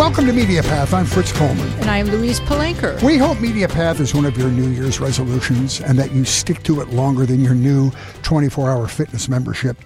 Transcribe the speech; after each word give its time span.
Welcome 0.00 0.24
to 0.26 0.32
MediaPath. 0.32 0.94
I'm 0.94 1.04
Fritz 1.04 1.30
Coleman. 1.30 1.68
And 1.80 1.90
I'm 1.90 2.06
Louise 2.06 2.40
Palanker. 2.40 3.02
We 3.02 3.18
hope 3.18 3.36
MediaPath 3.36 4.00
is 4.00 4.14
one 4.14 4.24
of 4.24 4.34
your 4.38 4.48
New 4.48 4.68
Year's 4.68 4.98
resolutions 4.98 5.80
and 5.82 5.98
that 5.98 6.12
you 6.12 6.24
stick 6.24 6.62
to 6.62 6.80
it 6.80 6.88
longer 6.88 7.26
than 7.26 7.44
your 7.44 7.54
new 7.54 7.90
24 8.22 8.70
hour 8.70 8.88
fitness 8.88 9.28
membership. 9.28 9.76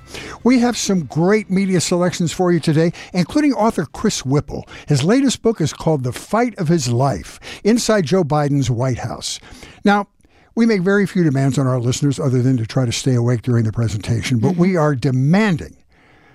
We 0.44 0.60
have 0.60 0.76
some 0.76 1.06
great 1.06 1.50
media 1.50 1.80
selections 1.80 2.32
for 2.32 2.52
you 2.52 2.60
today, 2.60 2.92
including 3.12 3.54
author 3.54 3.86
Chris 3.86 4.24
Whipple. 4.24 4.68
His 4.86 5.02
latest 5.02 5.42
book 5.42 5.60
is 5.60 5.72
called 5.72 6.04
The 6.04 6.12
Fight 6.12 6.56
of 6.58 6.68
His 6.68 6.88
Life 6.88 7.40
Inside 7.64 8.04
Joe 8.04 8.22
Biden's 8.22 8.70
White 8.70 8.98
House. 8.98 9.40
Now, 9.84 10.06
we 10.54 10.66
make 10.66 10.82
very 10.82 11.06
few 11.06 11.24
demands 11.24 11.58
on 11.58 11.66
our 11.66 11.80
listeners 11.80 12.20
other 12.20 12.42
than 12.42 12.56
to 12.56 12.66
try 12.66 12.84
to 12.84 12.92
stay 12.92 13.14
awake 13.14 13.42
during 13.42 13.64
the 13.64 13.72
presentation, 13.72 14.38
but 14.38 14.52
mm-hmm. 14.52 14.60
we 14.60 14.76
are 14.76 14.94
demanding 14.94 15.76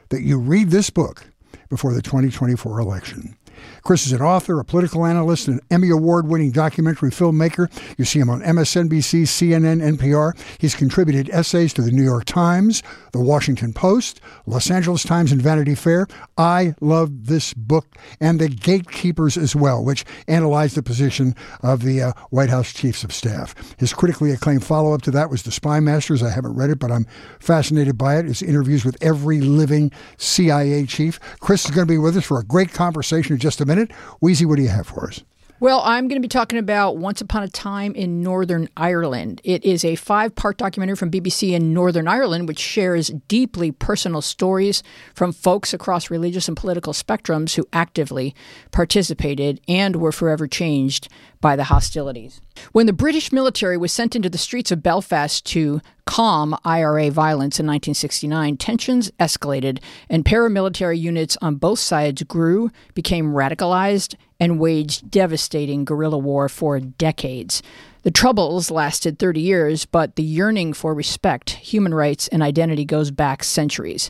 that 0.10 0.22
you 0.22 0.38
read 0.38 0.70
this 0.70 0.90
book 0.90 1.26
before 1.70 1.94
the 1.94 2.02
2024 2.02 2.80
election. 2.80 3.38
Chris 3.84 4.06
is 4.06 4.12
an 4.14 4.22
author, 4.22 4.60
a 4.60 4.66
political 4.66 5.06
analyst, 5.06 5.48
an 5.48 5.60
Emmy 5.72 5.90
Award 5.90 6.28
winning 6.28 6.52
documentary 6.52 7.12
filmmaker. 7.12 7.70
You 7.98 8.06
see 8.06 8.20
him 8.20 8.30
on 8.30 8.42
MSNBC, 8.42 9.24
CNN, 9.24 9.98
NPR. 9.98 10.38
He's 10.60 10.76
contributed 10.76 11.30
essays 11.30 11.74
to 11.74 11.82
the 11.82 11.92
New 11.92 12.04
York 12.04 12.26
Times, 12.26 12.84
the 13.12 13.20
Washington 13.20 13.74
Post, 13.74 14.22
Los 14.46 14.70
Angeles 14.70 15.04
Times, 15.04 15.32
and 15.32 15.42
Vanity 15.42 15.76
Fair. 15.76 16.08
I 16.38 16.76
love 16.82 17.28
this 17.28 17.54
book 17.54 17.98
and 18.20 18.40
The 18.40 18.50
Gatekeepers 18.50 19.38
as 19.38 19.56
well, 19.56 19.84
which 19.84 20.06
analyzed 20.28 20.76
the 20.76 20.84
position 20.84 21.36
of 21.62 21.84
the 21.84 22.02
uh, 22.02 22.14
White 22.30 22.50
House 22.50 22.74
Chiefs 22.74 23.04
of 23.04 23.14
Staff. 23.14 23.56
His 23.78 23.94
critically 23.94 24.32
acclaimed 24.32 24.64
follow 24.64 24.94
up 24.94 25.02
to 25.04 25.12
that 25.12 25.30
was 25.30 25.44
The 25.44 25.52
Spy 25.52 25.80
Masters. 25.80 26.24
I 26.24 26.30
haven't 26.30 26.56
read 26.56 26.70
it, 26.70 26.80
but 26.80 26.92
I'm 26.92 27.06
fascinated 27.40 27.98
by 27.98 28.18
it. 28.18 28.28
It's 28.28 28.42
interviews 28.42 28.86
with 28.86 28.98
every 29.02 29.42
living 29.42 29.92
CIA 30.18 30.86
chief. 30.86 31.20
Chris 31.40 31.66
is 31.66 31.72
going 31.72 31.88
to 31.88 31.92
be 31.92 31.98
with 31.98 32.18
us 32.18 32.26
for 32.26 32.40
a 32.40 32.44
great 32.44 32.74
conversation 32.74 33.34
in 33.34 33.40
just 33.50 33.62
a 33.62 33.66
minute. 33.66 33.92
Weezy, 34.22 34.46
what 34.46 34.58
do 34.58 34.62
you 34.62 34.70
have 34.70 34.86
for 34.86 35.08
us? 35.08 35.24
Well, 35.62 35.82
I'm 35.84 36.08
going 36.08 36.22
to 36.22 36.26
be 36.26 36.30
talking 36.30 36.58
about 36.58 36.96
Once 36.96 37.20
Upon 37.20 37.44
a 37.44 37.50
Time 37.50 37.94
in 37.94 38.22
Northern 38.22 38.70
Ireland. 38.78 39.42
It 39.44 39.66
is 39.66 39.84
a 39.84 39.96
five 39.96 40.34
part 40.34 40.58
documentary 40.58 40.96
from 40.96 41.12
BBC 41.12 41.52
in 41.52 41.74
Northern 41.74 42.08
Ireland, 42.08 42.48
which 42.48 42.60
shares 42.60 43.10
deeply 43.28 43.72
personal 43.74 44.22
stories 44.22 44.84
from 45.14 45.34
folks 45.34 45.74
across 45.74 46.10
religious 46.10 46.48
and 46.48 46.56
political 46.56 46.94
spectrums 46.94 47.56
who 47.56 47.68
actively 47.74 48.34
participated 48.72 49.60
and 49.68 49.98
were 49.98 50.14
forever 50.14 50.48
changed 50.48 51.10
by 51.42 51.56
the 51.56 51.66
hostilities. 51.66 52.42
When 52.72 52.86
the 52.86 52.94
British 52.94 53.32
military 53.32 53.78
was 53.78 53.92
sent 53.92 54.16
into 54.16 54.30
the 54.30 54.38
streets 54.38 54.72
of 54.72 54.84
Belfast 54.84 55.46
to 55.48 55.82
calm 56.06 56.56
IRA 56.66 57.12
violence 57.12 57.60
in 57.60 57.66
1969, 57.66 58.58
tensions 58.58 59.12
escalated 59.20 59.80
and 60.10 60.26
paramilitary 60.26 61.00
units 61.00 61.38
on 61.42 61.56
both 61.56 61.80
sides 61.80 62.24
grew, 62.24 62.72
became 62.94 63.34
radicalized, 63.34 64.16
and 64.40 64.60
waged 64.60 65.12
devastating 65.12 65.86
guerrilla 65.86 66.18
war 66.18 66.50
for 66.50 66.80
decades. 66.80 67.62
The 68.04 68.12
Troubles 68.12 68.72
lasted 68.72 69.20
30 69.20 69.42
years, 69.42 69.86
but 69.86 70.16
the 70.16 70.24
yearning 70.24 70.72
for 70.72 70.94
respect, 70.94 71.50
human 71.50 71.94
rights, 71.94 72.30
and 72.30 72.42
identity 72.42 72.86
goes 72.86 73.12
back 73.12 73.44
centuries. 73.44 74.10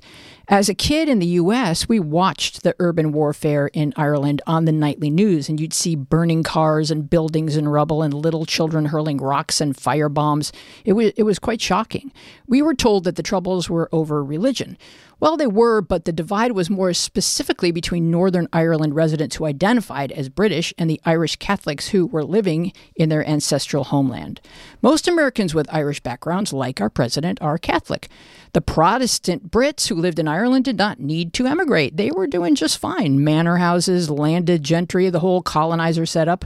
As 0.51 0.67
a 0.67 0.73
kid 0.73 1.07
in 1.09 1.19
the 1.19 1.27
US, 1.27 1.87
we 1.87 1.99
watched 1.99 2.63
the 2.63 2.73
urban 2.79 3.11
warfare 3.11 3.67
in 3.67 3.93
Ireland 3.95 4.41
on 4.47 4.65
the 4.65 4.71
nightly 4.71 5.11
news, 5.11 5.47
and 5.47 5.59
you'd 5.59 5.73
see 5.75 5.93
burning 5.93 6.41
cars 6.41 6.89
and 6.89 7.07
buildings 7.07 7.55
and 7.55 7.71
rubble 7.71 8.01
and 8.01 8.11
little 8.11 8.47
children 8.47 8.85
hurling 8.85 9.17
rocks 9.17 9.61
and 9.61 9.77
fire 9.77 10.09
bombs. 10.09 10.51
It 10.85 10.93
was, 10.93 11.11
it 11.15 11.21
was 11.21 11.37
quite 11.37 11.61
shocking. 11.61 12.11
We 12.47 12.63
were 12.63 12.73
told 12.73 13.03
that 13.03 13.15
the 13.15 13.21
Troubles 13.21 13.69
were 13.69 13.89
over 13.91 14.23
religion. 14.23 14.75
Well, 15.21 15.35
they 15.35 15.47
were, 15.47 15.81
but 15.81 16.05
the 16.05 16.13
divide 16.13 16.53
was 16.53 16.69
more 16.69 16.93
specifically 16.93 17.71
between 17.71 18.09
Northern 18.09 18.47
Ireland 18.53 18.95
residents 18.95 19.35
who 19.35 19.45
identified 19.45 20.13
as 20.13 20.29
British 20.29 20.73
and 20.77 20.89
the 20.89 21.01
Irish 21.03 21.35
Catholics 21.35 21.89
who 21.89 22.07
were 22.07 22.23
living 22.23 22.71
in 22.95 23.09
their 23.09 23.27
ancestral 23.27 23.83
homeland. 23.83 24.39
Most 24.81 25.09
Americans 25.09 25.53
with 25.53 25.73
Irish 25.73 25.99
backgrounds, 25.99 26.53
like 26.53 26.79
our 26.79 26.89
president, 26.89 27.41
are 27.41 27.57
Catholic. 27.57 28.07
The 28.53 28.61
Protestant 28.61 29.51
Brits 29.51 29.89
who 29.89 29.95
lived 29.95 30.19
in 30.19 30.27
Ireland 30.27 30.63
did 30.63 30.77
not 30.77 31.01
need 31.01 31.33
to 31.33 31.47
emigrate. 31.47 31.97
They 31.97 32.11
were 32.11 32.25
doing 32.25 32.55
just 32.55 32.77
fine. 32.77 33.21
Manor 33.21 33.57
houses, 33.57 34.09
landed 34.09 34.63
gentry, 34.63 35.09
the 35.09 35.19
whole 35.19 35.41
colonizer 35.41 36.05
setup. 36.05 36.45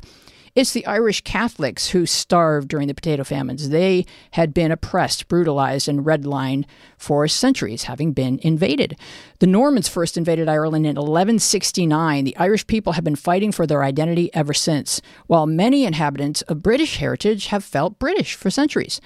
It's 0.56 0.74
the 0.74 0.86
Irish 0.86 1.22
Catholics 1.22 1.90
who 1.90 2.06
starved 2.06 2.68
during 2.68 2.88
the 2.88 2.94
potato 2.94 3.24
famines. 3.24 3.70
They 3.70 4.06
had 4.32 4.54
been 4.54 4.72
oppressed, 4.72 5.28
brutalized, 5.28 5.90
and 5.90 6.06
redlined 6.06 6.66
for 6.96 7.28
centuries, 7.28 7.86
having 7.86 8.12
been 8.12 8.38
invaded. 8.44 8.96
The 9.40 9.48
Normans 9.48 9.88
first 9.88 10.16
invaded 10.16 10.48
Ireland 10.48 10.86
in 10.86 10.96
1169. 10.96 12.24
The 12.24 12.38
Irish 12.38 12.68
people 12.68 12.94
have 12.94 13.04
been 13.04 13.16
fighting 13.16 13.52
for 13.52 13.66
their 13.66 13.84
identity 13.84 14.30
ever 14.36 14.54
since, 14.54 15.02
while 15.26 15.48
many 15.48 15.86
inhabitants 15.86 16.44
of 16.44 16.62
British 16.62 16.98
heritage 16.98 17.48
have 17.48 17.64
felt 17.64 17.98
British 17.98 18.36
for 18.36 18.52
centuries. 18.52 19.02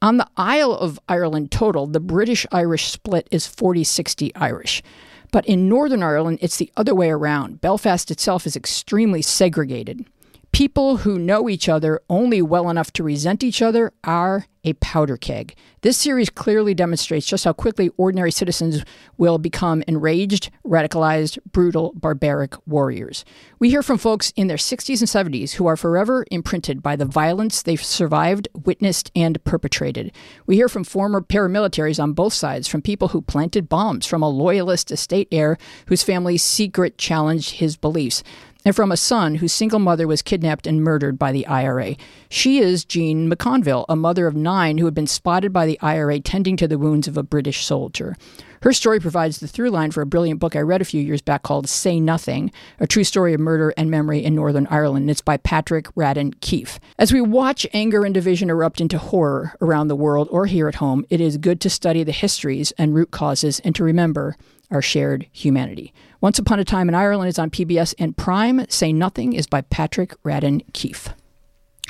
On 0.00 0.16
the 0.16 0.26
Isle 0.36 0.72
of 0.72 0.98
Ireland 1.08 1.52
total, 1.52 1.86
the 1.86 2.00
British 2.00 2.44
Irish 2.50 2.90
split 2.90 3.28
is 3.30 3.46
40 3.46 3.84
60 3.84 4.34
Irish. 4.34 4.82
But 5.30 5.46
in 5.46 5.68
Northern 5.68 6.02
Ireland, 6.02 6.40
it's 6.42 6.56
the 6.56 6.72
other 6.76 6.92
way 6.92 7.08
around. 7.08 7.60
Belfast 7.60 8.10
itself 8.10 8.48
is 8.48 8.56
extremely 8.56 9.22
segregated. 9.22 10.06
People 10.52 10.98
who 10.98 11.18
know 11.18 11.48
each 11.48 11.66
other 11.66 12.02
only 12.10 12.42
well 12.42 12.68
enough 12.68 12.92
to 12.92 13.02
resent 13.02 13.42
each 13.42 13.62
other 13.62 13.90
are 14.04 14.46
a 14.64 14.74
powder 14.74 15.16
keg. 15.16 15.56
This 15.80 15.96
series 15.96 16.30
clearly 16.30 16.74
demonstrates 16.74 17.26
just 17.26 17.44
how 17.44 17.52
quickly 17.52 17.90
ordinary 17.96 18.30
citizens 18.30 18.84
will 19.16 19.38
become 19.38 19.82
enraged, 19.88 20.50
radicalized, 20.64 21.38
brutal, 21.50 21.92
barbaric 21.96 22.54
warriors. 22.66 23.24
We 23.58 23.70
hear 23.70 23.82
from 23.82 23.98
folks 23.98 24.32
in 24.36 24.46
their 24.46 24.56
60s 24.56 25.00
and 25.00 25.32
70s 25.32 25.52
who 25.52 25.66
are 25.66 25.76
forever 25.76 26.24
imprinted 26.30 26.82
by 26.82 26.96
the 26.96 27.06
violence 27.06 27.62
they've 27.62 27.82
survived, 27.82 28.46
witnessed, 28.54 29.10
and 29.16 29.42
perpetrated. 29.44 30.12
We 30.46 30.56
hear 30.56 30.68
from 30.68 30.84
former 30.84 31.20
paramilitaries 31.20 32.00
on 32.00 32.12
both 32.12 32.34
sides, 32.34 32.68
from 32.68 32.82
people 32.82 33.08
who 33.08 33.22
planted 33.22 33.68
bombs, 33.68 34.06
from 34.06 34.22
a 34.22 34.28
loyalist 34.28 34.92
estate 34.92 35.28
heir 35.32 35.58
whose 35.86 36.02
family's 36.02 36.42
secret 36.42 36.98
challenged 36.98 37.52
his 37.52 37.76
beliefs 37.76 38.22
and 38.64 38.76
from 38.76 38.92
a 38.92 38.96
son 38.96 39.36
whose 39.36 39.52
single 39.52 39.78
mother 39.78 40.06
was 40.06 40.22
kidnapped 40.22 40.66
and 40.66 40.82
murdered 40.82 41.18
by 41.18 41.32
the 41.32 41.46
IRA. 41.46 41.96
She 42.28 42.58
is 42.58 42.84
Jean 42.84 43.30
McConville, 43.30 43.84
a 43.88 43.96
mother 43.96 44.26
of 44.26 44.36
nine 44.36 44.78
who 44.78 44.84
had 44.84 44.94
been 44.94 45.06
spotted 45.06 45.52
by 45.52 45.66
the 45.66 45.78
IRA 45.80 46.20
tending 46.20 46.56
to 46.58 46.68
the 46.68 46.78
wounds 46.78 47.08
of 47.08 47.16
a 47.16 47.22
British 47.22 47.64
soldier. 47.64 48.16
Her 48.62 48.72
story 48.72 49.00
provides 49.00 49.40
the 49.40 49.48
through 49.48 49.70
line 49.70 49.90
for 49.90 50.02
a 50.02 50.06
brilliant 50.06 50.38
book 50.38 50.54
I 50.54 50.60
read 50.60 50.80
a 50.80 50.84
few 50.84 51.02
years 51.02 51.20
back 51.20 51.42
called 51.42 51.68
Say 51.68 51.98
Nothing, 51.98 52.52
a 52.78 52.86
true 52.86 53.02
story 53.02 53.34
of 53.34 53.40
murder 53.40 53.74
and 53.76 53.90
memory 53.90 54.24
in 54.24 54.36
Northern 54.36 54.68
Ireland. 54.68 55.10
It's 55.10 55.20
by 55.20 55.36
Patrick 55.38 55.92
Radden 55.96 56.38
Keefe. 56.40 56.78
As 56.96 57.12
we 57.12 57.20
watch 57.20 57.66
anger 57.72 58.04
and 58.04 58.14
division 58.14 58.50
erupt 58.50 58.80
into 58.80 58.98
horror 58.98 59.56
around 59.60 59.88
the 59.88 59.96
world 59.96 60.28
or 60.30 60.46
here 60.46 60.68
at 60.68 60.76
home, 60.76 61.04
it 61.10 61.20
is 61.20 61.38
good 61.38 61.60
to 61.62 61.70
study 61.70 62.04
the 62.04 62.12
histories 62.12 62.70
and 62.78 62.94
root 62.94 63.10
causes 63.10 63.58
and 63.60 63.74
to 63.74 63.82
remember 63.82 64.36
our 64.72 64.82
shared 64.82 65.26
humanity. 65.30 65.92
Once 66.20 66.38
Upon 66.38 66.58
a 66.58 66.64
Time 66.64 66.88
in 66.88 66.94
Ireland 66.94 67.28
is 67.28 67.38
on 67.38 67.50
PBS 67.50 67.94
and 67.98 68.16
Prime. 68.16 68.66
Say 68.68 68.92
Nothing 68.92 69.32
is 69.32 69.46
by 69.46 69.60
Patrick 69.60 70.20
Radden 70.24 70.62
Keefe. 70.72 71.10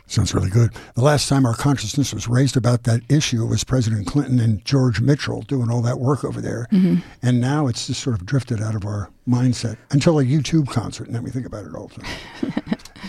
Sounds 0.06 0.34
really 0.34 0.50
good. 0.50 0.72
The 0.94 1.02
last 1.02 1.28
time 1.28 1.46
our 1.46 1.54
consciousness 1.54 2.12
was 2.12 2.28
raised 2.28 2.54
about 2.56 2.82
that 2.82 3.00
issue 3.08 3.46
was 3.46 3.64
President 3.64 4.06
Clinton 4.06 4.40
and 4.40 4.62
George 4.62 5.00
Mitchell 5.00 5.40
doing 5.42 5.70
all 5.70 5.80
that 5.80 6.00
work 6.00 6.22
over 6.22 6.40
there. 6.40 6.66
Mm-hmm. 6.70 6.96
And 7.22 7.40
now 7.40 7.66
it's 7.66 7.86
just 7.86 8.02
sort 8.02 8.16
of 8.16 8.26
drifted 8.26 8.60
out 8.60 8.74
of 8.74 8.84
our 8.84 9.08
mindset 9.26 9.78
until 9.90 10.18
a 10.18 10.24
YouTube 10.24 10.68
concert, 10.68 11.06
and 11.06 11.14
then 11.14 11.22
we 11.22 11.30
think 11.30 11.46
about 11.46 11.64
it 11.64 11.74
all 11.74 11.88
the 11.88 12.02
time. 12.02 12.52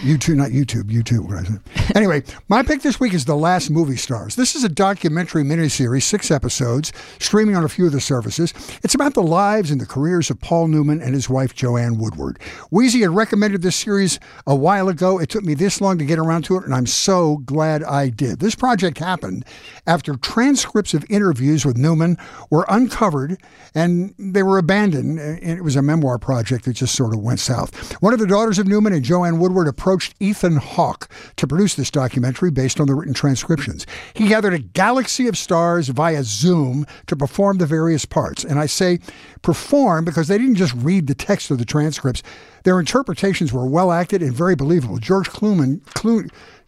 YouTube, 0.04 0.36
not 0.36 0.50
YouTube, 0.50 0.84
YouTube. 0.92 1.30
What 1.30 1.38
I 1.38 1.44
said. 1.44 1.96
Anyway, 1.96 2.24
my 2.50 2.62
pick 2.62 2.82
this 2.82 3.00
week 3.00 3.14
is 3.14 3.24
The 3.24 3.38
Last 3.38 3.70
Movie 3.70 3.96
Stars. 3.96 4.36
This 4.36 4.54
is 4.54 4.66
a 4.66 4.70
documentary 4.70 5.44
miniseries, 5.44 6.04
six 6.04 6.30
episodes, 6.30 6.92
streaming 7.20 7.56
on 7.56 7.64
a 7.64 7.70
few 7.70 7.86
of 7.86 7.94
the 7.94 8.02
services. 8.02 8.54
It's 8.84 8.96
about 8.96 9.14
the 9.14 9.24
lives 9.24 9.72
and 9.72 9.80
the 9.80 9.86
careers 9.86 10.30
of 10.30 10.42
Paul 10.42 10.68
Newman 10.68 11.02
and 11.02 11.14
his 11.14 11.30
wife, 11.30 11.56
Joanne 11.56 11.98
Woodward. 11.98 12.38
Weezy 12.70 13.02
had 13.02 13.12
recommended 13.12 13.62
this 13.62 13.78
series 13.78 14.20
a 14.46 14.54
while 14.54 14.90
ago. 14.90 15.20
It 15.20 15.30
took 15.30 15.46
me 15.46 15.54
this 15.54 15.80
long 15.80 15.98
to 16.00 16.06
get 16.06 16.20
around 16.20 16.44
to 16.46 16.58
it, 16.58 16.66
and 16.66 16.74
I'm 16.74 16.86
so 16.86 17.38
glad 17.38 17.82
I 17.82 18.10
did. 18.10 18.40
This 18.40 18.56
project 18.56 18.98
happened 18.98 19.46
after 19.88 20.18
transcripts 20.18 20.94
of 20.94 21.06
interviews 21.10 21.66
with 21.66 21.78
Newman 21.78 22.18
were 22.50 22.66
uncovered 22.68 23.42
and 23.74 24.14
they 24.20 24.44
were 24.44 24.58
abandoned. 24.58 25.18
And 25.20 25.58
it 25.58 25.64
was 25.64 25.78
a 25.78 25.82
memoir 25.82 26.18
project 26.18 26.66
that 26.66 26.74
just 26.74 26.94
sort 26.94 27.14
of 27.14 27.22
went 27.22 27.40
south. 27.40 27.94
One 28.02 28.14
of 28.14 28.20
the 28.20 28.28
daughters 28.28 28.60
of 28.60 28.68
Newman 28.68 28.92
and 28.92 29.04
Joanne 29.04 29.40
Woodward 29.40 29.70
approached 29.70 29.93
approached 29.94 30.16
Ethan 30.20 30.56
Hawke 30.56 31.08
to 31.36 31.46
produce 31.46 31.76
this 31.76 31.92
documentary 31.92 32.50
based 32.50 32.80
on 32.80 32.88
the 32.88 32.96
written 32.96 33.14
transcriptions. 33.14 33.86
He 34.16 34.28
gathered 34.28 34.56
a 34.56 34.58
galaxy 34.58 35.28
of 35.28 35.38
stars 35.38 35.90
via 35.90 36.24
Zoom 36.24 36.88
to 37.06 37.16
perform 37.16 37.60
the 37.60 37.68
various 37.68 38.04
parts. 38.04 38.44
And 38.44 38.58
I 38.58 38.66
say 38.66 38.98
perform 39.44 40.04
because 40.04 40.30
they 40.30 40.40
didn't 40.40 40.56
just 40.56 40.74
read 40.74 41.06
the 41.06 41.14
text 41.14 41.52
of 41.52 41.60
the 41.60 41.66
transcripts. 41.66 42.24
Their 42.64 42.80
interpretations 42.80 43.54
were 43.54 43.68
well 43.68 43.92
acted 43.92 44.24
and 44.24 44.34
very 44.34 44.56
believable. 44.56 44.98
George 44.98 45.30
Clooney, 45.30 45.80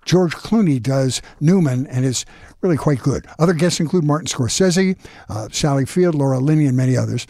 George 0.06 0.36
Clooney 0.36 0.80
does 0.80 1.24
Newman 1.39 1.88
and 1.88 2.06
is 2.06 2.25
really 2.65 2.77
quite 2.77 3.00
good. 3.00 3.27
Other 3.38 3.53
guests 3.53 3.79
include 3.79 4.03
Martin 4.03 4.25
Scorsese, 4.25 4.97
uh, 5.29 5.47
Sally 5.51 5.85
Field, 5.85 6.15
Laura 6.15 6.39
Linney, 6.39 6.65
and 6.65 6.75
many 6.75 6.97
others. 6.97 7.27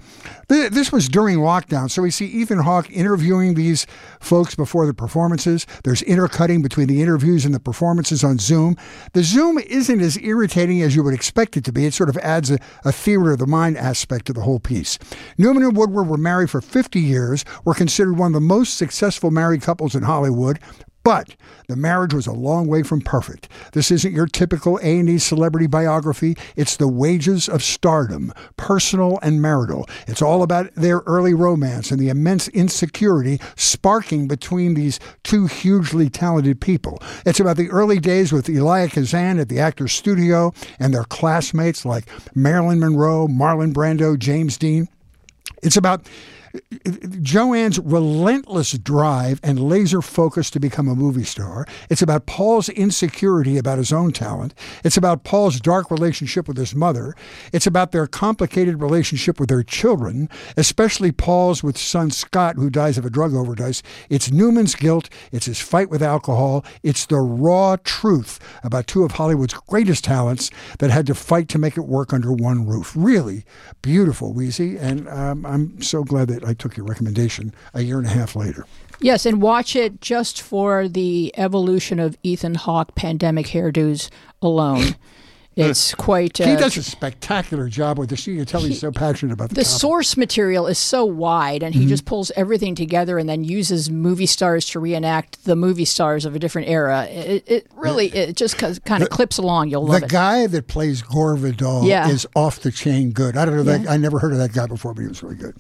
This 0.48 0.92
was 0.92 1.10
during 1.10 1.40
lockdown, 1.40 1.92
so 1.92 2.02
we 2.02 2.12
see 2.12 2.26
Ethan 2.28 2.60
Hawke 2.60 2.90
interviewing 2.90 3.56
these 3.56 3.86
folks 4.22 4.56
before 4.56 4.86
the 4.86 4.94
performances. 4.94 5.68
There's 5.84 6.02
intercutting 6.04 6.62
between 6.62 6.88
the 6.88 7.02
interviews 7.02 7.44
and 7.44 7.54
the 7.54 7.60
performances 7.60 8.24
on 8.24 8.38
Zoom. 8.38 8.78
The 9.14 9.24
Zoom 9.24 9.58
isn't 9.58 10.02
as 10.02 10.18
irritating 10.20 10.82
as 10.82 10.96
you 10.96 11.04
would 11.04 11.14
expect 11.14 11.58
it 11.58 11.66
to 11.66 11.74
be. 11.74 11.86
It 11.86 11.94
sort 11.94 12.10
of 12.10 12.18
adds 12.18 12.52
a, 12.52 12.60
a 12.86 12.94
theater 12.94 13.32
of 13.32 13.40
the 13.40 13.48
mind 13.48 13.78
aspect 13.78 14.28
to 14.28 14.34
the 14.34 14.42
whole 14.42 14.60
piece. 14.60 14.98
Newman 15.38 15.64
and 15.64 15.76
Woodward 15.76 16.08
were 16.08 16.18
married 16.18 16.50
for 16.50 16.62
50 16.62 17.00
years, 17.00 17.44
were 17.66 17.74
considered 17.74 18.18
one 18.18 18.28
of 18.28 18.34
the 18.34 18.40
most 18.40 18.78
successful 18.78 19.32
married 19.32 19.64
couples 19.64 19.96
in 19.96 20.04
Hollywood, 20.04 20.60
but 21.06 21.36
the 21.68 21.76
marriage 21.76 22.16
was 22.16 22.26
a 22.26 22.34
long 22.34 22.68
way 22.68 22.82
from 22.82 23.00
perfect. 23.00 23.48
This 23.74 23.92
isn't 23.92 24.12
your 24.12 24.26
typical 24.26 24.80
A&E 24.82 25.20
celebrity 25.20 25.68
biography. 25.68 26.36
It's 26.56 26.78
the 26.78 26.88
wages 26.88 27.48
of 27.48 27.62
stardom, 27.62 28.34
personal 28.58 29.20
and 29.22 29.40
marital. 29.40 29.88
It's 30.08 30.24
all 30.24 30.42
about 30.42 30.74
their 30.74 31.04
early 31.06 31.36
romance 31.36 31.92
and 31.92 32.00
the 32.00 32.10
immense 32.10 32.48
insecurity 32.48 33.40
sparking 33.56 34.28
between 34.28 34.74
these 34.74 35.00
two 35.24 35.46
hugely 35.46 36.10
talented 36.10 36.60
people. 36.60 37.00
It's 37.24 37.40
about 37.40 37.58
the 37.58 37.70
early 37.70 38.00
days 38.00 38.34
with 38.34 38.50
Elia 38.50 38.90
Kazan 38.90 39.38
at 39.38 39.48
the 39.48 39.60
Actors 39.60 39.94
Studio 39.94 40.54
and 40.80 40.92
their 40.92 41.04
classmates 41.04 41.86
like 41.86 42.06
Marilyn 42.34 42.80
Monroe, 42.80 43.28
Marlon 43.28 43.74
Brando, 43.74 44.18
James 44.18 44.58
Dean. 44.58 44.88
It's 45.62 45.78
about 45.78 46.08
Joanne's 47.22 47.80
relentless 47.80 48.74
drive 48.78 49.40
and 49.44 49.60
laser 49.60 50.02
focus 50.02 50.50
to 50.52 50.60
become 50.60 50.88
a 50.88 50.96
movie 50.96 51.24
star. 51.24 51.66
It's 51.90 52.02
about 52.02 52.26
Paul's 52.26 52.70
insecurity 52.70 53.58
about 53.58 53.78
his 53.78 53.92
own 53.92 54.12
talent. 54.12 54.54
It's 54.84 54.98
about 54.98 55.24
Paul's 55.24 55.60
dark 55.60 55.90
relationship 55.92 56.48
with 56.48 56.58
his 56.58 56.76
mother. 56.76 57.16
It's 57.52 57.68
about 57.68 57.92
their 57.92 58.08
complicated 58.08 58.82
relationship 58.82 59.40
with 59.40 59.50
their 59.50 59.64
children, 59.64 60.30
especially 60.56 61.12
Paul's 61.12 61.64
with 61.64 61.78
son 61.78 62.12
Scott, 62.12 62.56
who 62.56 62.70
dies 62.70 62.98
of 62.98 63.06
a 63.06 63.10
drug 63.10 63.34
overdose. 63.34 63.82
It's 64.10 64.32
Newman's 64.32 64.76
guilt. 64.76 65.10
It's 65.32 65.48
his 65.48 65.60
fight 65.60 65.90
with 65.90 66.04
alcohol. 66.04 66.64
It's 66.84 67.06
the 67.06 67.20
raw 67.20 67.78
truth 67.84 68.40
about 68.64 68.88
two 68.88 69.04
of 69.04 69.14
Hollywood's 69.14 69.54
greatest 69.54 70.04
talents 70.04 70.52
that 70.80 70.92
had 70.92 71.08
to 71.08 71.16
fight 71.16 71.50
to 71.50 71.58
make 71.58 71.78
it 71.78 71.82
work 71.82 72.14
under 72.14 72.32
one 72.32 72.68
roof. 72.68 72.94
Really 72.96 73.46
beautiful, 73.82 74.34
Weezy. 74.34 74.80
And 74.80 75.08
um, 75.10 75.46
I'm 75.46 75.82
so 75.82 76.04
glad 76.04 76.28
that 76.30 76.45
I 76.46 76.54
took 76.54 76.78
your 76.78 76.86
recommendation 76.86 77.54
a 77.74 77.82
year 77.82 77.98
and 77.98 78.08
a 78.08 78.12
half 78.12 78.36
later. 78.36 78.66
Yes, 79.00 79.26
and 79.26 79.42
watch 79.42 79.76
it 79.76 80.02
just 80.02 80.42
for 80.42 80.88
the 80.88 81.34
evolution 81.36 82.00
of 82.00 82.18
Ethan 82.24 82.56
Hawke 82.56 82.96
pandemic 82.96 83.48
hairdos 83.48 84.10
alone. 84.42 84.96
It's 85.56 85.96
quite. 85.96 86.40
Uh, 86.42 86.48
he 86.48 86.56
does 86.58 86.76
a 86.76 86.84
spectacular 86.84 87.70
job 87.70 87.98
with 87.98 88.10
this. 88.10 88.28
You 88.28 88.36
can 88.36 88.46
tell 88.46 88.62
he's 88.62 88.80
so 88.80 88.92
passionate 88.92 89.34
about 89.34 89.50
the. 89.50 89.56
The 89.56 89.64
topic. 89.64 89.80
source 89.80 90.18
material 90.18 90.68
is 90.68 90.78
so 90.78 91.06
wide, 91.06 91.64
and 91.64 91.74
he 91.74 91.82
mm-hmm. 91.82 91.90
just 91.90 92.06
pulls 92.06 92.30
everything 92.36 92.76
together, 92.76 93.18
and 93.18 93.30
then 93.30 93.46
uses 93.46 93.90
movie 93.90 94.26
stars 94.26 94.66
to 94.68 94.80
reenact 94.80 95.46
the 95.46 95.56
movie 95.56 95.86
stars 95.86 96.26
of 96.26 96.36
a 96.36 96.40
different 96.40 96.68
era. 96.68 97.06
It, 97.06 97.44
it 97.48 97.68
really, 97.74 98.08
it 98.08 98.36
just 98.36 98.58
kind 98.58 99.02
of 99.02 99.10
clips 99.10 99.38
along. 99.38 99.70
You'll 99.70 99.86
love 99.86 100.02
the 100.02 100.06
it. 100.06 100.10
The 100.10 100.14
guy 100.14 100.48
that 100.48 100.68
plays 100.68 101.02
Gore 101.02 101.38
Vidal 101.38 101.86
yeah. 101.86 102.10
is 102.10 102.28
off 102.36 102.60
the 102.60 102.72
chain 102.72 103.12
good. 103.12 103.38
I 103.38 103.46
don't 103.46 103.56
know 103.56 103.64
that 103.64 103.82
yeah. 103.82 103.92
I 103.92 103.98
never 103.98 104.20
heard 104.20 104.34
of 104.34 104.40
that 104.40 104.52
guy 104.52 104.68
before, 104.68 104.94
but 104.94 105.02
he 105.02 105.08
was 105.08 105.24
really 105.24 105.38
good. 105.38 105.56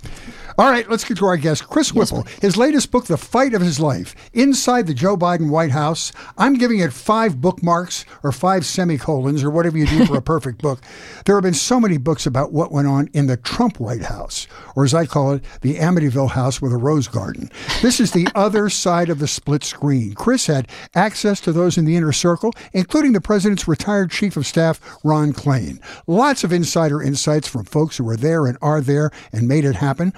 All 0.58 0.72
right, 0.72 0.90
let's 0.90 1.04
get 1.04 1.18
to 1.18 1.26
our 1.26 1.36
guest, 1.36 1.68
Chris 1.68 1.92
Whipple. 1.92 2.24
Yes, 2.26 2.40
his 2.40 2.58
latest 2.58 2.90
book, 2.90 3.08
The 3.08 3.18
Fight 3.18 3.54
of 3.54 3.62
His 3.62 3.78
Life, 3.78 4.16
Inside 4.34 4.88
the 4.88 4.94
Joe 4.94 5.18
Biden 5.18 5.50
White 5.50 5.72
House. 5.72 6.14
I'm 6.38 6.54
giving 6.54 6.80
it 6.80 6.94
five 6.94 7.42
bookmarks 7.42 8.06
or 8.24 8.32
five 8.32 8.66
semicolons 8.66 9.44
or 9.44 9.50
whatever 9.50 9.78
you 9.78 9.86
do 9.86 10.06
for 10.06 10.16
a 10.16 10.22
perfect 10.36 10.62
book. 10.62 10.80
There 11.26 11.36
have 11.36 11.44
been 11.44 11.54
so 11.54 11.78
many 11.78 11.98
books 11.98 12.26
about 12.26 12.54
what 12.54 12.72
went 12.72 12.88
on 12.88 13.10
in 13.12 13.28
the 13.28 13.36
Trump 13.36 13.82
White 13.82 14.04
House, 14.04 14.48
or 14.78 14.86
as 14.86 14.94
I 14.94 15.06
call 15.06 15.34
it, 15.34 15.44
the 15.60 15.76
Amityville 15.76 16.32
House 16.32 16.62
with 16.62 16.72
a 16.72 16.78
rose 16.78 17.10
garden. 17.10 17.52
This 17.82 18.00
is 18.00 18.12
the 18.12 18.30
other 18.36 18.70
side 18.70 19.10
of 19.10 19.20
the 19.20 19.28
split 19.28 19.66
screen. 19.66 20.14
Chris 20.14 20.48
had 20.48 20.70
access 20.96 21.42
to 21.42 21.52
those 21.52 21.78
in 21.78 21.84
the 21.84 21.98
inner 21.98 22.14
circle, 22.14 22.54
including 22.72 23.12
the 23.12 23.20
president's 23.20 23.68
retired 23.68 24.10
chief 24.10 24.38
of 24.38 24.48
staff, 24.48 24.80
Ron 25.04 25.34
Klain. 25.34 25.82
Lots 26.08 26.46
of 26.46 26.54
insider 26.54 27.02
insights 27.02 27.50
from 27.50 27.66
folks 27.66 27.98
who 27.98 28.06
were 28.06 28.16
there 28.16 28.46
and 28.46 28.58
are 28.62 28.80
there 28.80 29.12
and 29.34 29.50
made 29.50 29.66
it 29.66 29.76
happen. 29.76 30.14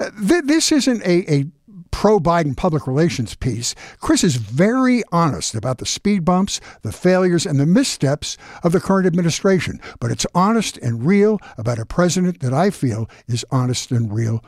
Uh, 0.00 0.10
th- 0.26 0.44
this 0.44 0.72
isn't 0.72 1.02
a, 1.02 1.32
a 1.32 1.46
pro 1.92 2.18
Biden 2.18 2.56
public 2.56 2.86
relations 2.88 3.36
piece, 3.36 3.76
Chris 4.00 4.24
is 4.24 4.36
very 4.36 5.02
honest 5.12 5.54
about 5.54 5.78
the 5.78 5.86
speed 5.86 6.24
bumps, 6.24 6.60
the 6.82 6.90
failures, 6.90 7.46
and 7.46 7.60
the 7.60 7.66
missteps 7.66 8.36
of 8.64 8.72
the 8.72 8.80
current 8.80 9.06
administration. 9.06 9.80
But 10.00 10.10
it's 10.10 10.26
honest 10.34 10.78
and 10.78 11.06
real 11.06 11.38
about 11.56 11.78
a 11.78 11.86
president 11.86 12.40
that 12.40 12.52
I 12.52 12.70
feel 12.70 13.08
is 13.28 13.44
honest 13.52 13.92
and 13.92 14.12
real 14.12 14.42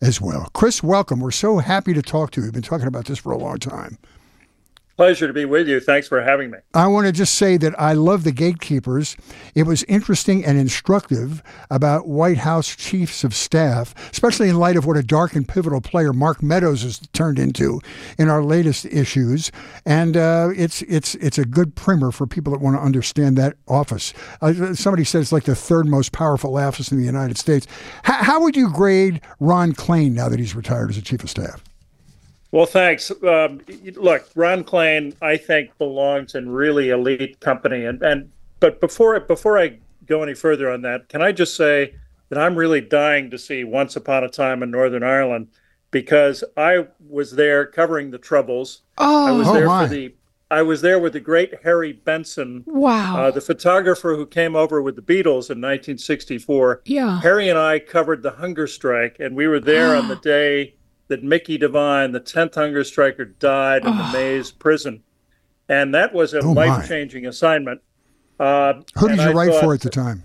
as 0.00 0.20
well. 0.20 0.48
Chris, 0.52 0.82
welcome. 0.82 1.20
We're 1.20 1.30
so 1.32 1.58
happy 1.58 1.92
to 1.94 2.02
talk 2.02 2.30
to 2.32 2.40
you. 2.40 2.46
We've 2.46 2.52
been 2.52 2.62
talking 2.62 2.86
about 2.86 3.06
this 3.06 3.18
for 3.18 3.32
a 3.32 3.38
long 3.38 3.58
time. 3.58 3.98
Pleasure 5.00 5.26
to 5.26 5.32
be 5.32 5.46
with 5.46 5.66
you. 5.66 5.80
Thanks 5.80 6.08
for 6.08 6.20
having 6.20 6.50
me. 6.50 6.58
I 6.74 6.86
want 6.86 7.06
to 7.06 7.12
just 7.12 7.36
say 7.36 7.56
that 7.56 7.72
I 7.80 7.94
love 7.94 8.22
the 8.22 8.32
gatekeepers. 8.32 9.16
It 9.54 9.62
was 9.62 9.82
interesting 9.84 10.44
and 10.44 10.58
instructive 10.58 11.42
about 11.70 12.06
White 12.06 12.36
House 12.36 12.76
chiefs 12.76 13.24
of 13.24 13.34
staff, 13.34 13.94
especially 14.12 14.50
in 14.50 14.56
light 14.56 14.76
of 14.76 14.84
what 14.84 14.98
a 14.98 15.02
dark 15.02 15.34
and 15.34 15.48
pivotal 15.48 15.80
player 15.80 16.12
Mark 16.12 16.42
Meadows 16.42 16.82
has 16.82 16.98
turned 17.14 17.38
into 17.38 17.80
in 18.18 18.28
our 18.28 18.44
latest 18.44 18.84
issues. 18.84 19.50
And 19.86 20.18
uh, 20.18 20.50
it's 20.54 20.82
it's 20.82 21.14
it's 21.14 21.38
a 21.38 21.46
good 21.46 21.76
primer 21.76 22.10
for 22.10 22.26
people 22.26 22.52
that 22.52 22.60
want 22.60 22.76
to 22.76 22.82
understand 22.82 23.38
that 23.38 23.56
office. 23.66 24.12
Uh, 24.42 24.74
somebody 24.74 25.04
said 25.04 25.22
it's 25.22 25.32
like 25.32 25.44
the 25.44 25.54
third 25.54 25.86
most 25.86 26.12
powerful 26.12 26.58
office 26.58 26.92
in 26.92 26.98
the 26.98 27.06
United 27.06 27.38
States. 27.38 27.66
H- 28.06 28.16
how 28.16 28.42
would 28.42 28.54
you 28.54 28.70
grade 28.70 29.22
Ron 29.38 29.72
Klain 29.72 30.12
now 30.12 30.28
that 30.28 30.38
he's 30.38 30.54
retired 30.54 30.90
as 30.90 30.98
a 30.98 31.02
chief 31.02 31.24
of 31.24 31.30
staff? 31.30 31.64
Well, 32.52 32.66
thanks. 32.66 33.10
Um, 33.22 33.60
look, 33.94 34.28
Ron 34.34 34.64
Klain, 34.64 35.14
I 35.22 35.36
think 35.36 35.76
belongs 35.78 36.34
in 36.34 36.50
really 36.50 36.90
elite 36.90 37.40
company. 37.40 37.84
And 37.84 38.02
and 38.02 38.30
but 38.58 38.80
before 38.80 39.18
before 39.20 39.58
I 39.58 39.78
go 40.06 40.22
any 40.22 40.34
further 40.34 40.70
on 40.70 40.82
that, 40.82 41.08
can 41.08 41.22
I 41.22 41.32
just 41.32 41.56
say 41.56 41.94
that 42.28 42.38
I'm 42.38 42.56
really 42.56 42.80
dying 42.80 43.30
to 43.30 43.38
see 43.38 43.64
Once 43.64 43.96
Upon 43.96 44.24
a 44.24 44.28
Time 44.28 44.62
in 44.62 44.70
Northern 44.70 45.02
Ireland 45.02 45.48
because 45.90 46.42
I 46.56 46.86
was 47.08 47.32
there 47.32 47.66
covering 47.66 48.10
the 48.10 48.18
Troubles. 48.18 48.82
Oh, 48.98 49.26
I 49.26 49.30
was 49.32 49.48
oh 49.48 49.52
there 49.52 49.66
my. 49.66 49.86
for 49.86 49.94
the. 49.94 50.14
I 50.52 50.62
was 50.62 50.82
there 50.82 50.98
with 50.98 51.12
the 51.12 51.20
great 51.20 51.54
Harry 51.62 51.92
Benson, 51.92 52.64
wow, 52.66 53.16
uh, 53.16 53.30
the 53.30 53.40
photographer 53.40 54.16
who 54.16 54.26
came 54.26 54.56
over 54.56 54.82
with 54.82 54.96
the 54.96 55.02
Beatles 55.02 55.46
in 55.48 55.60
1964. 55.60 56.82
Yeah, 56.86 57.20
Harry 57.20 57.48
and 57.48 57.58
I 57.58 57.78
covered 57.78 58.24
the 58.24 58.32
hunger 58.32 58.66
strike, 58.66 59.20
and 59.20 59.36
we 59.36 59.46
were 59.46 59.60
there 59.60 59.94
on 59.94 60.08
the 60.08 60.16
day 60.16 60.74
that 61.10 61.24
Mickey 61.24 61.58
Devine, 61.58 62.12
the 62.12 62.20
10th 62.20 62.54
hunger 62.54 62.84
striker, 62.84 63.24
died 63.24 63.84
in 63.84 63.96
the. 63.98 64.12
Maze 64.12 64.52
prison. 64.52 65.02
And 65.68 65.92
that 65.94 66.14
was 66.14 66.34
a 66.34 66.38
oh 66.38 66.52
life 66.52 66.88
changing 66.88 67.26
assignment. 67.26 67.80
Uh, 68.38 68.74
Who 68.96 69.08
did 69.08 69.18
you 69.18 69.24
I 69.24 69.32
write 69.32 69.50
thought, 69.50 69.64
for 69.64 69.74
at 69.74 69.80
the 69.80 69.90
time? 69.90 70.22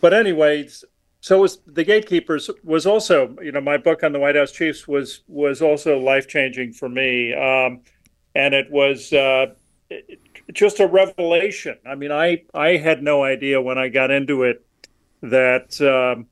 But 0.00 0.12
anyway, 0.12 0.68
so 1.20 1.40
was 1.40 1.60
the 1.66 1.84
gatekeepers 1.84 2.50
was 2.62 2.86
also 2.86 3.36
you 3.40 3.50
know 3.50 3.60
my 3.60 3.78
book 3.78 4.02
on 4.02 4.12
the 4.12 4.18
White 4.18 4.36
House 4.36 4.52
chiefs 4.52 4.86
was 4.86 5.22
was 5.26 5.62
also 5.62 5.98
life 5.98 6.28
changing 6.28 6.72
for 6.72 6.88
me, 6.88 7.32
um, 7.32 7.80
and 8.34 8.52
it 8.52 8.70
was 8.70 9.12
uh, 9.12 9.46
just 10.52 10.80
a 10.80 10.86
revelation. 10.86 11.78
I 11.86 11.94
mean, 11.94 12.12
I 12.12 12.42
I 12.52 12.76
had 12.76 13.02
no 13.02 13.24
idea 13.24 13.60
when 13.62 13.78
I 13.78 13.88
got 13.88 14.10
into 14.10 14.42
it 14.42 14.64
that 15.22 15.80
um, 15.80 16.26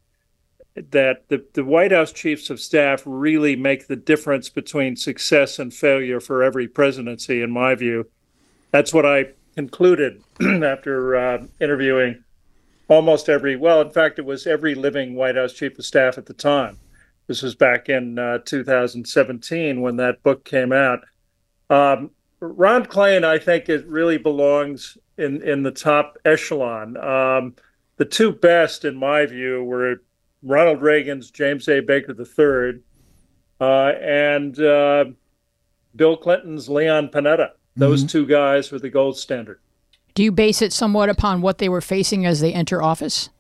that 0.77 1.29
the, 1.29 1.45
the 1.53 1.65
White 1.65 1.93
House 1.93 2.13
chiefs 2.13 2.51
of 2.51 2.61
staff 2.61 3.03
really 3.07 3.55
make 3.55 3.87
the 3.87 3.97
difference 3.97 4.49
between 4.49 4.97
success 4.97 5.59
and 5.59 5.73
failure 5.73 6.21
for 6.21 6.43
every 6.43 6.67
presidency, 6.67 7.43
in 7.43 7.51
my 7.51 7.75
view. 7.75 8.09
That's 8.73 8.93
what 8.93 9.07
I 9.07 9.29
concluded 9.55 10.23
after 10.41 11.17
uh, 11.17 11.47
interviewing 11.61 12.25
almost 12.89 13.29
every, 13.29 13.57
well, 13.57 13.81
in 13.81 13.91
fact, 13.91 14.19
it 14.19 14.25
was 14.25 14.47
every 14.47 14.75
living 14.75 15.15
White 15.15 15.37
House 15.37 15.53
chief 15.53 15.79
of 15.79 15.85
staff 15.85 16.19
at 16.19 16.27
the 16.27 16.35
time. 16.35 16.79
This 17.27 17.43
was 17.43 17.55
back 17.55 17.89
in 17.89 18.19
uh, 18.19 18.39
2017 18.45 19.81
when 19.81 19.97
that 19.97 20.23
book 20.23 20.45
came 20.45 20.73
out. 20.73 21.01
Um, 21.71 22.11
Ron 22.41 22.85
Klain, 22.85 23.25
I 23.25 23.39
think, 23.39 23.69
it 23.69 23.87
really 23.87 24.19
belongs 24.19 24.99
in, 25.17 25.41
in 25.43 25.63
the 25.63 25.71
top 25.71 26.19
echelon. 26.25 26.97
Um, 26.97 27.55
the 27.97 28.05
two 28.05 28.33
best, 28.33 28.85
in 28.85 28.97
my 28.97 29.25
view, 29.25 29.63
were 29.65 30.03
Ronald 30.45 30.83
Reagan's 30.83 31.31
James 31.31 31.69
A. 31.69 31.81
Baker 31.81 32.15
III, 32.17 32.81
uh, 33.61 33.93
and 34.01 34.59
uh, 34.61 35.07
Bill 35.97 36.17
Clinton's 36.17 36.69
Leon 36.69 37.09
Panetta. 37.09 37.51
Those 37.77 38.01
mm-hmm. 38.01 38.09
two 38.09 38.27
guys 38.27 38.71
were 38.71 38.79
the 38.79 38.91
gold 38.91 39.17
standard. 39.17 39.59
Do 40.15 40.23
you 40.23 40.31
base 40.31 40.63
it 40.63 40.73
somewhat 40.73 41.09
upon 41.09 41.41
what 41.41 41.59
they 41.59 41.69
were 41.69 41.81
facing 41.81 42.25
as 42.25 42.41
they 42.41 42.53
enter 42.53 42.83
office? 42.83 43.31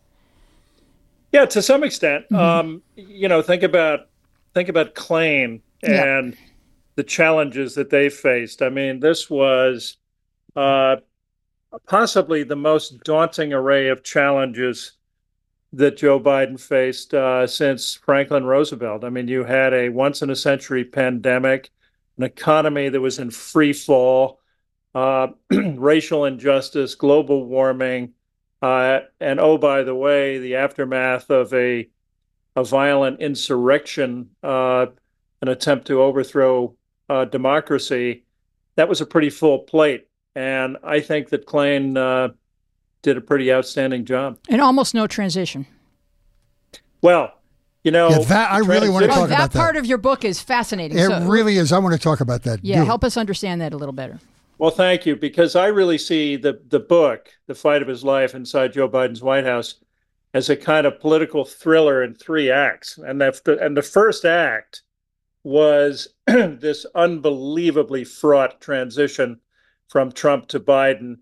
Yeah, 1.30 1.44
to 1.46 1.62
some 1.62 1.84
extent. 1.84 2.24
Mm-hmm. 2.24 2.36
Um, 2.36 2.82
you 2.96 3.28
know, 3.28 3.42
think 3.42 3.62
about 3.62 4.08
think 4.54 4.68
about 4.68 4.94
Klain 4.94 5.60
and 5.82 6.32
yeah. 6.32 6.38
the 6.96 7.04
challenges 7.04 7.74
that 7.74 7.90
they 7.90 8.08
faced. 8.08 8.62
I 8.62 8.70
mean, 8.70 9.00
this 9.00 9.28
was 9.28 9.98
uh, 10.56 10.96
possibly 11.86 12.44
the 12.44 12.56
most 12.56 13.02
daunting 13.04 13.52
array 13.52 13.88
of 13.88 14.02
challenges 14.02 14.92
that 15.76 15.96
Joe 15.96 16.20
Biden 16.20 16.58
faced 16.58 17.14
uh, 17.14 17.46
since 17.46 17.94
Franklin 17.94 18.44
Roosevelt. 18.44 19.04
I 19.04 19.10
mean, 19.10 19.28
you 19.28 19.44
had 19.44 19.74
a 19.74 19.88
once 19.88 20.22
in 20.22 20.30
a 20.30 20.36
century 20.36 20.84
pandemic, 20.84 21.70
an 22.16 22.24
economy 22.24 22.88
that 22.88 23.00
was 23.00 23.18
in 23.18 23.30
free 23.30 23.72
fall, 23.72 24.40
uh, 24.94 25.28
racial 25.50 26.24
injustice, 26.24 26.94
global 26.94 27.44
warming, 27.44 28.12
uh, 28.62 29.00
and 29.20 29.40
oh, 29.40 29.58
by 29.58 29.82
the 29.82 29.94
way, 29.94 30.38
the 30.38 30.56
aftermath 30.56 31.30
of 31.30 31.52
a 31.52 31.88
a 32.56 32.62
violent 32.62 33.20
insurrection, 33.20 34.30
uh, 34.42 34.86
an 35.42 35.48
attempt 35.48 35.88
to 35.88 36.00
overthrow 36.00 36.76
uh, 37.08 37.24
democracy. 37.24 38.24
That 38.76 38.88
was 38.88 39.00
a 39.00 39.06
pretty 39.06 39.30
full 39.30 39.60
plate, 39.60 40.06
and 40.36 40.76
I 40.84 41.00
think 41.00 41.30
that 41.30 41.46
Klain 41.46 41.96
uh, 41.96 42.32
did 43.04 43.16
a 43.16 43.20
pretty 43.20 43.52
outstanding 43.52 44.04
job. 44.04 44.38
And 44.48 44.60
almost 44.60 44.94
no 44.94 45.06
transition. 45.06 45.66
Well, 47.02 47.32
you 47.84 47.90
know, 47.90 48.08
yeah, 48.08 48.18
that 48.18 48.50
I 48.50 48.58
really 48.58 48.88
want 48.88 49.04
to 49.04 49.08
talk 49.08 49.18
oh, 49.18 49.26
that 49.26 49.34
about 49.34 49.52
that. 49.52 49.58
part 49.58 49.76
of 49.76 49.84
your 49.84 49.98
book 49.98 50.24
is 50.24 50.40
fascinating. 50.40 50.98
It 50.98 51.06
so, 51.06 51.24
really 51.26 51.58
is. 51.58 51.70
I 51.70 51.78
want 51.78 51.94
to 51.94 52.00
talk 52.00 52.20
about 52.20 52.42
that. 52.44 52.64
Yeah, 52.64 52.80
Do. 52.80 52.86
help 52.86 53.04
us 53.04 53.16
understand 53.18 53.60
that 53.60 53.74
a 53.74 53.76
little 53.76 53.92
better. 53.92 54.18
Well, 54.56 54.70
thank 54.70 55.04
you, 55.04 55.14
because 55.14 55.54
I 55.54 55.66
really 55.66 55.98
see 55.98 56.36
the 56.36 56.60
the 56.68 56.80
book, 56.80 57.28
"The 57.46 57.54
Fight 57.54 57.82
of 57.82 57.88
His 57.88 58.02
Life 58.02 58.34
Inside 58.34 58.72
Joe 58.72 58.88
Biden's 58.88 59.22
White 59.22 59.44
House," 59.44 59.74
as 60.32 60.48
a 60.48 60.56
kind 60.56 60.86
of 60.86 60.98
political 60.98 61.44
thriller 61.44 62.02
in 62.02 62.14
three 62.14 62.50
acts, 62.50 62.96
and 62.96 63.20
the 63.20 63.58
and 63.60 63.76
the 63.76 63.82
first 63.82 64.24
act 64.24 64.82
was 65.42 66.08
this 66.26 66.86
unbelievably 66.94 68.04
fraught 68.04 68.62
transition 68.62 69.40
from 69.88 70.10
Trump 70.10 70.48
to 70.48 70.58
Biden. 70.58 71.18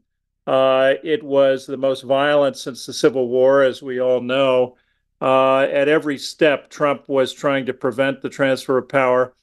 Uh, 0.47 0.95
it 1.05 1.23
was 1.23 1.67
the 1.67 1.77
most 1.77 2.03
violent 2.03 2.57
since 2.57 2.87
the 2.87 2.93
Civil 2.93 3.29
War, 3.29 3.63
as 3.63 3.83
we 3.83 4.01
all 4.01 4.21
know. 4.21 4.77
Uh, 5.21 5.61
at 5.61 5.89
every 5.89 6.19
step, 6.19 6.69
Trump 6.69 7.09
was 7.09 7.33
trying 7.33 7.67
to 7.67 7.73
prevent 7.73 8.21
the 8.21 8.29
transfer 8.29 8.79
of 8.79 8.89
power. 8.89 9.35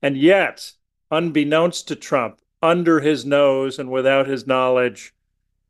And 0.00 0.16
yet, 0.16 0.72
unbeknownst 1.10 1.88
to 1.88 1.96
Trump, 1.96 2.40
under 2.62 3.00
his 3.00 3.26
nose 3.26 3.78
and 3.78 3.90
without 3.90 4.26
his 4.26 4.46
knowledge, 4.46 5.14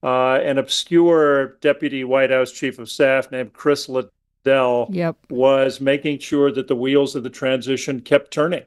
uh, 0.02 0.34
an 0.36 0.58
obscure 0.58 1.56
deputy 1.60 2.04
White 2.04 2.30
House 2.30 2.52
chief 2.52 2.78
of 2.78 2.88
staff 2.88 3.30
named 3.32 3.52
Chris 3.52 3.88
Liddell 3.88 4.88
yep. 4.90 5.16
was 5.30 5.80
making 5.80 6.20
sure 6.20 6.52
that 6.52 6.68
the 6.68 6.76
wheels 6.76 7.16
of 7.16 7.24
the 7.24 7.30
transition 7.30 8.00
kept 8.00 8.30
turning. 8.30 8.62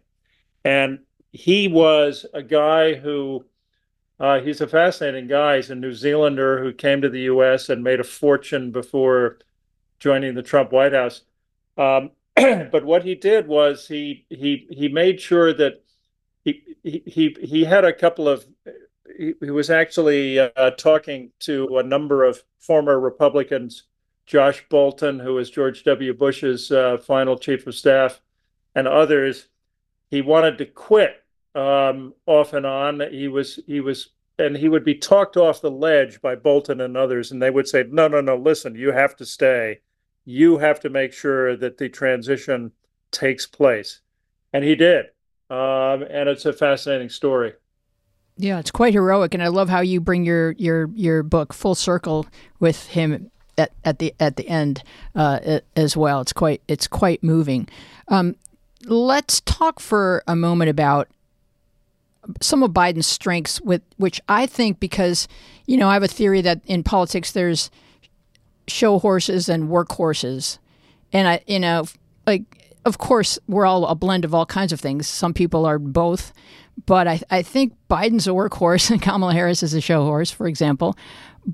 And 0.66 1.00
he 1.32 1.68
was 1.68 2.26
a 2.34 2.44
guy 2.44 2.96
who, 2.96 3.46
uh, 4.20 4.42
he's 4.42 4.62
a 4.62 4.68
fascinating 4.68 5.28
guy. 5.28 5.58
He's 5.58 5.70
a 5.70 5.76
New 5.76 5.94
Zealander 5.94 6.62
who 6.62 6.74
came 6.74 7.02
to 7.02 7.10
the 7.10 7.22
U.S. 7.22 7.70
and 7.70 7.84
made 7.84 8.00
a 8.00 8.04
fortune 8.04 8.72
before 8.72 9.40
joining 10.00 10.34
the 10.34 10.44
Trump 10.44 10.72
White 10.72 10.94
House. 10.94 11.22
Um, 11.78 12.12
but 12.36 12.84
what 12.84 13.04
he 13.04 13.16
did 13.16 13.48
was 13.48 13.88
he 13.88 14.26
he 14.30 14.68
he 14.70 14.90
made 14.90 15.22
sure 15.22 15.54
that 15.54 15.84
he 16.44 16.64
he 16.84 17.36
he 17.42 17.64
had 17.64 17.86
a 17.86 17.94
couple 17.94 18.28
of 18.28 18.46
he, 19.18 19.34
he 19.40 19.52
was 19.52 19.70
actually 19.70 20.40
uh, 20.40 20.72
talking 20.72 21.32
to 21.40 21.78
a 21.78 21.84
number 21.84 22.26
of 22.26 22.44
former 22.60 23.00
Republicans, 23.00 23.84
Josh 24.26 24.66
Bolten, 24.70 25.24
who 25.24 25.36
was 25.36 25.50
George 25.50 25.84
W. 25.84 26.14
Bush's 26.14 26.72
uh, 26.72 26.98
final 26.98 27.38
chief 27.38 27.66
of 27.68 27.76
staff, 27.76 28.22
and 28.76 28.88
others. 28.88 29.48
He 30.12 30.22
wanted 30.22 30.58
to 30.58 30.66
quit 30.66 31.24
um, 31.56 32.14
off 32.26 32.54
and 32.54 32.66
on. 32.66 33.02
He 33.12 33.28
was 33.28 33.60
he 33.68 33.80
was 33.80 34.10
and 34.38 34.56
he 34.56 34.70
would 34.70 34.86
be 34.86 34.96
talked 34.96 35.38
off 35.38 35.62
the 35.62 35.72
ledge 35.72 36.22
by 36.22 36.36
Bolten 36.36 36.84
and 36.84 36.96
others, 36.96 37.32
and 37.32 37.42
they 37.42 37.52
would 37.52 37.68
say, 37.68 37.84
"No, 37.90 38.08
no, 38.08 38.22
no! 38.22 38.36
Listen, 38.36 38.76
you 38.76 38.92
have 38.92 39.16
to 39.18 39.26
stay. 39.26 39.82
You 40.26 40.58
have 40.58 40.80
to 40.82 40.90
make 40.90 41.14
sure 41.14 41.56
that 41.58 41.78
the 41.78 41.90
transition 41.90 42.72
takes 43.12 43.46
place," 43.46 44.02
and 44.54 44.64
he 44.64 44.76
did. 44.76 45.08
Um, 45.50 46.04
and 46.04 46.30
it's 46.30 46.46
a 46.46 46.54
fascinating 46.54 47.10
story. 47.10 47.54
Yeah, 48.38 48.60
it's 48.60 48.72
quite 48.72 48.94
heroic, 48.94 49.34
and 49.34 49.44
I 49.44 49.48
love 49.48 49.68
how 49.68 49.82
you 49.82 50.00
bring 50.00 50.24
your 50.24 50.52
your 50.54 50.90
your 50.94 51.24
book 51.24 51.54
full 51.54 51.76
circle 51.76 52.26
with 52.60 52.88
him 52.88 53.30
at, 53.58 53.72
at 53.84 54.00
the 54.00 54.14
at 54.20 54.38
the 54.38 54.48
end 54.48 54.84
uh, 55.16 55.60
as 55.76 55.98
well. 55.98 56.22
It's 56.22 56.34
quite 56.34 56.62
it's 56.68 56.88
quite 56.88 57.22
moving. 57.24 57.68
Um, 58.08 58.36
let's 58.86 59.42
talk 59.42 59.80
for 59.80 60.24
a 60.28 60.36
moment 60.36 60.70
about 60.70 61.10
some 62.42 62.64
of 62.64 62.72
Biden's 62.72 63.08
strengths, 63.08 63.62
with 63.62 63.82
which 63.98 64.22
I 64.28 64.46
think 64.46 64.80
because 64.80 65.28
you 65.66 65.78
know 65.78 65.90
I 65.90 65.94
have 65.94 66.04
a 66.04 66.08
theory 66.08 66.42
that 66.42 66.62
in 66.66 66.84
politics 66.84 67.32
there's 67.32 67.70
show 68.68 69.00
horses 69.00 69.50
and 69.50 69.70
work 69.70 69.92
horses, 69.92 70.60
and 71.12 71.28
I 71.28 71.42
you 71.48 71.60
know 71.60 71.86
like 72.26 72.44
of 72.86 72.98
course 72.98 73.40
we're 73.48 73.66
all 73.66 73.86
a 73.88 73.96
blend 73.96 74.26
of 74.26 74.34
all 74.34 74.46
kinds 74.46 74.74
of 74.74 74.80
things. 74.80 75.08
Some 75.08 75.34
people 75.34 75.66
are 75.66 75.80
both, 75.80 76.34
but 76.86 77.08
I, 77.08 77.22
I 77.30 77.42
think 77.42 77.74
Biden's 77.90 78.28
a 78.28 78.32
workhorse 78.32 78.92
and 78.92 79.02
Kamala 79.02 79.34
Harris 79.34 79.64
is 79.64 79.74
a 79.74 79.82
show 79.82 80.04
horse, 80.04 80.32
for 80.32 80.48
example, 80.48 80.98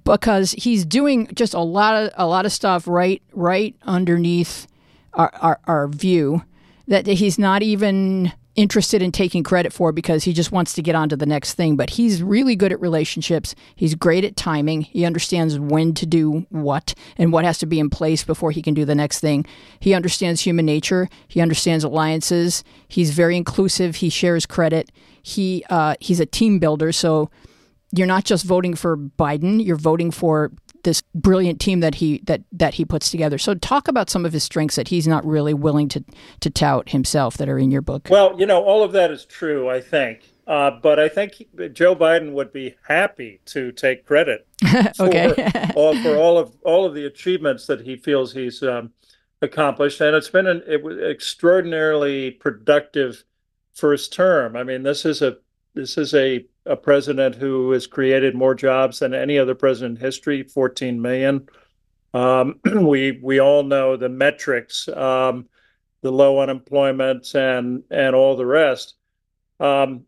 because 0.03 0.51
he's 0.51 0.85
doing 0.85 1.27
just 1.33 1.53
a 1.53 1.59
lot 1.59 1.95
of 1.95 2.11
a 2.15 2.27
lot 2.27 2.45
of 2.45 2.51
stuff 2.51 2.87
right 2.87 3.21
right 3.33 3.75
underneath 3.83 4.67
our, 5.13 5.31
our, 5.41 5.59
our 5.65 5.87
view 5.87 6.43
that 6.87 7.07
he's 7.07 7.39
not 7.39 7.63
even 7.63 8.31
interested 8.55 9.01
in 9.01 9.11
taking 9.11 9.43
credit 9.43 9.73
for 9.73 9.91
because 9.91 10.23
he 10.23 10.33
just 10.33 10.51
wants 10.51 10.73
to 10.73 10.81
get 10.81 10.95
on 10.95 11.09
to 11.09 11.15
the 11.15 11.25
next 11.25 11.55
thing. 11.55 11.75
But 11.75 11.91
he's 11.91 12.23
really 12.23 12.55
good 12.55 12.71
at 12.71 12.79
relationships. 12.79 13.53
He's 13.75 13.95
great 13.95 14.23
at 14.23 14.35
timing. 14.35 14.81
He 14.81 15.05
understands 15.05 15.59
when 15.59 15.93
to 15.95 16.05
do 16.05 16.45
what 16.49 16.93
and 17.17 17.31
what 17.31 17.45
has 17.45 17.57
to 17.59 17.65
be 17.65 17.79
in 17.79 17.89
place 17.89 18.23
before 18.23 18.51
he 18.51 18.61
can 18.61 18.73
do 18.73 18.85
the 18.85 18.95
next 18.95 19.19
thing. 19.19 19.45
He 19.79 19.93
understands 19.93 20.41
human 20.41 20.65
nature. 20.65 21.09
He 21.27 21.41
understands 21.41 21.83
alliances. 21.83 22.63
He's 22.87 23.11
very 23.11 23.37
inclusive. 23.37 23.97
He 23.97 24.09
shares 24.09 24.45
credit 24.45 24.91
he 25.25 25.65
uh, 25.71 25.95
he's 25.99 26.19
a 26.19 26.25
team 26.25 26.59
builder. 26.59 26.91
So 26.91 27.31
you're 27.91 28.05
not 28.05 28.25
just 28.25 28.45
voting 28.45 28.75
for 28.75 28.95
Biden; 28.95 29.65
you're 29.65 29.75
voting 29.75 30.11
for 30.11 30.51
this 30.85 31.01
brilliant 31.13 31.59
team 31.59 31.81
that 31.81 31.95
he 31.95 32.21
that 32.25 32.41
that 32.51 32.75
he 32.75 32.85
puts 32.85 33.11
together. 33.11 33.37
So 33.37 33.55
talk 33.55 33.87
about 33.87 34.09
some 34.09 34.25
of 34.25 34.31
his 34.31 34.43
strengths 34.43 34.77
that 34.77 34.87
he's 34.87 35.07
not 35.07 35.25
really 35.25 35.53
willing 35.53 35.89
to 35.89 36.03
to 36.39 36.49
tout 36.49 36.89
himself 36.89 37.37
that 37.37 37.49
are 37.49 37.59
in 37.59 37.71
your 37.71 37.81
book. 37.81 38.07
Well, 38.09 38.39
you 38.39 38.45
know, 38.45 38.63
all 38.63 38.83
of 38.83 38.93
that 38.93 39.11
is 39.11 39.25
true, 39.25 39.69
I 39.69 39.81
think. 39.81 40.21
Uh, 40.47 40.71
but 40.71 40.99
I 40.99 41.09
think 41.09 41.43
Joe 41.73 41.95
Biden 41.95 42.33
would 42.33 42.53
be 42.53 42.75
happy 42.87 43.41
to 43.45 43.71
take 43.71 44.05
credit 44.05 44.47
for, 44.95 45.09
all, 45.75 46.01
for 46.03 46.15
all 46.15 46.37
of 46.37 46.55
all 46.63 46.85
of 46.85 46.93
the 46.93 47.05
achievements 47.05 47.65
that 47.67 47.81
he 47.81 47.95
feels 47.95 48.33
he's 48.33 48.61
um, 48.61 48.91
accomplished, 49.41 49.99
and 50.01 50.15
it's 50.15 50.29
been 50.29 50.47
an 50.47 50.63
it 50.67 50.83
was 50.83 50.97
extraordinarily 50.97 52.31
productive 52.31 53.23
first 53.73 54.13
term. 54.13 54.55
I 54.55 54.63
mean, 54.63 54.83
this 54.83 55.03
is 55.03 55.21
a 55.21 55.37
this 55.73 55.97
is 55.97 56.13
a, 56.13 56.45
a 56.65 56.75
president 56.75 57.35
who 57.35 57.71
has 57.71 57.87
created 57.87 58.35
more 58.35 58.55
jobs 58.55 58.99
than 58.99 59.13
any 59.13 59.37
other 59.37 59.55
president 59.55 59.99
in 59.99 60.05
history, 60.05 60.43
14 60.43 61.01
million. 61.01 61.47
Um, 62.13 62.59
we 62.81 63.19
we 63.21 63.39
all 63.39 63.63
know 63.63 63.97
the 63.97 64.09
metrics, 64.09 64.87
um, 64.87 65.47
the 66.01 66.11
low 66.11 66.39
unemployment 66.39 67.33
and 67.35 67.83
and 67.89 68.15
all 68.15 68.35
the 68.35 68.45
rest. 68.45 68.95
Um, 69.59 70.05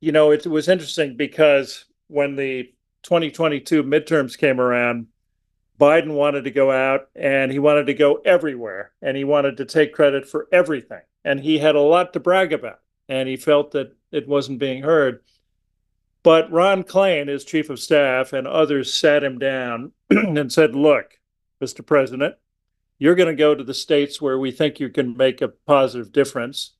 you 0.00 0.12
know, 0.12 0.30
it, 0.30 0.46
it 0.46 0.48
was 0.48 0.68
interesting 0.68 1.16
because 1.16 1.84
when 2.08 2.36
the 2.36 2.72
2022 3.02 3.82
midterms 3.84 4.36
came 4.36 4.60
around, 4.60 5.06
Biden 5.78 6.14
wanted 6.14 6.44
to 6.44 6.50
go 6.50 6.70
out 6.70 7.08
and 7.14 7.50
he 7.50 7.58
wanted 7.58 7.86
to 7.86 7.94
go 7.94 8.16
everywhere 8.24 8.92
and 9.00 9.16
he 9.16 9.24
wanted 9.24 9.56
to 9.56 9.64
take 9.64 9.94
credit 9.94 10.28
for 10.28 10.46
everything. 10.52 11.00
And 11.24 11.40
he 11.40 11.58
had 11.58 11.74
a 11.74 11.80
lot 11.80 12.12
to 12.12 12.20
brag 12.20 12.52
about 12.52 12.80
and 13.08 13.28
he 13.28 13.36
felt 13.36 13.72
that 13.72 13.96
it 14.12 14.28
wasn't 14.28 14.58
being 14.58 14.82
heard. 14.82 15.20
But 16.22 16.50
Ron 16.52 16.84
Klain, 16.84 17.28
his 17.28 17.44
chief 17.44 17.70
of 17.70 17.80
staff, 17.80 18.32
and 18.32 18.46
others 18.46 18.92
sat 18.92 19.24
him 19.24 19.38
down 19.38 19.92
and 20.10 20.52
said, 20.52 20.74
Look, 20.74 21.18
Mr. 21.62 21.84
President, 21.84 22.34
you're 22.98 23.14
going 23.14 23.34
to 23.34 23.42
go 23.42 23.54
to 23.54 23.64
the 23.64 23.74
states 23.74 24.20
where 24.20 24.38
we 24.38 24.50
think 24.50 24.78
you 24.78 24.90
can 24.90 25.16
make 25.16 25.40
a 25.40 25.48
positive 25.48 26.12
difference. 26.12 26.72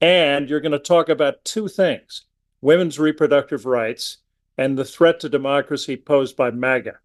And 0.00 0.50
you're 0.50 0.60
going 0.60 0.72
to 0.72 0.78
talk 0.78 1.08
about 1.08 1.44
two 1.44 1.68
things 1.68 2.24
women's 2.60 2.98
reproductive 2.98 3.64
rights 3.64 4.18
and 4.58 4.76
the 4.76 4.84
threat 4.84 5.20
to 5.20 5.28
democracy 5.28 5.96
posed 5.96 6.36
by 6.36 6.50
MAGA. 6.50 6.98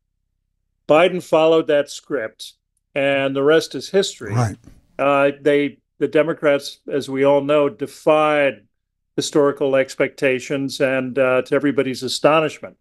Biden 0.87 1.23
followed 1.23 1.67
that 1.67 1.89
script, 1.89 2.53
and 2.95 3.35
the 3.35 3.43
rest 3.43 3.75
is 3.75 3.89
history. 3.89 4.33
Right. 4.33 4.57
Uh, 4.99 5.31
they 5.41 5.77
the 5.99 6.07
Democrats, 6.07 6.79
as 6.91 7.09
we 7.09 7.23
all 7.23 7.41
know, 7.41 7.69
defied 7.69 8.65
historical 9.15 9.75
expectations 9.75 10.79
and 10.79 11.17
uh, 11.17 11.41
to 11.43 11.55
everybody's 11.55 12.03
astonishment. 12.03 12.77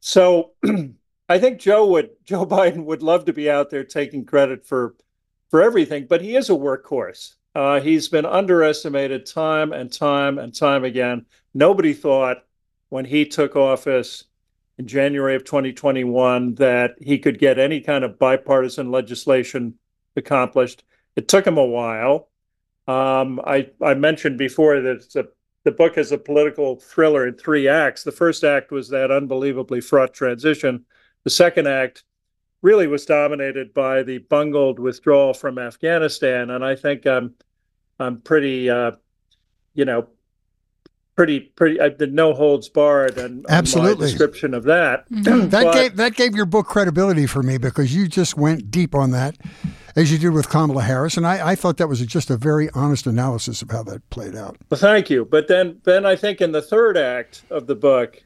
So 0.00 0.52
I 1.28 1.38
think 1.38 1.60
Joe 1.60 1.86
would 1.88 2.10
Joe 2.24 2.46
Biden 2.46 2.84
would 2.84 3.02
love 3.02 3.26
to 3.26 3.32
be 3.32 3.50
out 3.50 3.70
there 3.70 3.84
taking 3.84 4.24
credit 4.24 4.66
for 4.66 4.94
for 5.50 5.62
everything, 5.62 6.06
but 6.08 6.22
he 6.22 6.36
is 6.36 6.48
a 6.48 6.54
workhorse. 6.54 7.34
Uh, 7.54 7.80
he's 7.80 8.08
been 8.08 8.26
underestimated 8.26 9.26
time 9.26 9.72
and 9.72 9.92
time 9.92 10.38
and 10.38 10.54
time 10.54 10.84
again. 10.84 11.26
Nobody 11.52 11.92
thought 11.92 12.44
when 12.88 13.04
he 13.04 13.26
took 13.26 13.56
office 13.56 14.24
in 14.78 14.86
January 14.86 15.34
of 15.34 15.44
2021 15.44 16.54
that 16.54 16.94
he 17.00 17.18
could 17.18 17.38
get 17.38 17.58
any 17.58 17.80
kind 17.80 18.04
of 18.04 18.18
bipartisan 18.18 18.90
legislation 18.90 19.74
accomplished. 20.16 20.84
It 21.16 21.28
took 21.28 21.46
him 21.46 21.58
a 21.58 21.64
while. 21.64 22.28
Um, 22.86 23.40
I, 23.44 23.70
I 23.82 23.94
mentioned 23.94 24.38
before 24.38 24.80
that 24.80 25.16
a, 25.16 25.24
the 25.64 25.70
book 25.70 25.98
is 25.98 26.12
a 26.12 26.18
political 26.18 26.76
thriller 26.76 27.26
in 27.26 27.34
three 27.34 27.68
acts. 27.68 28.02
The 28.02 28.12
first 28.12 28.44
act 28.44 28.70
was 28.70 28.88
that 28.88 29.10
unbelievably 29.10 29.82
fraught 29.82 30.14
transition. 30.14 30.84
The 31.24 31.30
second 31.30 31.68
act 31.68 32.04
really 32.62 32.86
was 32.86 33.04
dominated 33.04 33.74
by 33.74 34.02
the 34.02 34.18
bungled 34.18 34.78
withdrawal 34.78 35.34
from 35.34 35.58
Afghanistan, 35.58 36.50
and 36.50 36.64
I 36.64 36.76
think 36.76 37.06
I'm 37.06 37.34
I'm 37.98 38.20
pretty, 38.22 38.70
uh, 38.70 38.92
you 39.74 39.84
know, 39.84 40.08
pretty 41.14 41.40
pretty. 41.40 41.80
I 41.80 41.90
did 41.90 42.14
no 42.14 42.32
holds 42.32 42.68
barred 42.68 43.18
and 43.18 43.44
absolutely 43.48 44.08
description 44.08 44.54
of 44.54 44.64
that. 44.64 45.10
Mm-hmm. 45.10 45.50
that 45.50 45.64
but, 45.64 45.74
gave 45.74 45.96
that 45.96 46.14
gave 46.14 46.34
your 46.34 46.46
book 46.46 46.66
credibility 46.66 47.26
for 47.26 47.42
me 47.42 47.58
because 47.58 47.94
you 47.94 48.08
just 48.08 48.36
went 48.36 48.70
deep 48.70 48.94
on 48.94 49.10
that, 49.10 49.36
as 49.96 50.12
you 50.12 50.18
did 50.18 50.30
with 50.30 50.48
Kamala 50.48 50.82
Harris, 50.82 51.16
and 51.16 51.26
I, 51.26 51.50
I 51.50 51.54
thought 51.54 51.76
that 51.78 51.88
was 51.88 52.04
just 52.06 52.30
a 52.30 52.36
very 52.36 52.70
honest 52.70 53.06
analysis 53.06 53.62
of 53.62 53.70
how 53.70 53.82
that 53.84 54.08
played 54.10 54.36
out. 54.36 54.56
Well, 54.70 54.80
thank 54.80 55.10
you. 55.10 55.24
But 55.24 55.48
then 55.48 55.80
then 55.84 56.06
I 56.06 56.16
think 56.16 56.40
in 56.40 56.52
the 56.52 56.62
third 56.62 56.96
act 56.96 57.42
of 57.50 57.66
the 57.66 57.74
book. 57.74 58.22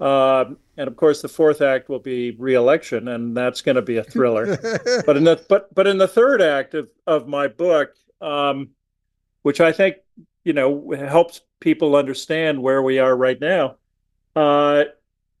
Uh, 0.00 0.44
and 0.76 0.86
of 0.86 0.94
course, 0.94 1.22
the 1.22 1.28
fourth 1.28 1.60
act 1.60 1.88
will 1.88 1.98
be 1.98 2.30
re-election, 2.38 3.08
and 3.08 3.36
that's 3.36 3.60
going 3.62 3.74
to 3.74 3.82
be 3.82 3.96
a 3.96 4.04
thriller. 4.04 4.56
but 5.06 5.16
in 5.16 5.24
the 5.24 5.44
but 5.48 5.74
but 5.74 5.88
in 5.88 5.98
the 5.98 6.06
third 6.06 6.40
act 6.40 6.74
of, 6.74 6.88
of 7.08 7.26
my 7.26 7.48
book, 7.48 7.94
um, 8.20 8.70
which 9.42 9.60
I 9.60 9.72
think 9.72 9.96
you 10.44 10.52
know 10.52 10.92
helps 10.92 11.40
people 11.58 11.96
understand 11.96 12.62
where 12.62 12.80
we 12.80 13.00
are 13.00 13.16
right 13.16 13.40
now. 13.40 13.76
Uh, 14.36 14.84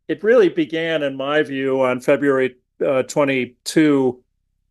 it 0.08 0.24
really 0.24 0.48
began, 0.48 1.02
in 1.02 1.16
my 1.16 1.42
view, 1.42 1.82
on 1.82 2.00
February 2.00 2.56
uh, 2.84 3.02
22, 3.04 4.18
uh, 4.18 4.27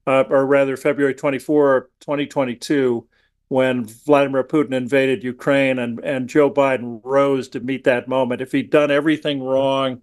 or 0.08 0.46
rather 0.46 0.78
February 0.78 1.14
24, 1.14 1.90
2022, 2.00 3.08
when 3.50 3.86
Vladimir 3.86 4.44
Putin 4.44 4.74
invaded 4.74 5.24
Ukraine 5.24 5.80
and, 5.80 6.00
and 6.04 6.30
Joe 6.30 6.52
Biden 6.52 7.02
rose 7.04 7.48
to 7.50 7.60
meet 7.60 7.84
that 7.86 8.08
moment. 8.08 8.42
If 8.42 8.52
he'd 8.52 8.70
done 8.70 8.92
everything 8.92 9.42
wrong 9.42 10.02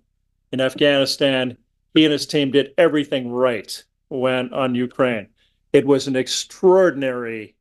in 0.53 0.61
Afghanistan, 0.61 1.57
he 1.95 2.05
and 2.05 2.13
his 2.13 2.27
team 2.27 2.51
did 2.51 2.73
everything 2.79 3.31
right 3.31 3.83
when 4.09 4.53
on 4.53 4.75
Ukraine. 4.75 5.29
It 5.73 5.87
was 5.87 6.07
an 6.07 6.17
extraordinary 6.17 7.57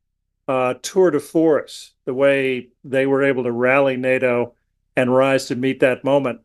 uh, 0.46 0.74
tour 0.82 1.10
de 1.10 1.20
force, 1.20 1.92
the 2.04 2.14
way 2.14 2.68
they 2.84 3.06
were 3.06 3.24
able 3.24 3.44
to 3.44 3.52
rally 3.52 3.96
NATO 3.96 4.54
and 4.96 5.14
rise 5.14 5.46
to 5.46 5.56
meet 5.56 5.80
that 5.80 6.04
moment. 6.04 6.40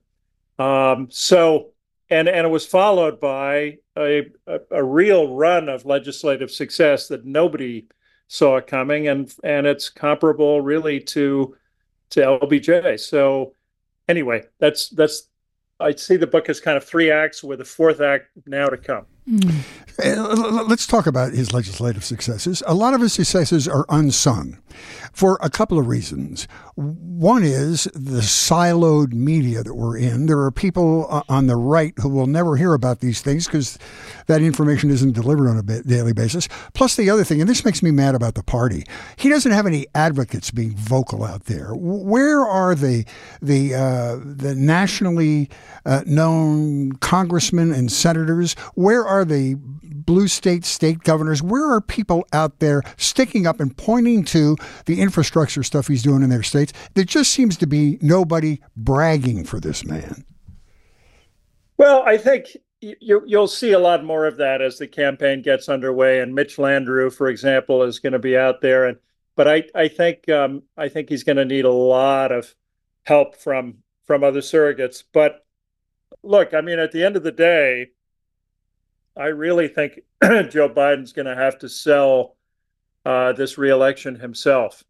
Um, 0.58 1.08
so, 1.12 1.72
and 2.10 2.28
and 2.28 2.46
it 2.46 2.50
was 2.50 2.66
followed 2.66 3.20
by 3.20 3.78
a, 4.00 4.32
a, 4.48 4.60
a 4.72 4.84
real 4.84 5.36
run 5.36 5.70
of 5.70 5.86
legislative 5.86 6.50
success 6.50 7.08
that 7.10 7.26
nobody 7.26 7.88
saw 8.28 8.62
coming, 8.62 9.08
and 9.08 9.34
and 9.44 9.68
it's 9.68 9.90
comparable 9.90 10.62
really 10.62 11.00
to 11.00 11.56
to 12.12 12.22
LBJ. 12.22 13.00
So, 13.00 13.54
anyway, 14.08 14.44
that's 14.60 14.90
that's 14.90 15.28
I 15.80 15.96
see 15.96 16.18
the 16.18 16.28
book 16.28 16.50
as 16.50 16.60
kind 16.60 16.78
of 16.78 16.84
three 16.84 17.12
acts 17.12 17.44
with 17.44 17.62
a 17.62 17.66
fourth 17.66 18.02
act 18.02 18.30
now 18.46 18.68
to 18.68 18.78
come. 18.78 19.06
Mm. 19.30 20.68
Let's 20.68 20.88
talk 20.88 21.08
about 21.08 21.34
his 21.34 21.54
legislative 21.54 22.04
successes. 22.04 22.64
A 22.66 22.74
lot 22.74 22.94
of 22.94 23.02
his 23.02 23.14
successes 23.14 23.68
are 23.68 23.86
unsung 23.90 24.58
for 25.12 25.38
a 25.42 25.50
couple 25.50 25.80
of 25.80 25.88
reasons. 25.88 26.48
One 26.76 27.44
is 27.44 27.86
the 27.94 28.22
siloed 28.22 29.14
media 29.14 29.64
that 29.64 29.76
we're 29.76 29.98
in. 29.98 30.28
There 30.28 30.40
are 30.40 30.52
people 30.52 31.08
uh, 31.10 31.24
on 31.28 31.48
the 31.48 31.56
right 31.56 31.94
who 31.98 32.10
will 32.10 32.28
never 32.28 32.56
hear 32.56 32.74
about 32.74 33.00
these 33.00 33.22
things 33.22 33.46
because 33.46 33.78
that 34.28 34.42
information 34.42 34.90
isn't 34.90 35.14
delivered 35.14 35.50
on 35.50 35.58
a 35.58 35.82
daily 35.84 36.14
basis. 36.14 36.48
Plus, 36.74 36.96
the 36.96 37.10
other 37.10 37.24
thing, 37.24 37.42
and 37.42 37.50
this 37.50 37.66
makes 37.66 37.84
me 37.84 37.92
mad 37.92 38.16
about 38.16 38.36
the 38.36 38.44
party, 38.44 38.84
he 39.18 39.30
doesn't 39.30 39.52
have 39.52 39.66
any 39.66 39.88
advocates 39.96 40.52
being 40.52 40.76
vocal 40.76 41.24
out 41.24 41.46
there. 41.46 41.72
Where 41.74 42.42
are 42.42 42.76
the 42.76 43.06
the 43.42 43.76
uh, 43.76 44.20
the 44.24 44.56
nationally 44.56 45.50
uh, 45.86 46.04
known 46.06 46.94
congressmen 46.94 47.74
and 47.74 47.92
senators? 47.92 48.54
Where 48.76 49.06
are 49.06 49.26
the 49.26 49.56
blue 50.10 50.28
state 50.28 50.66
state 50.66 51.04
governors? 51.04 51.42
Where 51.42 51.72
are 51.72 51.82
people 51.82 52.26
out 52.34 52.60
there 52.60 52.82
sticking 52.98 53.46
up 53.46 53.60
and 53.60 53.76
pointing 53.76 54.24
to 54.26 54.56
the 54.86 55.02
infrastructure 55.02 55.64
stuff 55.64 55.88
he's 55.88 56.04
doing 56.04 56.24
in 56.24 56.30
their 56.30 56.44
states? 56.44 56.74
There 56.94 57.04
just 57.04 57.32
seems 57.32 57.58
to 57.58 57.68
be 57.68 57.98
nobody 58.02 58.62
bragging 58.76 59.46
for 59.46 59.60
this 59.60 59.86
man. 59.86 60.26
Well, 61.78 62.04
I 62.06 62.18
think 62.18 62.58
you, 62.82 63.22
will 63.26 63.48
see 63.48 63.72
a 63.72 63.80
lot 63.80 64.04
more 64.04 64.26
of 64.26 64.38
that 64.38 64.62
as 64.62 64.78
the 64.78 64.88
campaign 64.88 65.42
gets 65.42 65.70
underway. 65.70 66.20
And 66.20 66.34
Mitch 66.34 66.58
Landrieu, 66.58 67.14
for 67.14 67.28
example, 67.28 67.84
is 67.84 68.00
going 68.00 68.14
to 68.14 68.20
be 68.20 68.38
out 68.38 68.62
there. 68.62 68.86
And 68.86 68.98
but 69.36 69.48
I, 69.48 69.64
I 69.74 69.88
think 69.88 70.28
um, 70.30 70.64
I 70.78 70.90
think 70.90 71.10
he's 71.10 71.24
going 71.24 71.38
to 71.38 71.46
need 71.46 71.66
a 71.66 71.72
lot 71.72 72.32
of 72.32 72.54
help 73.04 73.36
from 73.36 73.78
from 74.06 74.24
other 74.24 74.42
surrogates. 74.42 75.04
But 75.14 75.46
look, 76.24 76.54
I 76.54 76.62
mean, 76.62 76.80
at 76.80 76.92
the 76.92 77.04
end 77.04 77.16
of 77.16 77.24
the 77.24 77.32
day, 77.32 77.92
I 79.16 79.28
really 79.28 79.68
think 79.68 80.00
Joe 80.24 80.70
Biden's 80.70 81.14
going 81.14 81.28
to 81.28 81.36
have 81.36 81.60
to 81.60 81.70
sell 81.70 82.36
this 83.04 83.58
reelection 83.58 84.16
himself. 84.16 84.84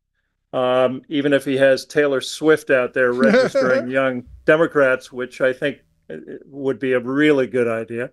Um, 0.52 1.04
even 1.10 1.34
if 1.34 1.46
he 1.46 1.58
has 1.58 1.86
Taylor 1.86 2.22
Swift 2.22 2.72
out 2.72 2.94
there 2.94 3.14
registering 3.14 3.88
young 3.92 4.24
Democrats, 4.46 5.12
which 5.12 5.42
I 5.42 5.54
think 5.54 5.78
uh, 6.10 6.18
would 6.46 6.80
be 6.80 6.94
a 6.94 7.00
really 7.00 7.46
good 7.46 7.68
idea, 7.68 8.12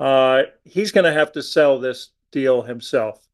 uh, 0.00 0.44
he's 0.64 0.90
going 0.90 1.04
to 1.04 1.12
have 1.12 1.32
to 1.32 1.42
sell 1.42 1.78
this 1.78 2.10
deal 2.32 2.62
himself. 2.62 3.26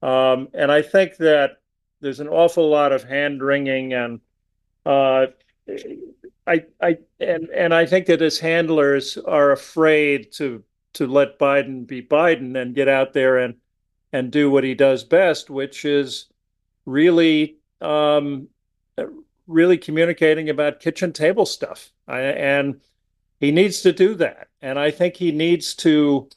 Um, 0.00 0.48
and 0.54 0.70
I 0.70 0.82
think 0.82 1.16
that 1.16 1.58
there's 2.00 2.20
an 2.20 2.28
awful 2.28 2.68
lot 2.68 2.92
of 2.92 3.04
hand 3.04 3.42
wringing 3.42 3.94
and 3.94 4.20
uh, 4.84 5.26
I, 6.46 6.64
I, 6.80 6.98
and 7.20 7.48
and 7.50 7.72
I 7.72 7.86
think 7.86 8.06
that 8.06 8.20
his 8.20 8.40
handlers 8.40 9.16
are 9.16 9.52
afraid 9.52 10.32
to 10.32 10.64
to 10.94 11.06
let 11.06 11.38
Biden 11.38 11.86
be 11.86 12.02
Biden 12.02 12.60
and 12.60 12.74
get 12.74 12.88
out 12.88 13.12
there 13.12 13.38
and 13.38 13.54
and 14.12 14.30
do 14.30 14.50
what 14.50 14.64
he 14.64 14.74
does 14.74 15.04
best, 15.04 15.50
which 15.50 15.84
is 15.84 16.26
really 16.84 17.56
um, 17.80 18.48
really 19.46 19.78
communicating 19.78 20.48
about 20.48 20.80
kitchen 20.80 21.12
table 21.12 21.46
stuff. 21.46 21.90
I, 22.06 22.20
and 22.20 22.80
he 23.40 23.50
needs 23.50 23.82
to 23.82 23.92
do 23.92 24.14
that. 24.16 24.48
And 24.60 24.78
I 24.78 24.90
think 24.90 25.16
he 25.16 25.32
needs 25.32 25.74
to 25.76 26.28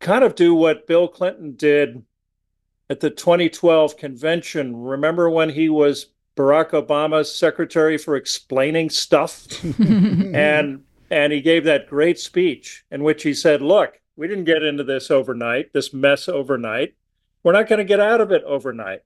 kind 0.00 0.24
of 0.24 0.34
do 0.34 0.54
what 0.54 0.86
Bill 0.86 1.08
Clinton 1.08 1.54
did 1.56 2.04
at 2.90 3.00
the 3.00 3.10
2012 3.10 3.96
convention. 3.96 4.76
Remember 4.76 5.30
when 5.30 5.50
he 5.50 5.68
was 5.68 6.06
Barack 6.36 6.70
Obama's 6.70 7.34
secretary 7.34 7.96
for 7.96 8.16
explaining 8.16 8.90
stuff? 8.90 9.46
and 9.78 10.84
and 11.10 11.32
he 11.32 11.42
gave 11.42 11.64
that 11.64 11.88
great 11.88 12.18
speech 12.18 12.84
in 12.90 13.02
which 13.02 13.22
he 13.22 13.34
said, 13.34 13.60
Look, 13.62 14.00
we 14.16 14.28
didn't 14.28 14.44
get 14.44 14.62
into 14.62 14.84
this 14.84 15.10
overnight, 15.10 15.72
this 15.72 15.92
mess 15.92 16.28
overnight. 16.28 16.94
We're 17.42 17.52
not 17.52 17.68
going 17.68 17.78
to 17.78 17.84
get 17.84 18.00
out 18.00 18.20
of 18.20 18.30
it 18.30 18.44
overnight. 18.44 19.02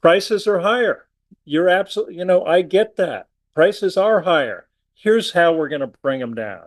Prices 0.00 0.46
are 0.46 0.60
higher. 0.60 1.06
You're 1.44 1.68
absolutely, 1.68 2.16
you 2.16 2.24
know, 2.24 2.44
I 2.44 2.62
get 2.62 2.96
that. 2.96 3.28
Prices 3.54 3.96
are 3.96 4.22
higher. 4.22 4.68
Here's 4.94 5.32
how 5.32 5.52
we're 5.52 5.68
going 5.68 5.80
to 5.80 5.86
bring 5.86 6.20
them 6.20 6.34
down. 6.34 6.66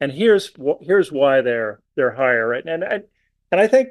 And 0.00 0.12
here's 0.12 0.50
here's 0.80 1.12
why 1.12 1.42
they're 1.42 1.80
they're 1.94 2.14
higher. 2.14 2.52
And 2.52 2.68
and 2.68 3.04
and 3.52 3.60
I 3.60 3.66
think 3.66 3.90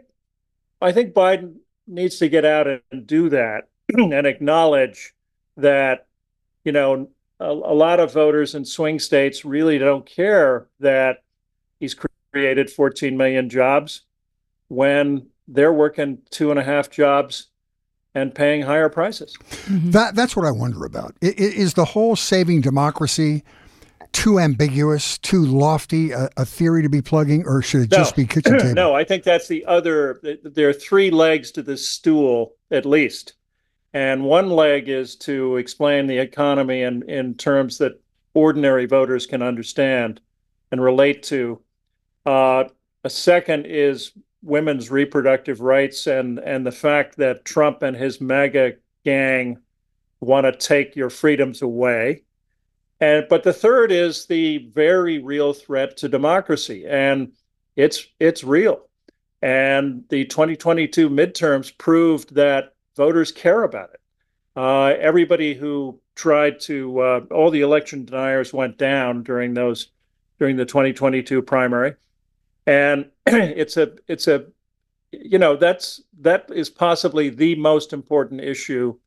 I 0.81 0.91
think 0.91 1.13
Biden 1.13 1.57
needs 1.87 2.17
to 2.17 2.29
get 2.29 2.45
out 2.45 2.67
and 2.67 3.07
do 3.07 3.29
that 3.29 3.69
and 3.93 4.27
acknowledge 4.27 5.13
that 5.57 6.07
you 6.65 6.71
know 6.71 7.09
a, 7.39 7.45
a 7.49 7.75
lot 7.75 7.99
of 7.99 8.13
voters 8.13 8.55
in 8.55 8.65
swing 8.65 8.99
states 8.99 9.45
really 9.45 9.77
don't 9.77 10.05
care 10.05 10.67
that 10.79 11.23
he's 11.79 11.95
created 12.31 12.69
14 12.69 13.15
million 13.17 13.49
jobs 13.49 14.01
when 14.67 15.27
they're 15.47 15.73
working 15.73 16.19
two 16.29 16.49
and 16.49 16.59
a 16.59 16.63
half 16.63 16.89
jobs 16.89 17.47
and 18.13 18.33
paying 18.33 18.61
higher 18.61 18.89
prices. 18.89 19.37
Mm-hmm. 19.41 19.91
That 19.91 20.15
that's 20.15 20.35
what 20.35 20.45
I 20.45 20.51
wonder 20.51 20.85
about. 20.85 21.15
Is 21.21 21.73
the 21.73 21.85
whole 21.85 22.15
saving 22.15 22.61
democracy 22.61 23.43
too 24.11 24.39
ambiguous, 24.39 25.17
too 25.19 25.45
lofty 25.45 26.11
a, 26.11 26.29
a 26.37 26.45
theory 26.45 26.81
to 26.83 26.89
be 26.89 27.01
plugging, 27.01 27.45
or 27.45 27.61
should 27.61 27.81
it 27.81 27.91
no. 27.91 27.97
just 27.97 28.15
be 28.15 28.25
kitchen 28.25 28.53
table? 28.59 28.73
no, 28.73 28.93
I 28.93 29.03
think 29.03 29.23
that's 29.23 29.47
the 29.47 29.65
other. 29.65 30.19
There 30.43 30.69
are 30.69 30.73
three 30.73 31.11
legs 31.11 31.51
to 31.51 31.63
this 31.63 31.87
stool, 31.87 32.55
at 32.69 32.85
least. 32.85 33.33
And 33.93 34.23
one 34.23 34.49
leg 34.49 34.87
is 34.87 35.15
to 35.17 35.57
explain 35.57 36.07
the 36.07 36.17
economy 36.17 36.81
in, 36.83 37.09
in 37.09 37.35
terms 37.35 37.77
that 37.79 38.01
ordinary 38.33 38.85
voters 38.85 39.25
can 39.25 39.41
understand 39.41 40.21
and 40.71 40.81
relate 40.81 41.23
to. 41.23 41.61
Uh, 42.25 42.65
a 43.03 43.09
second 43.09 43.65
is 43.65 44.11
women's 44.43 44.89
reproductive 44.89 45.61
rights 45.61 46.07
and, 46.07 46.39
and 46.39 46.65
the 46.65 46.71
fact 46.71 47.17
that 47.17 47.45
Trump 47.45 47.83
and 47.83 47.95
his 47.95 48.21
MAGA 48.21 48.73
gang 49.05 49.57
want 50.19 50.45
to 50.45 50.51
take 50.51 50.95
your 50.95 51.09
freedoms 51.09 51.61
away. 51.61 52.23
And 52.99 53.25
but 53.29 53.43
the 53.43 53.53
third 53.53 53.91
is 53.91 54.27
the 54.27 54.69
very 54.73 55.17
real 55.17 55.53
threat 55.53 55.97
to 55.97 56.07
democracy, 56.07 56.85
and 56.87 57.33
it's 57.75 58.05
it's 58.19 58.43
real. 58.43 58.87
And 59.41 60.03
the 60.09 60.25
2022 60.25 61.09
midterms 61.09 61.75
proved 61.75 62.35
that 62.35 62.75
voters 62.95 63.31
care 63.31 63.63
about 63.63 63.89
it. 63.95 63.99
Uh, 64.55 64.93
everybody 64.99 65.55
who 65.55 65.99
tried 66.13 66.59
to, 66.59 66.99
uh, 66.99 67.21
all 67.31 67.49
the 67.49 67.61
election 67.61 68.05
deniers 68.05 68.53
went 68.53 68.77
down 68.77 69.23
during 69.23 69.55
those, 69.55 69.87
during 70.37 70.57
the 70.57 70.65
2022 70.65 71.41
primary, 71.41 71.95
and 72.67 73.09
it's 73.25 73.77
a, 73.77 73.93
it's 74.07 74.27
a, 74.27 74.45
you 75.11 75.37
know, 75.37 75.55
that's 75.55 76.01
that 76.21 76.49
is 76.53 76.69
possibly 76.69 77.29
the 77.29 77.55
most 77.55 77.93
important 77.93 78.41
issue 78.41 78.97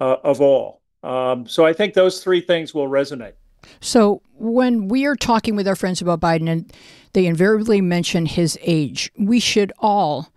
uh, 0.00 0.16
of 0.24 0.40
all. 0.40 0.80
Um, 1.02 1.46
so 1.46 1.66
I 1.66 1.72
think 1.72 1.94
those 1.94 2.22
three 2.22 2.40
things 2.40 2.72
will 2.72 2.88
resonate. 2.88 3.34
So 3.80 4.22
when 4.34 4.88
we 4.88 5.06
are 5.06 5.16
talking 5.16 5.56
with 5.56 5.68
our 5.68 5.76
friends 5.76 6.00
about 6.00 6.20
Biden, 6.20 6.48
and 6.48 6.72
they 7.12 7.26
invariably 7.26 7.80
mention 7.80 8.26
his 8.26 8.58
age, 8.62 9.10
we 9.18 9.40
should 9.40 9.72
all 9.78 10.32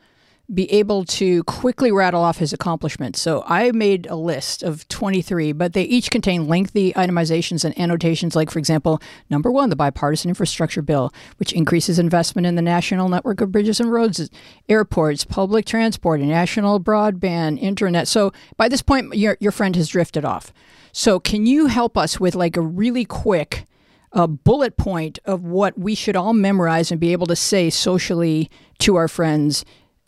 be 0.54 0.72
able 0.72 1.04
to 1.04 1.44
quickly 1.44 1.92
rattle 1.92 2.24
off 2.24 2.38
his 2.38 2.54
accomplishments. 2.54 3.20
So 3.20 3.44
I 3.46 3.72
made 3.72 4.06
a 4.06 4.16
list 4.16 4.64
of 4.64 4.88
23, 4.88 5.52
but 5.52 5.74
they 5.74 5.84
each 5.84 6.10
contain 6.10 6.48
lengthy 6.48 6.94
itemizations 6.94 7.66
and 7.66 7.78
annotations, 7.78 8.34
like, 8.34 8.50
for 8.50 8.60
example, 8.60 9.02
number 9.30 9.52
one, 9.52 9.70
the 9.70 9.76
bipartisan 9.76 10.30
infrastructure 10.30 10.82
bill, 10.82 11.14
which 11.36 11.52
increases 11.52 12.00
investment 12.00 12.46
in 12.46 12.56
the 12.56 12.62
national 12.62 13.10
network 13.10 13.42
of 13.42 13.52
bridges 13.52 13.82
and 13.82 13.92
roads, 13.92 14.30
airports, 14.70 15.26
public 15.26 15.66
transport, 15.66 16.22
and 16.22 16.30
national 16.30 16.80
broadband, 16.80 17.62
internet. 17.62 18.08
So 18.08 18.32
by 18.56 18.70
this 18.70 18.82
point, 18.82 19.16
your, 19.16 19.36
your 19.42 19.52
friend 19.52 19.76
has 19.76 19.90
drifted 19.90 20.24
off. 20.24 20.54
So 20.94 21.20
can 21.20 21.46
you 21.46 21.68
help 21.68 21.98
us 21.98 22.22
with 22.22 22.36
like 22.36 22.56
a 22.56 22.62
really 22.62 23.06
quick 23.06 23.66
a 24.14 24.22
uh, 24.22 24.28
bullet 24.28 24.78
point 24.78 25.20
of 25.26 25.44
what 25.44 25.78
we 25.78 25.94
should 25.94 26.16
all 26.16 26.32
memorize 26.32 26.92
and 26.92 27.00
be 27.00 27.12
able 27.12 27.28
to 27.28 27.36
say 27.36 27.70
socially 27.70 28.50
to 28.80 28.96
our 28.96 29.10
friends 29.10 29.66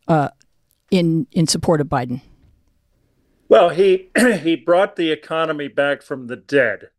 uh, 0.10 0.30
in 0.92 1.28
in 1.32 1.48
support 1.48 1.80
of 1.80 1.88
Biden? 1.88 2.22
Well, 3.48 3.70
he 3.70 4.10
he 4.42 4.56
brought 4.56 4.96
the 4.96 5.12
economy 5.12 5.70
back 5.70 6.02
from 6.02 6.28
the 6.28 6.36
dead. 6.36 6.90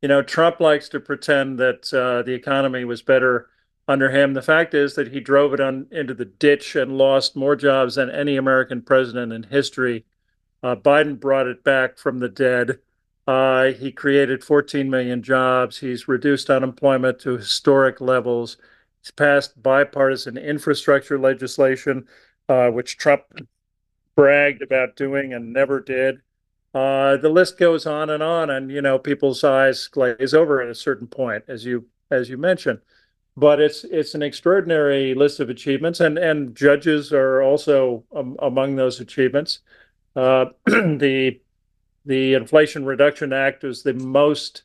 You 0.00 0.08
know, 0.08 0.22
Trump 0.22 0.58
likes 0.60 0.88
to 0.90 1.00
pretend 1.00 1.58
that 1.58 1.92
uh, 1.92 2.22
the 2.22 2.32
economy 2.32 2.84
was 2.84 3.02
better 3.02 3.48
under 3.86 4.10
him. 4.10 4.34
The 4.34 4.42
fact 4.42 4.74
is 4.74 4.94
that 4.94 5.12
he 5.12 5.20
drove 5.20 5.54
it 5.54 5.60
on 5.60 5.86
into 5.90 6.14
the 6.14 6.24
ditch 6.24 6.74
and 6.74 6.96
lost 6.98 7.36
more 7.36 7.54
jobs 7.54 7.96
than 7.96 8.10
any 8.10 8.36
American 8.36 8.82
president 8.82 9.32
in 9.32 9.44
history. 9.44 10.04
Uh, 10.62 10.76
Biden 10.76 11.18
brought 11.18 11.46
it 11.46 11.62
back 11.62 11.98
from 11.98 12.18
the 12.18 12.28
dead. 12.28 12.78
Uh, 13.26 13.66
he 13.66 13.92
created 13.92 14.42
14 14.42 14.90
million 14.90 15.22
jobs. 15.22 15.78
He's 15.78 16.08
reduced 16.08 16.50
unemployment 16.50 17.20
to 17.20 17.36
historic 17.36 18.00
levels. 18.00 18.56
He's 19.00 19.12
passed 19.12 19.62
bipartisan 19.62 20.36
infrastructure 20.36 21.18
legislation 21.18 22.06
uh, 22.52 22.70
which 22.70 22.98
Trump 22.98 23.22
bragged 24.14 24.60
about 24.60 24.94
doing 24.94 25.32
and 25.32 25.54
never 25.54 25.80
did. 25.80 26.20
Uh, 26.74 27.16
the 27.16 27.30
list 27.30 27.58
goes 27.58 27.86
on 27.86 28.10
and 28.10 28.22
on, 28.22 28.50
and 28.50 28.70
you 28.70 28.82
know 28.82 28.98
people's 28.98 29.42
eyes 29.42 29.86
glaze 29.88 30.34
over 30.34 30.60
at 30.60 30.68
a 30.68 30.74
certain 30.74 31.06
point, 31.06 31.44
as 31.48 31.64
you 31.64 31.86
as 32.10 32.28
you 32.28 32.36
mentioned. 32.36 32.80
But 33.36 33.60
it's 33.60 33.84
it's 33.84 34.14
an 34.14 34.22
extraordinary 34.22 35.14
list 35.14 35.40
of 35.40 35.48
achievements, 35.48 36.00
and 36.00 36.18
and 36.18 36.54
judges 36.54 37.12
are 37.12 37.42
also 37.42 38.04
um, 38.14 38.36
among 38.40 38.76
those 38.76 39.00
achievements. 39.00 39.60
Uh, 40.14 40.46
the 40.66 41.40
the 42.04 42.34
Inflation 42.34 42.84
Reduction 42.84 43.32
Act 43.32 43.64
is 43.64 43.82
the 43.82 43.94
most 43.94 44.64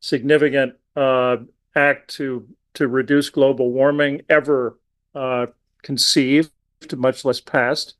significant 0.00 0.74
uh, 0.94 1.36
act 1.74 2.14
to 2.14 2.48
to 2.74 2.88
reduce 2.88 3.28
global 3.28 3.72
warming 3.72 4.22
ever 4.30 4.78
uh, 5.14 5.46
conceived 5.82 6.50
much 6.94 7.24
less 7.24 7.40
passed. 7.40 7.94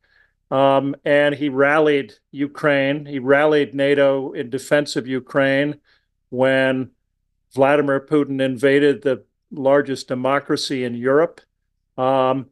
Um, 0.50 0.94
and 1.04 1.34
he 1.34 1.48
rallied 1.48 2.14
Ukraine. 2.30 3.04
He 3.04 3.18
rallied 3.18 3.74
NATO 3.74 4.32
in 4.32 4.50
defense 4.50 4.94
of 4.94 5.06
Ukraine 5.06 5.80
when 6.30 6.90
Vladimir 7.54 8.00
Putin 8.00 8.40
invaded 8.40 9.02
the 9.02 9.24
largest 9.50 10.08
democracy 10.08 10.84
in 10.84 10.94
Europe. 10.94 11.40
Um, 11.98 12.46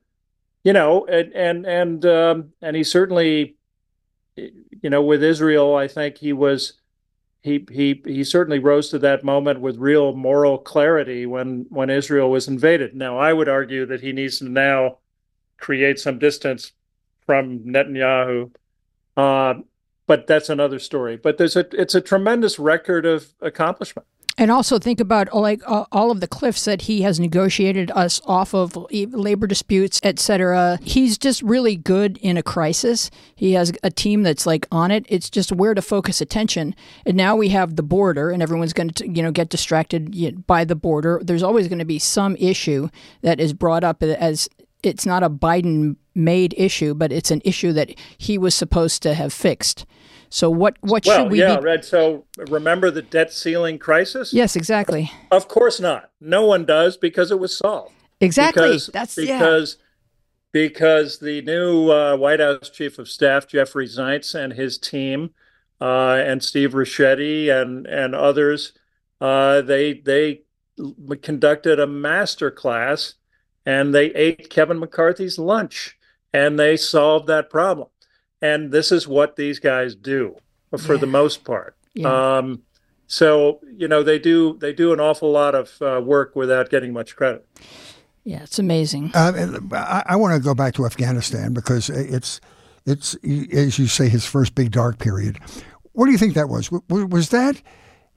you 0.64 0.72
know, 0.72 1.06
and 1.06 1.32
and 1.34 1.66
and 1.66 2.06
um, 2.06 2.52
and 2.62 2.74
he 2.74 2.82
certainly, 2.82 3.56
you 4.36 4.90
know, 4.90 5.02
with 5.02 5.22
Israel, 5.22 5.76
I 5.76 5.88
think 5.88 6.18
he 6.18 6.32
was. 6.32 6.74
He, 7.42 7.66
he 7.70 8.00
he 8.06 8.24
certainly 8.24 8.58
rose 8.58 8.88
to 8.88 8.98
that 9.00 9.22
moment 9.22 9.60
with 9.60 9.76
real 9.76 10.16
moral 10.16 10.56
clarity 10.56 11.26
when 11.26 11.66
when 11.68 11.90
Israel 11.90 12.30
was 12.30 12.48
invaded. 12.48 12.94
Now 12.94 13.18
I 13.18 13.34
would 13.34 13.50
argue 13.50 13.84
that 13.84 14.00
he 14.00 14.12
needs 14.12 14.38
to 14.38 14.48
now 14.48 15.00
create 15.58 15.98
some 15.98 16.18
distance 16.18 16.72
from 17.26 17.60
Netanyahu. 17.60 18.50
Uh, 19.16 19.54
but 20.06 20.26
that's 20.26 20.48
another 20.48 20.78
story. 20.78 21.16
But 21.16 21.38
there's 21.38 21.56
a 21.56 21.66
it's 21.72 21.94
a 21.94 22.00
tremendous 22.00 22.58
record 22.58 23.06
of 23.06 23.32
accomplishment. 23.40 24.06
And 24.36 24.50
also 24.50 24.80
think 24.80 24.98
about 24.98 25.32
like 25.32 25.62
uh, 25.64 25.84
all 25.92 26.10
of 26.10 26.20
the 26.20 26.26
cliffs 26.26 26.64
that 26.64 26.82
he 26.82 27.02
has 27.02 27.20
negotiated 27.20 27.92
us 27.92 28.20
off 28.24 28.52
of 28.52 28.76
labor 28.90 29.46
disputes, 29.46 30.00
etc. 30.02 30.78
He's 30.82 31.16
just 31.16 31.40
really 31.42 31.76
good 31.76 32.16
in 32.18 32.36
a 32.36 32.42
crisis. 32.42 33.12
He 33.36 33.52
has 33.52 33.72
a 33.84 33.90
team 33.90 34.24
that's 34.24 34.44
like 34.44 34.66
on 34.72 34.90
it. 34.90 35.06
It's 35.08 35.30
just 35.30 35.52
where 35.52 35.72
to 35.72 35.80
focus 35.80 36.20
attention. 36.20 36.74
And 37.06 37.16
now 37.16 37.36
we 37.36 37.50
have 37.50 37.76
the 37.76 37.84
border, 37.84 38.30
and 38.30 38.42
everyone's 38.42 38.72
going 38.72 38.90
to 38.90 39.08
you 39.08 39.22
know 39.22 39.30
get 39.30 39.50
distracted 39.50 40.46
by 40.48 40.64
the 40.64 40.76
border. 40.76 41.20
There's 41.22 41.44
always 41.44 41.68
going 41.68 41.78
to 41.78 41.84
be 41.84 42.00
some 42.00 42.34
issue 42.36 42.88
that 43.22 43.38
is 43.38 43.52
brought 43.52 43.84
up 43.84 44.02
as 44.02 44.48
it's 44.86 45.06
not 45.06 45.22
a 45.22 45.30
Biden 45.30 45.96
made 46.14 46.54
issue, 46.56 46.94
but 46.94 47.12
it's 47.12 47.30
an 47.30 47.42
issue 47.44 47.72
that 47.72 47.90
he 48.18 48.38
was 48.38 48.54
supposed 48.54 49.02
to 49.02 49.14
have 49.14 49.32
fixed. 49.32 49.86
So 50.30 50.50
what 50.50 50.76
what 50.80 51.06
well, 51.06 51.24
should 51.24 51.32
we 51.32 51.38
yeah, 51.40 51.56
be? 51.56 51.62
Red. 51.62 51.84
So 51.84 52.24
remember 52.48 52.90
the 52.90 53.02
debt 53.02 53.32
ceiling 53.32 53.78
crisis? 53.78 54.32
Yes, 54.32 54.56
exactly. 54.56 55.10
Of 55.30 55.48
course 55.48 55.80
not. 55.80 56.10
No 56.20 56.44
one 56.44 56.64
does 56.64 56.96
because 56.96 57.30
it 57.30 57.38
was 57.38 57.56
solved. 57.56 57.94
Exactly. 58.20 58.62
Because, 58.62 58.86
That's 58.88 59.14
because 59.14 59.76
yeah. 59.78 59.84
because 60.52 61.18
the 61.18 61.42
new 61.42 61.90
uh, 61.90 62.16
White 62.16 62.40
House 62.40 62.70
chief 62.70 62.98
of 62.98 63.08
staff 63.08 63.46
Jeffrey 63.46 63.86
Zients 63.86 64.34
and 64.34 64.54
his 64.54 64.76
team 64.78 65.30
uh, 65.80 66.20
and 66.24 66.42
Steve 66.42 66.72
Ricchetti 66.72 67.48
and 67.48 67.86
and 67.86 68.14
others 68.14 68.72
uh, 69.20 69.62
they 69.62 69.94
they 69.94 70.42
conducted 71.22 71.78
a 71.78 71.86
master 71.86 72.50
class 72.50 73.14
and 73.66 73.94
they 73.94 74.06
ate 74.14 74.50
Kevin 74.50 74.78
McCarthy's 74.78 75.38
lunch 75.38 75.98
and 76.32 76.58
they 76.58 76.76
solved 76.76 77.26
that 77.28 77.48
problem. 77.48 77.88
And 78.42 78.72
this 78.72 78.92
is 78.92 79.08
what 79.08 79.36
these 79.36 79.58
guys 79.58 79.94
do 79.94 80.36
for 80.76 80.94
yeah. 80.94 81.00
the 81.00 81.06
most 81.06 81.44
part. 81.44 81.76
Yeah. 81.94 82.36
Um, 82.36 82.62
so 83.06 83.60
you 83.76 83.86
know 83.86 84.02
they 84.02 84.18
do 84.18 84.56
they 84.58 84.72
do 84.72 84.92
an 84.92 85.00
awful 85.00 85.30
lot 85.30 85.54
of 85.54 85.80
uh, 85.80 86.00
work 86.04 86.34
without 86.34 86.70
getting 86.70 86.92
much 86.92 87.16
credit. 87.16 87.46
Yeah, 88.24 88.42
it's 88.42 88.58
amazing. 88.58 89.10
Uh, 89.14 89.58
I, 89.72 90.02
I 90.06 90.16
want 90.16 90.34
to 90.34 90.40
go 90.40 90.54
back 90.54 90.74
to 90.74 90.86
Afghanistan 90.86 91.52
because 91.52 91.90
it's 91.90 92.40
it's 92.86 93.14
as 93.52 93.78
you 93.78 93.86
say 93.86 94.08
his 94.08 94.24
first 94.24 94.54
big 94.54 94.70
dark 94.72 94.98
period. 94.98 95.38
What 95.92 96.06
do 96.06 96.12
you 96.12 96.18
think 96.18 96.34
that 96.34 96.48
was? 96.48 96.70
Was 96.88 97.28
that 97.28 97.60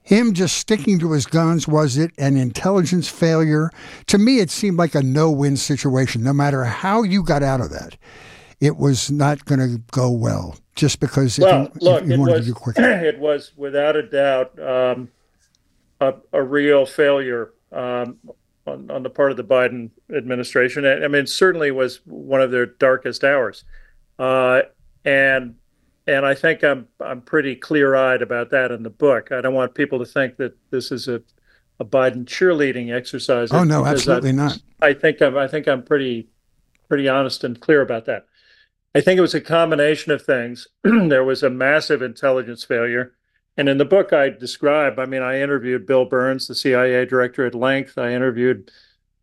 him 0.08 0.32
just 0.32 0.56
sticking 0.56 0.98
to 1.00 1.12
his 1.12 1.26
guns, 1.26 1.68
was 1.68 1.98
it 1.98 2.12
an 2.16 2.38
intelligence 2.38 3.10
failure? 3.10 3.70
To 4.06 4.16
me, 4.16 4.38
it 4.38 4.50
seemed 4.50 4.78
like 4.78 4.94
a 4.94 5.02
no 5.02 5.30
win 5.30 5.58
situation. 5.58 6.22
No 6.22 6.32
matter 6.32 6.64
how 6.64 7.02
you 7.02 7.22
got 7.22 7.42
out 7.42 7.60
of 7.60 7.68
that, 7.72 7.98
it 8.58 8.78
was 8.78 9.10
not 9.10 9.44
going 9.44 9.60
to 9.60 9.82
go 9.90 10.10
well 10.10 10.56
just 10.74 11.00
because 11.00 11.38
well, 11.38 11.64
you, 11.64 11.80
look, 11.82 12.06
you 12.06 12.18
wanted 12.18 12.32
was, 12.32 12.40
to 12.40 12.46
do 12.46 12.54
quick. 12.54 12.78
It 12.78 13.18
was 13.18 13.52
without 13.54 13.96
a 13.96 14.02
doubt 14.02 14.58
um, 14.58 15.10
a, 16.00 16.14
a, 16.32 16.42
real 16.42 16.86
failure 16.86 17.52
um, 17.70 18.16
on, 18.66 18.90
on 18.90 19.02
the 19.02 19.10
part 19.10 19.30
of 19.30 19.36
the 19.36 19.44
Biden 19.44 19.90
administration. 20.10 20.86
I 20.86 21.06
mean, 21.06 21.24
it 21.24 21.28
certainly 21.28 21.70
was 21.70 22.00
one 22.06 22.40
of 22.40 22.50
their 22.50 22.64
darkest 22.64 23.24
hours. 23.24 23.64
Uh, 24.18 24.62
and 25.04 25.56
and 26.08 26.24
I 26.24 26.34
think 26.34 26.64
I'm 26.64 26.88
I'm 27.00 27.20
pretty 27.20 27.54
clear 27.54 27.94
eyed 27.94 28.22
about 28.22 28.50
that 28.50 28.72
in 28.72 28.82
the 28.82 28.90
book. 28.90 29.30
I 29.30 29.42
don't 29.42 29.54
want 29.54 29.74
people 29.74 29.98
to 29.98 30.06
think 30.06 30.38
that 30.38 30.56
this 30.70 30.90
is 30.90 31.06
a, 31.06 31.22
a 31.78 31.84
Biden 31.84 32.24
cheerleading 32.24 32.92
exercise. 32.92 33.52
Oh 33.52 33.62
no, 33.62 33.84
absolutely 33.84 34.30
I, 34.30 34.32
not. 34.32 34.58
I 34.80 34.94
think 34.94 35.20
I'm 35.20 35.36
I 35.36 35.46
think 35.46 35.68
I'm 35.68 35.82
pretty 35.82 36.30
pretty 36.88 37.08
honest 37.08 37.44
and 37.44 37.60
clear 37.60 37.82
about 37.82 38.06
that. 38.06 38.26
I 38.94 39.02
think 39.02 39.18
it 39.18 39.22
was 39.22 39.34
a 39.34 39.40
combination 39.40 40.10
of 40.10 40.22
things. 40.22 40.66
there 40.82 41.24
was 41.24 41.42
a 41.42 41.50
massive 41.50 42.00
intelligence 42.00 42.64
failure. 42.64 43.12
And 43.58 43.68
in 43.68 43.76
the 43.76 43.84
book, 43.84 44.12
I 44.12 44.30
describe, 44.30 44.98
I 44.98 45.04
mean, 45.04 45.20
I 45.20 45.40
interviewed 45.40 45.84
Bill 45.84 46.04
Burns, 46.04 46.46
the 46.46 46.54
CIA 46.54 47.04
director, 47.04 47.44
at 47.44 47.56
length. 47.56 47.98
I 47.98 48.12
interviewed 48.12 48.70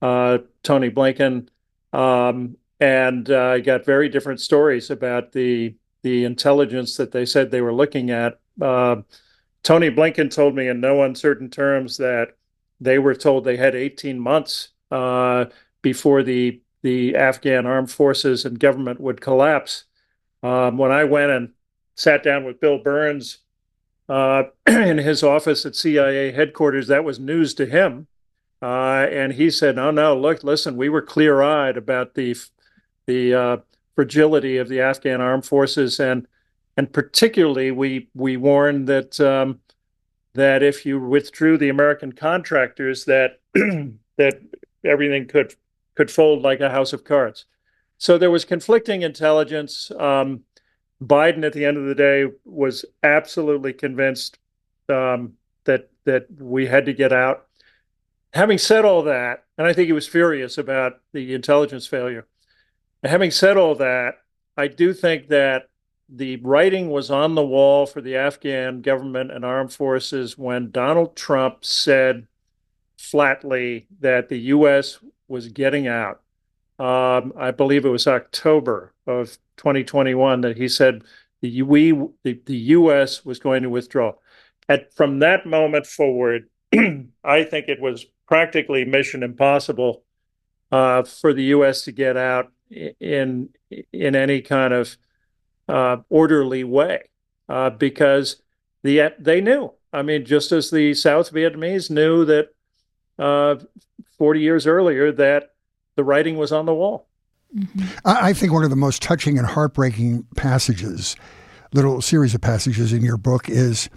uh, 0.01 0.39
Tony 0.61 0.91
Blinken, 0.91 1.47
um, 1.93 2.57
and 2.81 3.29
uh, 3.29 3.45
I 3.45 3.59
got 3.61 3.85
very 3.85 4.09
different 4.09 4.41
stories 4.41 4.91
about 4.91 5.31
the 5.31 5.75
the 6.05 6.23
intelligence 6.23 6.97
that 6.97 7.11
they 7.11 7.25
said 7.25 7.49
they 7.49 7.61
were 7.61 7.73
looking 7.73 8.11
at 8.11 8.39
uh, 8.61 8.97
Tony 9.63 9.89
Blinken 9.89 10.29
told 10.29 10.53
me 10.55 10.67
in 10.67 10.79
no 10.79 11.01
uncertain 11.01 11.49
terms 11.49 11.97
that 11.97 12.35
they 12.79 12.99
were 12.99 13.15
told 13.15 13.43
they 13.43 13.57
had 13.57 13.73
18 13.73 14.19
months 14.19 14.69
uh, 14.91 15.45
before 15.81 16.21
the 16.21 16.61
the 16.83 17.15
Afghan 17.15 17.65
armed 17.65 17.89
forces 17.89 18.45
and 18.45 18.59
government 18.59 18.99
would 19.01 19.19
collapse. 19.19 19.85
Um, 20.43 20.77
when 20.77 20.91
I 20.91 21.05
went 21.05 21.31
and 21.31 21.53
sat 21.95 22.21
down 22.21 22.43
with 22.43 22.59
Bill 22.59 22.77
Burns 22.77 23.39
uh, 24.07 24.43
in 24.67 24.99
his 24.99 25.23
office 25.23 25.65
at 25.65 25.75
CIA 25.75 26.33
headquarters, 26.33 26.85
that 26.89 27.03
was 27.03 27.19
news 27.19 27.55
to 27.55 27.65
him. 27.65 28.05
Uh, 28.61 29.07
and 29.11 29.33
he 29.33 29.49
said, 29.49 29.77
"No, 29.77 29.89
no, 29.89 30.15
look, 30.15 30.43
listen, 30.43 30.77
we 30.77 30.87
were 30.87 31.01
clear-eyed 31.01 31.77
about 31.77 32.13
the 32.13 32.37
the 33.07 33.33
uh, 33.33 33.57
fragility 33.95 34.57
of 34.57 34.69
the 34.69 34.81
Afghan 34.81 35.21
armed 35.21 35.45
forces, 35.45 35.99
and 35.99 36.27
and 36.77 36.91
particularly 36.91 37.71
we 37.71 38.09
we 38.13 38.37
warned 38.37 38.87
that 38.87 39.19
um, 39.19 39.59
that 40.33 40.61
if 40.61 40.85
you 40.85 40.99
withdrew 40.99 41.57
the 41.57 41.69
American 41.69 42.11
contractors, 42.11 43.05
that 43.05 43.39
that 43.53 44.41
everything 44.83 45.27
could 45.27 45.55
could 45.95 46.11
fold 46.11 46.41
like 46.41 46.59
a 46.59 46.69
house 46.69 46.93
of 46.93 47.03
cards. 47.03 47.45
So 47.97 48.17
there 48.17 48.31
was 48.31 48.45
conflicting 48.45 49.01
intelligence. 49.01 49.89
Um, 49.97 50.41
Biden, 51.01 51.45
at 51.45 51.53
the 51.53 51.65
end 51.65 51.77
of 51.77 51.85
the 51.85 51.95
day, 51.95 52.25
was 52.43 52.85
absolutely 53.03 53.73
convinced 53.73 54.37
um, 54.89 55.33
that 55.63 55.89
that 56.03 56.27
we 56.39 56.67
had 56.67 56.85
to 56.85 56.93
get 56.93 57.13
out. 57.13 57.47
Having 58.33 58.57
said 58.57 58.83
all 58.83 59.01
that, 59.03 59.45
and 59.57 59.65
I 59.65 59.71
think 59.71 59.87
he 59.87 59.93
was 59.93 60.07
furious 60.07 60.57
about 60.57 60.99
the 61.13 61.33
intelligence 61.33 61.87
failure. 61.87 62.27
Having 63.05 63.31
said 63.31 63.57
all 63.57 63.75
that, 63.75 64.15
I 64.57 64.67
do 64.67 64.93
think 64.93 65.27
that 65.27 65.69
the 66.09 66.37
writing 66.37 66.89
was 66.89 67.09
on 67.09 67.35
the 67.35 67.45
wall 67.45 67.85
for 67.85 68.01
the 68.01 68.15
Afghan 68.15 68.81
government 68.81 69.31
and 69.31 69.43
armed 69.43 69.73
forces 69.73 70.37
when 70.37 70.71
Donald 70.71 71.15
Trump 71.15 71.65
said 71.65 72.27
flatly 72.97 73.87
that 73.99 74.29
the 74.29 74.39
U.S. 74.39 74.99
was 75.27 75.49
getting 75.49 75.87
out. 75.87 76.21
Um, 76.77 77.33
I 77.37 77.51
believe 77.51 77.85
it 77.85 77.89
was 77.89 78.07
October 78.07 78.93
of 79.07 79.37
2021 79.57 80.41
that 80.41 80.57
he 80.57 80.67
said 80.67 81.03
the 81.41 81.61
we 81.61 81.91
the, 82.23 82.39
the 82.45 82.57
U.S. 82.57 83.23
was 83.23 83.39
going 83.39 83.63
to 83.63 83.69
withdraw. 83.69 84.13
At 84.67 84.93
from 84.93 85.19
that 85.19 85.45
moment 85.45 85.85
forward, 85.85 86.49
I 87.23 87.43
think 87.43 87.67
it 87.67 87.79
was 87.79 88.05
practically 88.27 88.83
mission 88.83 89.23
impossible 89.23 90.03
uh, 90.71 91.03
for 91.03 91.33
the 91.33 91.43
U.S. 91.45 91.83
to 91.83 91.91
get 91.91 92.17
out 92.17 92.51
in 92.69 93.49
in 93.91 94.15
any 94.15 94.41
kind 94.41 94.73
of 94.73 94.97
uh, 95.67 95.97
orderly 96.09 96.63
way 96.63 97.09
uh, 97.49 97.69
because 97.69 98.37
the 98.83 99.13
they 99.19 99.41
knew. 99.41 99.71
I 99.93 100.01
mean, 100.01 100.25
just 100.25 100.51
as 100.51 100.71
the 100.71 100.93
South 100.93 101.31
Vietnamese 101.31 101.89
knew 101.89 102.25
that 102.25 102.49
uh, 103.17 103.55
40 104.17 104.41
years 104.41 104.67
earlier 104.67 105.11
that 105.13 105.51
the 105.95 106.03
writing 106.03 106.37
was 106.37 106.51
on 106.51 106.65
the 106.65 106.73
wall. 106.73 107.07
Mm-hmm. 107.55 107.85
I 108.03 108.33
think 108.33 108.51
one 108.51 108.65
of 108.65 108.69
the 108.69 108.75
most 108.75 109.01
touching 109.01 109.37
and 109.37 109.47
heartbreaking 109.47 110.25
passages, 110.35 111.15
little 111.73 112.01
series 112.01 112.35
of 112.35 112.41
passages 112.41 112.91
in 112.91 113.01
your 113.01 113.15
book, 113.15 113.47
is 113.47 113.89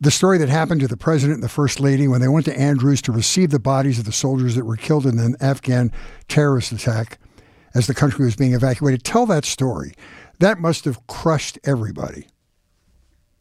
the 0.00 0.12
story 0.12 0.38
that 0.38 0.48
happened 0.48 0.80
to 0.82 0.88
the 0.88 0.96
president 0.96 1.36
and 1.36 1.42
the 1.42 1.48
first 1.48 1.80
lady 1.80 2.06
when 2.06 2.20
they 2.20 2.28
went 2.28 2.46
to 2.46 2.56
Andrews 2.56 3.02
to 3.02 3.12
receive 3.12 3.50
the 3.50 3.58
bodies 3.58 3.98
of 3.98 4.04
the 4.04 4.12
soldiers 4.12 4.54
that 4.54 4.64
were 4.64 4.76
killed 4.76 5.06
in 5.06 5.18
an 5.18 5.34
Afghan 5.40 5.90
terrorist 6.28 6.70
attack 6.70 7.18
as 7.78 7.86
the 7.86 7.94
country 7.94 8.24
was 8.24 8.36
being 8.36 8.52
evacuated. 8.52 9.04
Tell 9.04 9.24
that 9.26 9.44
story. 9.44 9.94
That 10.40 10.58
must 10.58 10.84
have 10.84 11.06
crushed 11.06 11.58
everybody. 11.64 12.26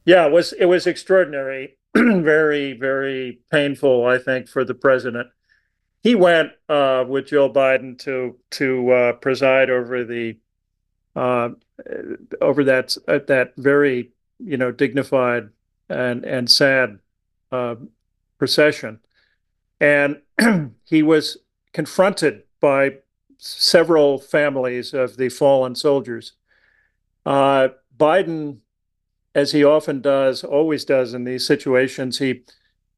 Yeah, 0.06 0.28
it 0.28 0.32
was 0.32 0.54
it 0.54 0.66
was 0.66 0.88
extraordinary. 0.88 1.78
very, 1.96 2.74
very 2.74 3.40
painful, 3.52 4.06
I 4.06 4.20
think, 4.20 4.48
for 4.48 4.64
the 4.64 4.74
president. 4.74 5.28
He 6.02 6.16
went 6.16 6.52
uh, 6.70 7.04
with 7.08 7.28
Joe 7.28 7.52
Biden 7.52 7.98
to 8.00 8.38
to 8.52 8.92
uh, 8.92 9.14
preside 9.14 9.70
over 9.70 10.06
the 10.06 10.38
uh, 11.16 11.50
over 12.40 12.64
that 12.64 12.96
that 13.08 13.54
very 13.58 14.12
you 14.40 14.58
know 14.58 14.72
dignified 14.72 15.50
and 15.90 16.24
and 16.24 16.50
sad 16.50 17.00
uh, 17.52 17.76
procession, 18.38 19.00
and 19.82 20.22
he 20.86 21.04
was 21.04 21.38
confronted 21.74 22.44
by 22.60 22.98
several 23.38 24.18
families 24.20 24.94
of 24.94 25.18
the 25.18 25.30
fallen 25.30 25.76
soldiers. 25.76 26.34
Uh, 27.26 27.70
Biden 27.98 28.60
as 29.38 29.52
he 29.52 29.64
often 29.64 30.02
does, 30.02 30.44
always 30.44 30.84
does 30.84 31.14
in 31.14 31.24
these 31.24 31.46
situations, 31.46 32.18
he 32.18 32.44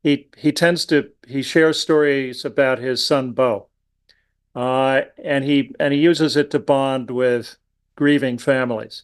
he 0.02 0.30
he 0.38 0.54
tends 0.54 0.86
to 0.86 1.10
he 1.28 1.42
shares 1.42 1.78
stories 1.78 2.46
about 2.46 2.80
his 2.80 3.06
son 3.06 3.34
Beau, 3.34 3.68
uh, 4.56 5.02
and 5.22 5.44
he 5.44 5.76
and 5.82 5.94
he 5.94 6.00
uses 6.00 6.38
it 6.38 6.50
to 6.52 6.60
bond 6.60 7.12
with 7.12 7.58
grieving 7.98 8.38
families. 8.38 9.04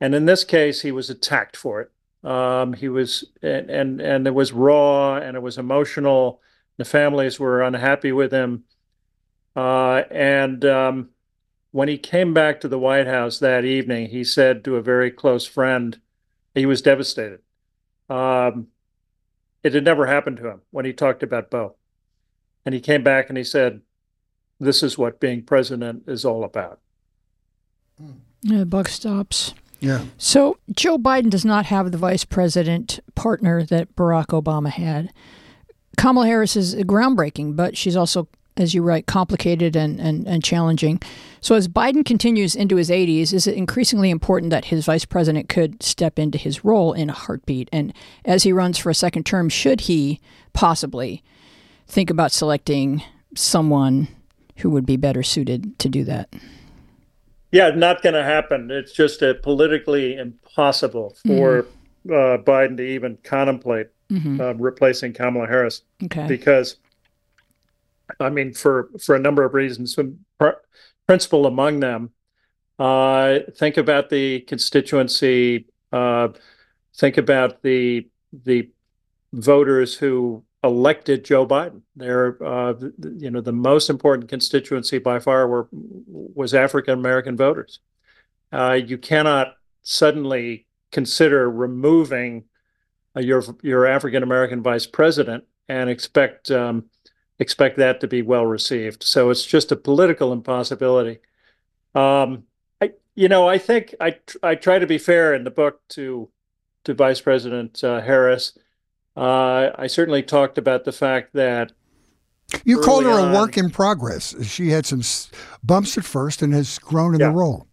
And 0.00 0.14
in 0.14 0.26
this 0.26 0.44
case, 0.44 0.82
he 0.82 0.92
was 0.92 1.10
attacked 1.10 1.56
for 1.56 1.80
it. 1.80 1.90
Um, 2.28 2.74
he 2.74 2.88
was 2.88 3.24
and, 3.42 3.68
and 3.68 4.00
and 4.00 4.26
it 4.28 4.34
was 4.34 4.52
raw 4.52 5.16
and 5.16 5.36
it 5.36 5.42
was 5.42 5.58
emotional. 5.58 6.40
The 6.76 6.84
families 6.84 7.40
were 7.40 7.62
unhappy 7.62 8.12
with 8.12 8.30
him, 8.30 8.62
and 9.60 10.64
um, 10.64 11.10
when 11.70 11.88
he 11.88 11.98
came 11.98 12.32
back 12.32 12.60
to 12.60 12.68
the 12.68 12.78
White 12.78 13.06
House 13.06 13.38
that 13.38 13.64
evening, 13.64 14.10
he 14.10 14.24
said 14.24 14.64
to 14.64 14.76
a 14.76 14.82
very 14.82 15.10
close 15.10 15.46
friend 15.46 16.00
he 16.54 16.66
was 16.66 16.82
devastated. 16.82 17.40
Um, 18.08 18.68
it 19.62 19.74
had 19.74 19.84
never 19.84 20.06
happened 20.06 20.36
to 20.38 20.48
him 20.48 20.60
when 20.70 20.84
he 20.84 20.92
talked 20.92 21.22
about 21.22 21.50
Beau. 21.50 21.76
And 22.64 22.74
he 22.74 22.80
came 22.80 23.02
back 23.02 23.28
and 23.28 23.38
he 23.38 23.44
said, 23.44 23.80
This 24.60 24.82
is 24.82 24.98
what 24.98 25.20
being 25.20 25.42
president 25.42 26.04
is 26.06 26.24
all 26.24 26.44
about. 26.44 26.80
Yeah, 28.42 28.64
buck 28.64 28.88
stops. 28.88 29.54
Yeah. 29.80 30.04
So 30.18 30.58
Joe 30.76 30.98
Biden 30.98 31.30
does 31.30 31.44
not 31.44 31.66
have 31.66 31.90
the 31.90 31.98
vice 31.98 32.24
president 32.24 33.00
partner 33.14 33.64
that 33.64 33.96
Barack 33.96 34.26
Obama 34.26 34.70
had. 34.70 35.12
Kamala 35.96 36.26
Harris 36.26 36.56
is 36.56 36.74
groundbreaking, 36.74 37.56
but 37.56 37.76
she's 37.76 37.96
also 37.96 38.28
as 38.56 38.74
you 38.74 38.82
write, 38.82 39.06
complicated 39.06 39.76
and, 39.76 40.00
and, 40.00 40.26
and 40.26 40.44
challenging. 40.44 41.00
So, 41.40 41.54
as 41.54 41.68
Biden 41.68 42.04
continues 42.04 42.54
into 42.54 42.76
his 42.76 42.90
80s, 42.90 43.32
is 43.32 43.46
it 43.46 43.54
increasingly 43.54 44.10
important 44.10 44.50
that 44.50 44.66
his 44.66 44.84
vice 44.84 45.04
president 45.04 45.48
could 45.48 45.82
step 45.82 46.18
into 46.18 46.38
his 46.38 46.64
role 46.64 46.92
in 46.92 47.10
a 47.10 47.14
heartbeat? 47.14 47.68
And 47.72 47.92
as 48.24 48.42
he 48.42 48.52
runs 48.52 48.78
for 48.78 48.90
a 48.90 48.94
second 48.94 49.24
term, 49.24 49.48
should 49.48 49.82
he 49.82 50.20
possibly 50.52 51.22
think 51.86 52.10
about 52.10 52.32
selecting 52.32 53.02
someone 53.34 54.08
who 54.56 54.70
would 54.70 54.86
be 54.86 54.96
better 54.96 55.22
suited 55.22 55.78
to 55.78 55.88
do 55.88 56.04
that? 56.04 56.28
Yeah, 57.50 57.70
not 57.70 58.02
going 58.02 58.14
to 58.14 58.24
happen. 58.24 58.70
It's 58.70 58.92
just 58.92 59.22
uh, 59.22 59.34
politically 59.42 60.16
impossible 60.16 61.16
for 61.26 61.64
mm-hmm. 62.06 62.12
uh, 62.12 62.38
Biden 62.38 62.78
to 62.78 62.82
even 62.82 63.18
contemplate 63.22 63.88
mm-hmm. 64.10 64.40
uh, 64.40 64.52
replacing 64.54 65.12
Kamala 65.12 65.46
Harris. 65.46 65.82
Okay. 66.04 66.26
Because 66.26 66.76
I 68.20 68.30
mean, 68.30 68.52
for 68.52 68.90
for 69.00 69.14
a 69.14 69.18
number 69.18 69.44
of 69.44 69.54
reasons. 69.54 69.96
Pr- 70.38 70.48
principal 71.06 71.46
among 71.46 71.80
them, 71.80 72.10
uh, 72.78 73.40
think 73.56 73.76
about 73.76 74.10
the 74.10 74.40
constituency. 74.40 75.66
Uh, 75.92 76.28
think 76.94 77.18
about 77.18 77.62
the 77.62 78.08
the 78.32 78.70
voters 79.32 79.96
who 79.96 80.44
elected 80.64 81.24
Joe 81.24 81.46
Biden. 81.46 81.82
They're 81.96 82.42
uh, 82.42 82.74
you 83.16 83.30
know 83.30 83.40
the 83.40 83.52
most 83.52 83.90
important 83.90 84.28
constituency 84.28 84.98
by 84.98 85.18
far 85.18 85.46
were 85.48 85.68
was 85.72 86.54
African 86.54 86.98
American 86.98 87.36
voters. 87.36 87.80
Uh, 88.52 88.78
you 88.84 88.98
cannot 88.98 89.54
suddenly 89.82 90.66
consider 90.90 91.50
removing 91.50 92.44
uh, 93.16 93.20
your 93.20 93.42
your 93.62 93.86
African 93.86 94.22
American 94.22 94.62
vice 94.62 94.86
president 94.86 95.44
and 95.68 95.90
expect 95.90 96.50
um, 96.50 96.84
expect 97.38 97.76
that 97.78 98.00
to 98.00 98.08
be 98.08 98.22
well 98.22 98.46
received. 98.46 99.02
So 99.02 99.30
it's 99.30 99.44
just 99.44 99.72
a 99.72 99.76
political 99.76 100.32
impossibility. 100.32 101.18
Um, 101.94 102.44
I, 102.80 102.92
you 103.14 103.28
know, 103.28 103.48
I 103.48 103.58
think 103.58 103.94
I 104.00 104.18
I 104.42 104.54
try 104.54 104.78
to 104.78 104.86
be 104.86 104.98
fair 104.98 105.34
in 105.34 105.44
the 105.44 105.50
book 105.50 105.80
to 105.90 106.28
to 106.84 106.94
Vice 106.94 107.20
President 107.20 107.82
uh, 107.84 108.00
Harris. 108.00 108.56
Uh, 109.16 109.70
I 109.76 109.86
certainly 109.88 110.22
talked 110.22 110.56
about 110.56 110.84
the 110.84 110.92
fact 110.92 111.34
that 111.34 111.72
you 112.64 112.80
called 112.80 113.04
her 113.04 113.10
a 113.10 113.22
on, 113.22 113.32
work 113.32 113.56
in 113.56 113.70
progress. 113.70 114.34
She 114.46 114.70
had 114.70 114.86
some 114.86 115.02
bumps 115.62 115.96
at 115.98 116.04
first 116.04 116.42
and 116.42 116.52
has 116.52 116.78
grown 116.78 117.14
in 117.14 117.20
yeah. 117.20 117.28
the 117.28 117.34
role. 117.34 117.66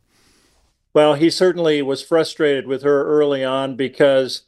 Well, 0.93 1.13
he 1.13 1.29
certainly 1.29 1.81
was 1.81 2.01
frustrated 2.01 2.65
with 2.65 2.81
her 2.83 3.05
early 3.05 3.43
on 3.43 3.75
because 3.75 4.43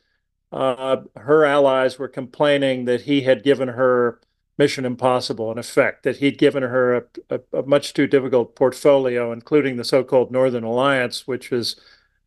uh, 0.51 0.97
her 1.15 1.45
allies 1.45 1.99
were 1.99 2.07
complaining 2.07 2.85
that 2.85 3.01
he 3.01 3.21
had 3.21 3.43
given 3.43 3.69
her 3.69 4.19
Mission 4.61 4.85
Impossible, 4.85 5.51
in 5.51 5.57
effect, 5.57 6.03
that 6.03 6.17
he'd 6.17 6.37
given 6.37 6.61
her 6.61 6.95
a, 6.95 7.03
a, 7.31 7.39
a 7.61 7.63
much 7.63 7.95
too 7.95 8.05
difficult 8.05 8.55
portfolio, 8.55 9.31
including 9.31 9.75
the 9.75 9.83
so-called 9.83 10.31
Northern 10.31 10.63
Alliance, 10.63 11.25
which 11.25 11.51
is, 11.51 11.77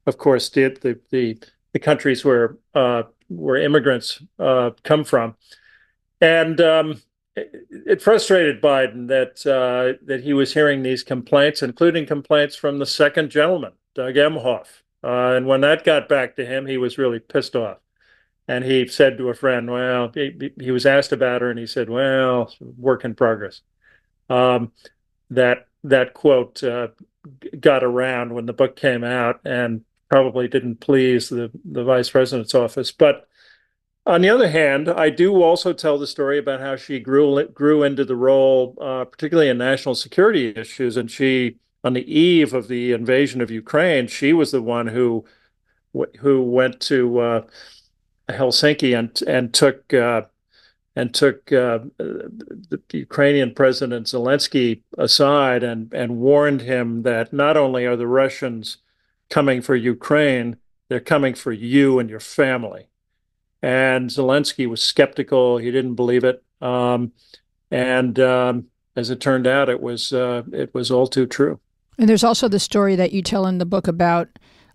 of 0.04 0.18
course, 0.18 0.48
the 0.48 0.76
the, 0.82 0.98
the 1.10 1.38
the 1.72 1.78
countries 1.78 2.24
where 2.24 2.56
uh, 2.74 3.04
where 3.28 3.62
immigrants 3.62 4.20
uh, 4.40 4.70
come 4.82 5.04
from, 5.04 5.36
and 6.20 6.60
um, 6.60 7.00
it, 7.36 7.54
it, 7.70 8.02
frustrated 8.02 8.60
Biden 8.60 9.06
that 9.06 9.46
uh, 9.46 9.96
that 10.04 10.24
he 10.24 10.32
was 10.32 10.54
hearing 10.54 10.82
these 10.82 11.04
complaints, 11.04 11.62
including 11.62 12.04
complaints 12.04 12.56
from 12.56 12.80
the 12.80 12.86
second 12.86 13.30
gentleman, 13.30 13.74
Doug 13.94 14.16
Emhoff. 14.16 14.82
Uh, 15.04 15.36
and 15.36 15.46
when 15.46 15.60
that 15.60 15.84
got 15.84 16.08
back 16.08 16.34
to 16.34 16.44
him, 16.44 16.66
he 16.66 16.78
was 16.78 16.98
really 16.98 17.20
pissed 17.20 17.54
off. 17.54 17.78
And 18.46 18.64
he 18.64 18.86
said 18.86 19.16
to 19.18 19.30
a 19.30 19.34
friend, 19.34 19.70
"Well, 19.70 20.10
he, 20.12 20.52
he 20.60 20.70
was 20.70 20.86
asked 20.86 21.12
about 21.12 21.40
her, 21.42 21.50
and 21.50 21.58
he 21.58 21.66
said, 21.66 21.88
well, 21.88 22.52
work 22.60 23.04
in 23.04 23.14
progress." 23.14 23.62
Um, 24.28 24.72
that 25.30 25.66
that 25.84 26.14
quote 26.14 26.62
uh, 26.62 26.88
got 27.58 27.82
around 27.82 28.34
when 28.34 28.46
the 28.46 28.52
book 28.52 28.76
came 28.76 29.04
out, 29.04 29.40
and 29.44 29.82
probably 30.10 30.48
didn't 30.48 30.80
please 30.80 31.28
the 31.28 31.50
the 31.64 31.84
vice 31.84 32.10
president's 32.10 32.54
office. 32.54 32.92
But 32.92 33.26
on 34.06 34.20
the 34.20 34.28
other 34.28 34.48
hand, 34.48 34.90
I 34.90 35.08
do 35.08 35.42
also 35.42 35.72
tell 35.72 35.98
the 35.98 36.06
story 36.06 36.38
about 36.38 36.60
how 36.60 36.76
she 36.76 37.00
grew 37.00 37.46
grew 37.48 37.82
into 37.82 38.04
the 38.04 38.16
role, 38.16 38.76
uh, 38.80 39.04
particularly 39.04 39.48
in 39.48 39.58
national 39.58 39.94
security 39.94 40.48
issues, 40.54 40.98
and 40.98 41.10
she 41.10 41.56
on 41.82 41.92
the 41.92 42.12
eve 42.12 42.54
of 42.54 42.68
the 42.68 42.92
invasion 42.92 43.40
of 43.40 43.50
Ukraine, 43.50 44.06
she 44.06 44.32
was 44.32 44.50
the 44.50 44.62
one 44.62 44.86
who 44.86 45.24
who 46.18 46.42
went 46.42 46.80
to 46.80 47.18
uh, 47.20 47.42
Helsinki 48.28 48.98
and 48.98 49.20
and 49.26 49.52
took 49.52 49.92
uh, 49.92 50.22
and 50.96 51.12
took 51.12 51.52
uh, 51.52 51.80
the 51.98 52.80
Ukrainian 52.92 53.54
President 53.54 54.06
Zelensky 54.06 54.82
aside 54.96 55.62
and 55.62 55.92
and 55.92 56.18
warned 56.18 56.62
him 56.62 57.02
that 57.02 57.32
not 57.32 57.56
only 57.56 57.84
are 57.84 57.96
the 57.96 58.06
Russians 58.06 58.78
coming 59.28 59.60
for 59.60 59.74
Ukraine, 59.74 60.56
they're 60.88 61.00
coming 61.00 61.34
for 61.34 61.52
you 61.52 61.98
and 61.98 62.08
your 62.08 62.20
family. 62.20 62.88
And 63.62 64.10
Zelensky 64.10 64.68
was 64.68 64.82
skeptical; 64.82 65.58
he 65.58 65.70
didn't 65.70 65.94
believe 65.94 66.24
it. 66.24 66.42
Um, 66.60 67.12
and 67.70 68.18
um, 68.20 68.66
as 68.96 69.10
it 69.10 69.20
turned 69.20 69.46
out, 69.46 69.68
it 69.68 69.80
was 69.80 70.12
uh, 70.12 70.42
it 70.52 70.72
was 70.74 70.90
all 70.90 71.06
too 71.06 71.26
true. 71.26 71.60
And 71.98 72.08
there's 72.08 72.24
also 72.24 72.48
the 72.48 72.58
story 72.58 72.96
that 72.96 73.12
you 73.12 73.22
tell 73.22 73.46
in 73.46 73.58
the 73.58 73.66
book 73.66 73.86
about 73.86 74.28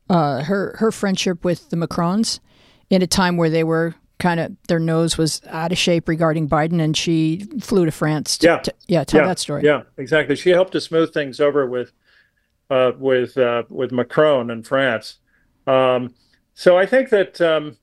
uh, 0.09 0.43
her 0.43 0.75
her 0.79 0.91
friendship 0.91 1.43
with 1.43 1.69
the 1.69 1.77
Macrons 1.77 2.39
in 2.89 3.01
a 3.01 3.07
time 3.07 3.37
where 3.37 3.49
they 3.49 3.63
were 3.63 3.95
kind 4.19 4.39
of 4.39 4.55
their 4.67 4.79
nose 4.79 5.17
was 5.17 5.41
out 5.47 5.71
of 5.71 5.77
shape 5.77 6.07
regarding 6.07 6.49
Biden, 6.49 6.81
and 6.81 6.95
she 6.95 7.45
flew 7.61 7.85
to 7.85 7.91
France. 7.91 8.37
To, 8.39 8.47
yeah, 8.47 8.57
to, 8.59 8.73
yeah. 8.87 9.03
Tell 9.03 9.21
yeah. 9.21 9.27
that 9.27 9.39
story. 9.39 9.63
Yeah, 9.63 9.83
exactly. 9.97 10.35
She 10.35 10.49
helped 10.49 10.73
to 10.73 10.81
smooth 10.81 11.13
things 11.13 11.39
over 11.39 11.65
with 11.65 11.91
uh, 12.69 12.91
with 12.97 13.37
uh, 13.37 13.63
with 13.69 13.91
Macron 13.91 14.49
in 14.49 14.63
France. 14.63 15.17
Um, 15.67 16.13
so 16.53 16.77
I 16.77 16.85
think 16.85 17.09
that 17.09 17.39
um, 17.39 17.77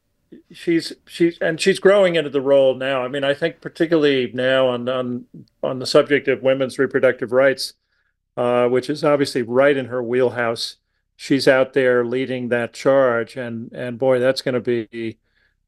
she's 0.53 0.92
she's 1.07 1.38
and 1.38 1.61
she's 1.61 1.79
growing 1.79 2.16
into 2.16 2.31
the 2.31 2.40
role 2.40 2.75
now. 2.75 3.05
I 3.05 3.09
mean, 3.09 3.25
I 3.25 3.35
think 3.35 3.61
particularly 3.61 4.31
now 4.35 4.69
on 4.69 4.88
on 4.88 5.27
on 5.62 5.79
the 5.79 5.87
subject 5.87 6.29
of 6.29 6.42
women's 6.42 6.79
reproductive 6.79 7.33
rights 7.33 7.75
uh, 8.37 8.69
which 8.69 8.90
is 8.90 9.03
obviously 9.03 9.42
right 9.42 9.77
in 9.77 9.87
her 9.87 10.03
wheelhouse. 10.03 10.77
She's 11.17 11.49
out 11.49 11.73
there 11.73 12.05
leading 12.05 12.49
that 12.49 12.75
charge, 12.75 13.37
and 13.37 13.73
and 13.73 13.99
boy, 13.99 14.19
that's 14.19 14.43
going 14.43 14.55
to 14.55 14.61
be 14.61 15.19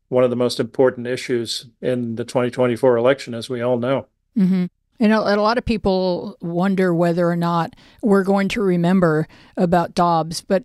one 0.08 0.24
of 0.24 0.30
the 0.30 0.36
most 0.36 0.60
important 0.60 1.06
issues 1.06 1.66
in 1.80 2.16
the 2.16 2.24
2024 2.24 2.96
election, 2.96 3.34
as 3.34 3.48
we 3.48 3.60
all 3.60 3.78
know. 3.78 4.06
Mm-hmm. 4.36 4.66
And 5.00 5.12
a, 5.12 5.18
a, 5.18 5.36
lot 5.36 5.58
of 5.58 5.64
people 5.64 6.36
wonder 6.40 6.94
whether 6.94 7.28
or 7.28 7.36
not 7.36 7.74
we're 8.02 8.24
going 8.24 8.48
to 8.48 8.62
remember 8.62 9.28
about 9.56 9.94
Dobbs, 9.94 10.40
but 10.40 10.64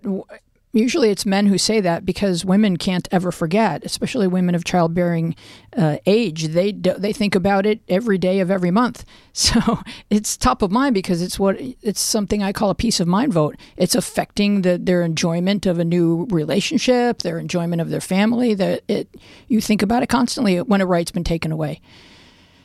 usually 0.74 1.10
it's 1.10 1.26
men 1.26 1.46
who 1.46 1.58
say 1.58 1.80
that 1.80 2.06
because 2.06 2.44
women 2.44 2.78
can't 2.78 3.08
ever 3.12 3.32
forget, 3.32 3.86
especially 3.86 4.28
women 4.28 4.56
of 4.56 4.66
childbearing 4.66 5.36
uh, 5.78 5.98
age. 6.06 6.48
They 6.50 6.72
they 6.72 7.14
think 7.14 7.36
about 7.36 7.66
it 7.66 7.82
every 7.88 8.18
day 8.18 8.40
of 8.40 8.52
every 8.52 8.72
month, 8.72 9.06
so 9.34 9.80
it's 10.10 10.36
top 10.36 10.62
of 10.62 10.72
mind 10.72 10.96
because 10.96 11.22
it's 11.22 11.40
what 11.40 11.56
it's 11.60 12.02
something 12.02 12.44
I 12.44 12.52
call 12.52 12.70
a 12.70 12.76
peace 12.76 13.00
of 13.00 13.08
mind 13.08 13.32
vote. 13.32 13.56
It's 13.78 13.96
affecting 13.96 14.64
the, 14.64 14.78
their 14.78 15.04
enjoyment 15.04 15.66
of 15.66 15.80
a 15.80 15.86
new 15.86 16.26
relationship, 16.30 17.22
their 17.22 17.40
enjoyment 17.40 17.82
of 17.82 17.90
their 17.90 18.02
family. 18.02 18.54
That 18.54 18.84
it 18.88 19.08
you 19.48 19.62
think 19.62 19.82
about 19.82 20.04
it 20.04 20.10
constantly 20.10 20.62
when 20.62 20.82
a 20.82 20.86
right's 20.86 21.12
been 21.12 21.24
taken 21.24 21.52
away. 21.52 21.80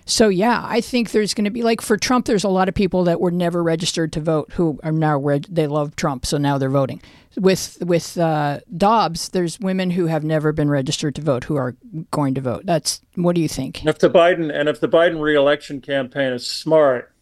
So 0.08 0.30
yeah, 0.30 0.62
I 0.64 0.80
think 0.80 1.10
there's 1.10 1.34
going 1.34 1.44
to 1.44 1.50
be 1.50 1.62
like 1.62 1.82
for 1.82 1.98
Trump. 1.98 2.24
There's 2.24 2.44
a 2.44 2.48
lot 2.48 2.66
of 2.66 2.74
people 2.74 3.04
that 3.04 3.20
were 3.20 3.30
never 3.30 3.62
registered 3.62 4.10
to 4.14 4.20
vote 4.20 4.50
who 4.54 4.80
are 4.82 4.90
now 4.90 5.18
reg- 5.18 5.46
they 5.50 5.66
love 5.66 5.96
Trump, 5.96 6.24
so 6.24 6.38
now 6.38 6.56
they're 6.56 6.70
voting. 6.70 7.02
With 7.38 7.78
with 7.80 8.18
uh, 8.18 8.60
Dobbs, 8.76 9.30
there's 9.30 9.60
women 9.60 9.90
who 9.90 10.06
have 10.06 10.24
never 10.24 10.52
been 10.52 10.68
registered 10.68 11.14
to 11.16 11.22
vote 11.22 11.44
who 11.44 11.56
are 11.56 11.76
going 12.10 12.34
to 12.34 12.40
vote. 12.40 12.62
That's 12.64 13.00
what 13.14 13.34
do 13.34 13.40
you 13.40 13.48
think? 13.48 13.84
If 13.84 13.98
the 13.98 14.10
Biden 14.10 14.52
and 14.52 14.68
if 14.68 14.80
the 14.80 14.88
Biden 14.88 15.20
reelection 15.20 15.80
campaign 15.80 16.32
is 16.32 16.46
smart, 16.46 17.12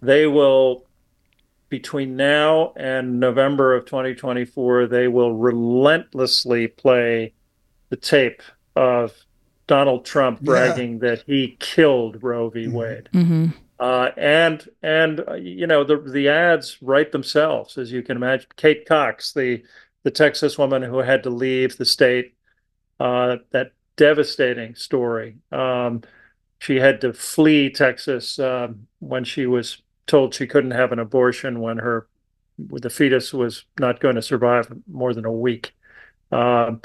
they 0.00 0.26
will 0.26 0.86
between 1.68 2.16
now 2.16 2.72
and 2.76 3.20
November 3.20 3.74
of 3.74 3.86
2024, 3.86 4.88
they 4.88 5.08
will 5.08 5.34
relentlessly 5.34 6.66
play 6.66 7.32
the 7.90 7.96
tape 7.96 8.42
of 8.76 9.14
Donald 9.66 10.04
Trump 10.04 10.40
bragging 10.40 10.94
yeah. 10.94 11.10
that 11.10 11.22
he 11.26 11.56
killed 11.60 12.22
Roe 12.22 12.50
v. 12.50 12.64
Mm-hmm. 12.64 12.72
Wade. 12.72 13.08
Mm-hmm. 13.12 13.46
Uh, 13.80 14.10
and 14.18 14.68
and 14.82 15.24
uh, 15.26 15.34
you 15.34 15.66
know 15.66 15.82
the 15.84 15.96
the 15.96 16.28
ads 16.28 16.76
write 16.82 17.12
themselves, 17.12 17.78
as 17.78 17.90
you 17.90 18.02
can 18.02 18.18
imagine. 18.18 18.46
Kate 18.56 18.86
Cox, 18.86 19.32
the 19.32 19.62
the 20.02 20.10
Texas 20.10 20.58
woman 20.58 20.82
who 20.82 20.98
had 20.98 21.22
to 21.22 21.30
leave 21.30 21.78
the 21.78 21.86
state, 21.86 22.34
uh, 23.00 23.36
that 23.52 23.72
devastating 23.96 24.74
story. 24.74 25.38
Um, 25.50 26.02
she 26.58 26.76
had 26.76 27.00
to 27.00 27.14
flee 27.14 27.70
Texas 27.70 28.38
um, 28.38 28.86
when 28.98 29.24
she 29.24 29.46
was 29.46 29.80
told 30.06 30.34
she 30.34 30.46
couldn't 30.46 30.72
have 30.72 30.92
an 30.92 30.98
abortion 30.98 31.60
when 31.60 31.78
her 31.78 32.06
the 32.58 32.90
fetus 32.90 33.32
was 33.32 33.64
not 33.78 34.00
going 34.00 34.16
to 34.16 34.22
survive 34.22 34.70
more 34.86 35.14
than 35.14 35.24
a 35.24 35.32
week. 35.32 35.74
Um, 36.30 36.82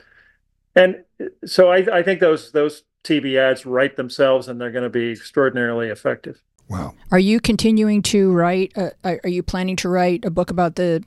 and 0.75 1.03
so 1.45 1.69
I, 1.69 1.99
I 1.99 2.03
think 2.03 2.21
those 2.21 2.53
those 2.53 2.83
TV 3.03 3.37
ads 3.37 3.65
write 3.65 3.97
themselves, 3.97 4.47
and 4.47 4.61
they're 4.61 4.71
going 4.71 4.83
to 4.85 4.89
be 4.89 5.11
extraordinarily 5.11 5.89
effective. 5.89 6.41
Wow. 6.67 6.95
Are 7.11 7.19
you 7.19 7.39
continuing 7.39 8.01
to 8.03 8.31
write? 8.31 8.73
Uh, 8.75 8.89
are 9.03 9.29
you 9.29 9.43
planning 9.43 9.75
to 9.77 9.89
write 9.89 10.25
a 10.25 10.31
book 10.31 10.49
about 10.49 10.75
the 10.75 11.03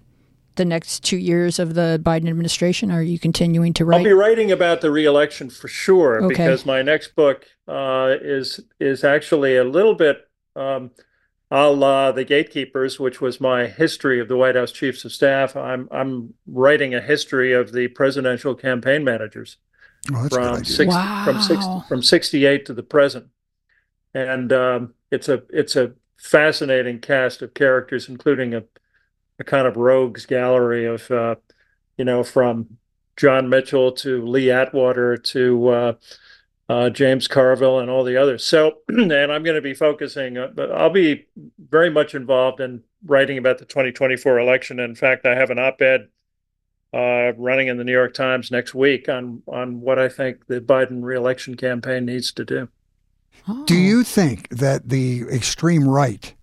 the 0.57 0.65
next 0.65 1.05
two 1.05 1.17
years 1.17 1.59
of 1.59 1.75
the 1.75 2.01
Biden 2.03 2.29
administration? 2.29 2.91
Are 2.91 3.03
you 3.03 3.19
continuing 3.19 3.73
to 3.75 3.85
write? 3.85 3.99
I'll 3.99 4.05
be 4.05 4.13
writing 4.13 4.53
about 4.53 4.81
the 4.81 4.91
reelection 4.91 5.51
for 5.51 5.69
sure 5.69 6.23
okay. 6.23 6.29
because 6.29 6.67
my 6.67 6.83
next 6.83 7.17
book 7.17 7.47
uh, 7.67 8.17
is 8.21 8.61
is 8.79 9.05
actually 9.05 9.57
a 9.57 9.65
little 9.65 9.95
bit 9.95 10.29
um, 10.55 10.91
a 11.51 11.71
la 11.71 12.13
The 12.13 12.25
Gatekeepers, 12.25 13.01
which 13.01 13.21
was 13.21 13.41
my 13.41 13.67
history 13.67 14.21
of 14.21 14.29
the 14.29 14.37
White 14.37 14.55
House 14.55 14.73
chiefs 14.73 15.05
of 15.05 15.13
staff. 15.13 15.57
I'm 15.57 15.89
I'm 15.91 16.35
writing 16.47 16.95
a 16.95 17.01
history 17.01 17.53
of 17.53 17.73
the 17.73 17.89
presidential 17.89 18.55
campaign 18.55 19.03
managers 19.03 19.57
oh, 20.15 20.29
from 20.29 20.65
six, 20.65 20.93
wow. 20.93 21.25
from 21.25 21.41
six, 21.41 21.65
from 21.89 22.03
68 22.03 22.67
to 22.67 22.75
the 22.75 22.83
present, 22.83 23.29
and 24.13 24.53
um, 24.53 24.95
it's 25.11 25.29
a 25.29 25.43
it's 25.51 25.77
a 25.77 25.93
fascinating 26.17 27.01
cast 27.01 27.43
of 27.43 27.55
characters, 27.55 28.09
including 28.09 28.55
a 28.55 28.65
a 29.39 29.45
kind 29.45 29.67
of 29.67 29.77
rogues 29.77 30.27
gallery 30.27 30.85
of 30.85 31.11
uh, 31.11 31.37
you 31.97 32.05
know 32.05 32.23
from 32.25 32.79
John 33.17 33.49
Mitchell 33.49 33.93
to 33.93 34.27
Lee 34.27 34.51
Atwater 34.51 35.17
to 35.17 35.69
uh, 35.69 35.93
uh, 36.69 36.91
James 36.91 37.29
Carville, 37.29 37.79
and 37.79 37.91
all 37.91 38.05
the 38.05 38.17
others. 38.17 38.45
So, 38.45 38.79
and 38.89 39.13
I'm 39.13 39.43
going 39.43 39.57
to 39.57 39.63
be 39.63 39.75
focusing, 39.75 40.37
uh, 40.37 40.49
but 40.55 40.71
I'll 40.71 40.91
be 40.91 41.27
very 41.59 41.91
much 41.91 42.15
involved 42.15 42.61
in 42.61 42.83
writing 43.05 43.39
about 43.39 43.59
the 43.59 43.65
2024 43.65 44.39
election. 44.39 44.81
In 44.81 44.95
fact, 44.95 45.27
I 45.27 45.35
have 45.35 45.51
an 45.51 45.59
op-ed 45.59 46.09
uh, 46.93 47.33
running 47.37 47.69
in 47.69 47.77
the 47.77 47.85
New 47.85 47.93
York 47.93 48.15
Times 48.15 48.51
next 48.51 48.75
week 48.75 49.09
on 49.09 49.43
on 49.47 49.81
what 49.81 49.99
I 49.99 50.09
think 50.09 50.47
the 50.47 50.61
Biden 50.61 51.03
reelection 51.03 51.57
campaign 51.57 52.05
needs 52.05 52.33
to 52.33 52.45
do. 52.45 52.69
Oh. 53.49 53.65
Do 53.65 53.75
you 53.75 54.05
think 54.05 54.49
that 54.51 54.89
the 54.89 55.23
extreme 55.33 55.89
right, 55.89 56.35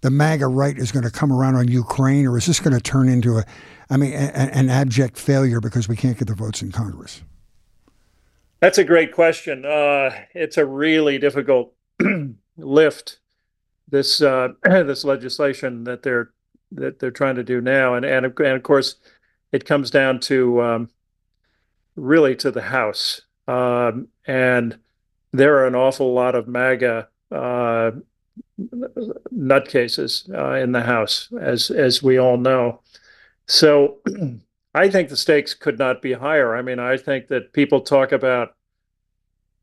the 0.00 0.10
MAGA 0.10 0.48
right, 0.48 0.76
is 0.76 0.90
going 0.90 1.04
to 1.04 1.10
come 1.10 1.32
around 1.32 1.54
on 1.54 1.68
Ukraine, 1.68 2.26
or 2.26 2.36
is 2.36 2.46
this 2.46 2.58
going 2.58 2.74
to 2.74 2.80
turn 2.80 3.08
into 3.08 3.38
a, 3.38 3.44
I 3.88 3.96
mean, 3.96 4.12
a, 4.12 4.16
an 4.16 4.68
abject 4.68 5.16
failure 5.16 5.60
because 5.60 5.88
we 5.88 5.96
can't 5.96 6.18
get 6.18 6.28
the 6.28 6.34
votes 6.34 6.60
in 6.60 6.72
Congress? 6.72 7.22
That's 8.58 8.78
a 8.78 8.84
great 8.84 9.12
question. 9.12 9.64
Uh, 9.64 10.10
it's 10.34 10.58
a 10.58 10.66
really 10.66 11.18
difficult 11.18 11.72
lift 12.56 13.18
this 13.88 14.20
uh, 14.20 14.48
this 14.64 15.04
legislation 15.04 15.84
that 15.84 16.02
they're 16.02 16.30
that 16.72 16.98
they're 16.98 17.10
trying 17.10 17.36
to 17.36 17.44
do 17.44 17.60
now, 17.60 17.94
and 17.94 18.04
and 18.04 18.26
and 18.26 18.56
of 18.56 18.62
course, 18.62 18.96
it 19.52 19.64
comes 19.64 19.90
down 19.90 20.20
to 20.20 20.62
um, 20.62 20.90
really 21.96 22.36
to 22.36 22.50
the 22.50 22.62
House, 22.62 23.22
um, 23.48 24.08
and 24.26 24.78
there 25.32 25.58
are 25.58 25.66
an 25.66 25.74
awful 25.74 26.12
lot 26.12 26.34
of 26.34 26.48
MAGA 26.48 27.08
uh, 27.30 27.90
nutcases 29.34 30.28
uh, 30.34 30.54
in 30.62 30.72
the 30.72 30.82
House, 30.82 31.28
as 31.40 31.70
as 31.70 32.02
we 32.02 32.18
all 32.18 32.36
know. 32.36 32.80
So 33.46 33.98
I 34.74 34.88
think 34.88 35.08
the 35.08 35.16
stakes 35.16 35.54
could 35.54 35.78
not 35.78 36.02
be 36.02 36.12
higher. 36.12 36.54
I 36.54 36.62
mean, 36.62 36.78
I 36.78 36.96
think 36.96 37.28
that 37.28 37.52
people 37.52 37.80
talk 37.80 38.12
about 38.12 38.54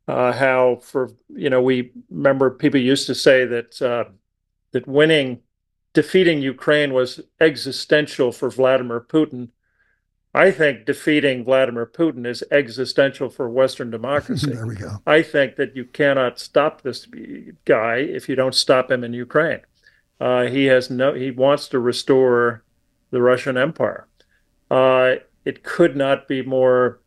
uh, 0.07 0.31
how 0.31 0.79
for 0.81 1.11
you 1.29 1.49
know 1.49 1.61
we 1.61 1.91
remember 2.09 2.49
people 2.49 2.79
used 2.79 3.07
to 3.07 3.15
say 3.15 3.45
that 3.45 3.81
uh, 3.81 4.05
that 4.71 4.87
winning 4.87 5.41
defeating 5.93 6.41
Ukraine 6.41 6.93
was 6.93 7.21
existential 7.39 8.31
for 8.31 8.49
Vladimir 8.49 9.01
Putin. 9.01 9.49
I 10.33 10.51
think 10.51 10.85
defeating 10.85 11.43
Vladimir 11.43 11.85
Putin 11.85 12.27
is 12.27 12.43
existential 12.51 13.29
for 13.29 13.49
Western 13.49 13.89
democracy. 13.89 14.51
there 14.53 14.67
we 14.67 14.75
go. 14.75 14.97
I 15.05 15.21
think 15.21 15.55
that 15.55 15.75
you 15.75 15.85
cannot 15.85 16.39
stop 16.39 16.81
this 16.81 17.07
guy 17.65 17.97
if 17.97 18.29
you 18.29 18.35
don't 18.35 18.55
stop 18.55 18.91
him 18.91 19.03
in 19.03 19.13
Ukraine. 19.13 19.61
Uh, 20.19 20.43
he 20.43 20.65
has 20.65 20.89
no. 20.89 21.13
He 21.13 21.31
wants 21.31 21.67
to 21.69 21.79
restore 21.79 22.63
the 23.11 23.21
Russian 23.21 23.57
Empire. 23.57 24.07
Uh, 24.69 25.15
it 25.45 25.63
could 25.63 25.95
not 25.95 26.27
be 26.27 26.41
more 26.41 26.99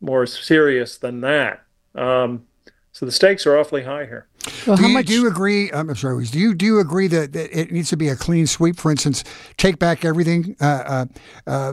more 0.00 0.26
serious 0.26 0.96
than 0.96 1.20
that. 1.22 1.64
Um, 1.94 2.44
so 2.92 3.06
the 3.06 3.12
stakes 3.12 3.46
are 3.46 3.58
awfully 3.58 3.84
high 3.84 4.06
here. 4.06 4.28
Well, 4.66 4.76
do, 4.76 4.86
you, 4.86 4.94
much... 4.94 5.06
do, 5.06 5.12
you, 5.14 5.28
agree? 5.28 5.70
I'm 5.72 5.94
sorry. 5.94 6.24
Do 6.26 6.38
you 6.38 6.54
do 6.54 6.66
you 6.66 6.80
agree 6.80 7.06
that, 7.08 7.32
that, 7.32 7.58
it 7.58 7.72
needs 7.72 7.88
to 7.90 7.96
be 7.96 8.08
a 8.08 8.16
clean 8.16 8.46
sweep? 8.46 8.76
For 8.76 8.90
instance, 8.90 9.24
take 9.56 9.78
back 9.78 10.04
everything. 10.04 10.56
Uh, 10.60 10.64
uh, 10.64 11.06
uh, 11.46 11.72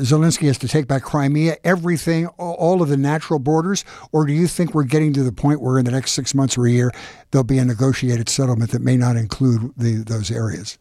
Zelensky 0.00 0.46
has 0.46 0.58
to 0.58 0.68
take 0.68 0.86
back 0.86 1.02
Crimea, 1.02 1.56
everything, 1.64 2.26
all, 2.38 2.54
all, 2.54 2.82
of 2.82 2.88
the 2.88 2.96
natural 2.96 3.38
borders. 3.38 3.84
Or 4.12 4.26
do 4.26 4.32
you 4.32 4.46
think 4.46 4.74
we're 4.74 4.84
getting 4.84 5.12
to 5.14 5.22
the 5.22 5.32
point 5.32 5.60
where 5.60 5.78
in 5.78 5.84
the 5.84 5.90
next 5.90 6.12
six 6.12 6.34
months 6.34 6.56
or 6.56 6.66
a 6.66 6.70
year 6.70 6.92
there'll 7.30 7.44
be 7.44 7.58
a 7.58 7.64
negotiated 7.64 8.28
settlement 8.28 8.70
that 8.70 8.82
may 8.82 8.96
not 8.96 9.16
include 9.16 9.72
the, 9.76 10.04
those 10.06 10.30
areas? 10.30 10.78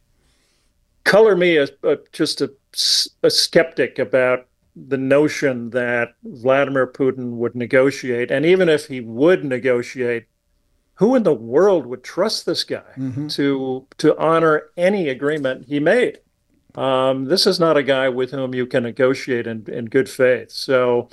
Color 1.04 1.36
me 1.36 1.58
as 1.58 1.72
just 2.12 2.42
a, 2.42 2.52
a 3.24 3.30
skeptic 3.30 4.00
about 4.00 4.48
the 4.76 4.98
notion 4.98 5.70
that 5.70 6.16
Vladimir 6.24 6.88
Putin 6.88 7.38
would 7.38 7.56
negotiate, 7.56 8.30
and 8.32 8.46
even 8.46 8.68
if 8.68 8.88
he 8.88 9.00
would 9.00 9.46
negotiate, 9.46 10.26
who 10.96 11.16
in 11.16 11.24
the 11.24 11.34
world 11.34 11.86
would 11.86 12.04
trust 12.04 12.46
this 12.46 12.64
guy 12.64 12.84
mm-hmm. 12.98 13.28
to 13.28 13.86
to 13.98 14.18
honor 14.18 14.64
any 14.78 15.10
agreement 15.10 15.66
he 15.68 15.80
made? 15.80 16.20
Um, 16.76 17.26
this 17.26 17.48
is 17.48 17.60
not 17.60 17.78
a 17.78 17.84
guy 17.84 18.10
with 18.10 18.32
whom 18.32 18.54
you 18.54 18.66
can 18.66 18.84
negotiate 18.84 19.48
in, 19.48 19.66
in 19.70 19.86
good 19.86 20.10
faith. 20.10 20.52
So, 20.52 21.10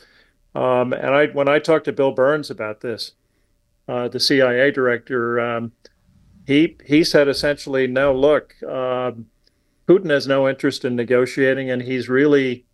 um, 0.54 0.92
and 0.92 1.14
I 1.14 1.26
when 1.26 1.48
I 1.48 1.58
talked 1.58 1.84
to 1.86 1.92
Bill 1.92 2.12
Burns 2.12 2.50
about 2.50 2.80
this, 2.80 3.12
uh, 3.88 4.08
the 4.08 4.20
CIA 4.20 4.70
director, 4.70 5.40
um, 5.40 5.72
he 6.46 6.76
he 6.84 7.04
said 7.04 7.28
essentially, 7.28 7.86
no, 7.86 8.14
look, 8.14 8.54
uh, 8.62 9.12
Putin 9.88 10.10
has 10.10 10.26
no 10.26 10.48
interest 10.48 10.84
in 10.84 10.96
negotiating, 10.96 11.70
and 11.70 11.82
he's 11.82 12.08
really 12.08 12.66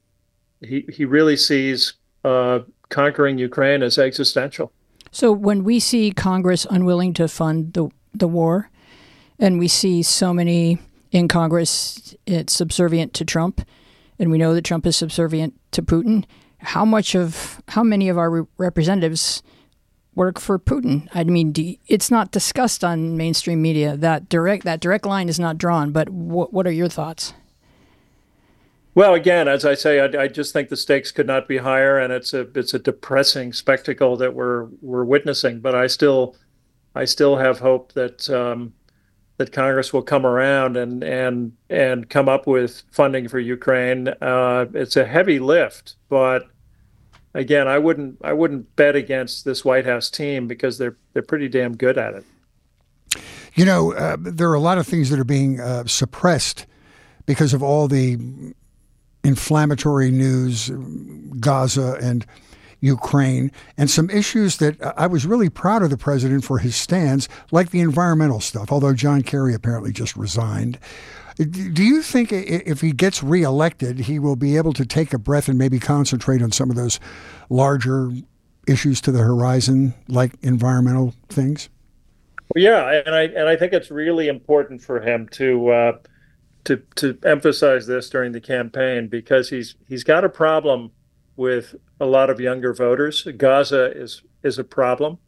he 0.61 0.85
he 0.93 1.05
really 1.05 1.37
sees 1.37 1.95
uh, 2.25 2.61
conquering 2.89 3.39
Ukraine 3.39 3.83
as 3.83 3.99
existential. 3.99 4.73
So 5.11 5.33
when 5.33 5.65
we 5.65 5.81
see 5.81 6.13
Congress 6.13 6.67
unwilling 6.69 7.13
to 7.15 7.29
fund 7.29 7.73
the 7.75 7.89
the 8.15 8.29
war, 8.29 8.71
and 9.39 9.59
we 9.59 9.69
see 9.69 10.03
so 10.03 10.33
many 10.33 10.79
in 11.11 11.29
Congress 11.29 12.15
it's 12.27 12.53
subservient 12.53 13.15
to 13.15 13.25
Trump, 13.25 13.63
and 14.19 14.31
we 14.31 14.39
know 14.39 14.55
that 14.55 14.65
Trump 14.65 14.87
is 14.87 14.97
subservient 14.97 15.55
to 15.73 15.83
Putin. 15.83 16.25
How 16.59 16.85
much 16.85 17.15
of 17.15 17.63
how 17.69 17.83
many 17.83 18.09
of 18.09 18.19
our 18.19 18.47
representatives 18.59 19.43
work 20.15 20.41
for 20.41 20.59
Putin? 20.59 21.09
I 21.15 21.25
mean, 21.25 21.55
it's 21.87 22.11
not 22.11 22.33
discussed 22.33 22.83
on 22.83 23.17
mainstream 23.17 23.63
media. 23.63 23.97
That 23.97 24.29
direct 24.29 24.65
that 24.65 24.81
direct 24.81 25.07
line 25.07 25.29
is 25.29 25.39
not 25.39 25.59
drawn. 25.59 25.93
But 25.93 26.09
what 26.09 26.53
what 26.53 26.67
are 26.67 26.73
your 26.73 26.89
thoughts? 26.89 27.33
Well, 28.99 29.15
again, 29.15 29.47
as 29.47 29.65
I 29.65 29.75
say, 29.75 30.01
I, 30.01 30.23
I, 30.25 30.27
just 30.27 30.53
think 30.53 30.71
the 30.71 30.77
stakes 30.77 31.13
could 31.13 31.29
not 31.29 31.47
be 31.47 31.59
higher, 31.59 32.01
and 32.01 32.13
it's 32.13 32.35
a 32.35 32.49
it's 32.59 32.75
a 32.75 32.81
depressing 32.81 33.53
spectacle 33.53 34.17
that 34.17 34.35
we're 34.35 34.65
we're 34.83 35.05
witnessing. 35.05 35.61
But 35.61 35.77
I 35.77 35.87
still 35.87 36.35
I 36.97 37.05
still 37.05 37.37
have 37.37 37.61
hope 37.61 37.93
that 37.93 38.29
um, 38.29 38.73
that 39.37 39.53
Congress 39.53 39.93
will 39.93 40.03
come 40.03 40.27
around 40.27 40.77
and 40.77 41.05
and 41.05 41.53
and 41.71 42.11
come 42.11 42.29
up 42.29 42.49
with 42.49 42.83
funding 42.91 43.29
for 43.29 43.39
Ukraine. 43.39 44.09
Uh, 44.21 44.67
it's 44.75 44.97
a 44.97 45.05
heavy 45.05 45.39
lift, 45.39 45.95
but 46.09 46.49
again, 47.35 47.69
I 47.69 47.79
wouldn't 47.79 48.19
I 48.25 48.33
wouldn't 48.33 48.75
bet 48.75 48.97
against 48.97 49.45
this 49.45 49.65
White 49.65 49.87
House 49.87 50.11
team 50.11 50.49
because 50.49 50.77
they're 50.77 50.97
they're 51.13 51.23
pretty 51.23 51.49
damn 51.49 51.77
good 51.77 51.99
at 51.99 52.15
it. 52.15 52.25
You 53.55 53.65
know, 53.65 53.93
uh, 53.93 54.17
there 54.19 54.51
are 54.51 54.55
a 54.55 54.61
lot 54.61 54.77
of 54.77 54.89
things 54.89 55.09
that 55.11 55.21
are 55.21 55.25
being 55.25 55.61
uh, 55.61 55.85
suppressed 55.87 56.67
because 57.27 57.55
of 57.55 57.63
all 57.63 57.87
the 57.87 58.55
inflammatory 59.25 60.11
news, 60.11 60.71
Gaza 61.41 61.99
and 62.01 62.25
Ukraine, 62.81 63.51
and 63.77 63.91
some 63.91 64.09
issues 64.11 64.59
that 64.59 64.77
I 64.97 65.07
was 65.07 65.27
really 65.27 65.49
proud 65.49 65.83
of 65.83 65.91
the 65.91 65.97
president 65.97 66.45
for 66.45 66.59
his 66.59 66.77
stance, 66.77 67.29
like 67.51 67.71
the 67.71 67.81
environmental 67.81 68.41
stuff, 68.41 68.71
although 68.71 68.95
John 68.95 69.23
Kerry 69.23 69.55
apparently 69.55 69.93
just 69.93 70.17
resigned. 70.17 70.79
Do 71.37 71.85
you 71.85 72.03
think 72.03 72.33
if 72.33 72.81
he 72.81 72.93
gets 72.93 73.23
reelected, 73.23 74.01
he 74.01 74.19
will 74.19 74.35
be 74.35 74.57
able 74.57 74.73
to 74.73 74.85
take 74.85 75.13
a 75.13 75.19
breath 75.19 75.49
and 75.49 75.57
maybe 75.57 75.79
concentrate 75.79 76.43
on 76.43 76.51
some 76.51 76.69
of 76.69 76.75
those 76.75 76.99
larger 77.49 78.11
issues 78.67 79.01
to 79.03 79.13
the 79.13 79.21
horizon, 79.21 79.95
like 80.09 80.33
environmental 80.43 81.15
things? 81.29 81.69
Well, 82.55 82.63
yeah, 82.65 83.03
and 83.07 83.15
I 83.15 83.23
and 83.23 83.49
I 83.49 83.57
think 83.57 83.73
it's 83.73 83.91
really 83.91 84.29
important 84.29 84.83
for 84.83 85.01
him 85.01 85.29
to 85.33 85.69
uh, 85.69 85.99
to 86.69 86.77
to 86.97 87.19
emphasize 87.25 87.87
this 87.87 88.11
during 88.11 88.33
the 88.33 88.41
campaign 88.41 89.09
because 89.09 89.49
he's 89.49 89.75
he's 89.89 90.05
got 90.05 90.23
a 90.23 90.29
problem 90.29 90.91
with 91.37 91.75
a 91.99 92.05
lot 92.05 92.29
of 92.29 92.39
younger 92.41 92.75
voters. 92.75 93.27
Gaza 93.37 93.91
is 93.99 94.23
is 94.43 94.59
a 94.59 94.65
problem. 94.65 95.19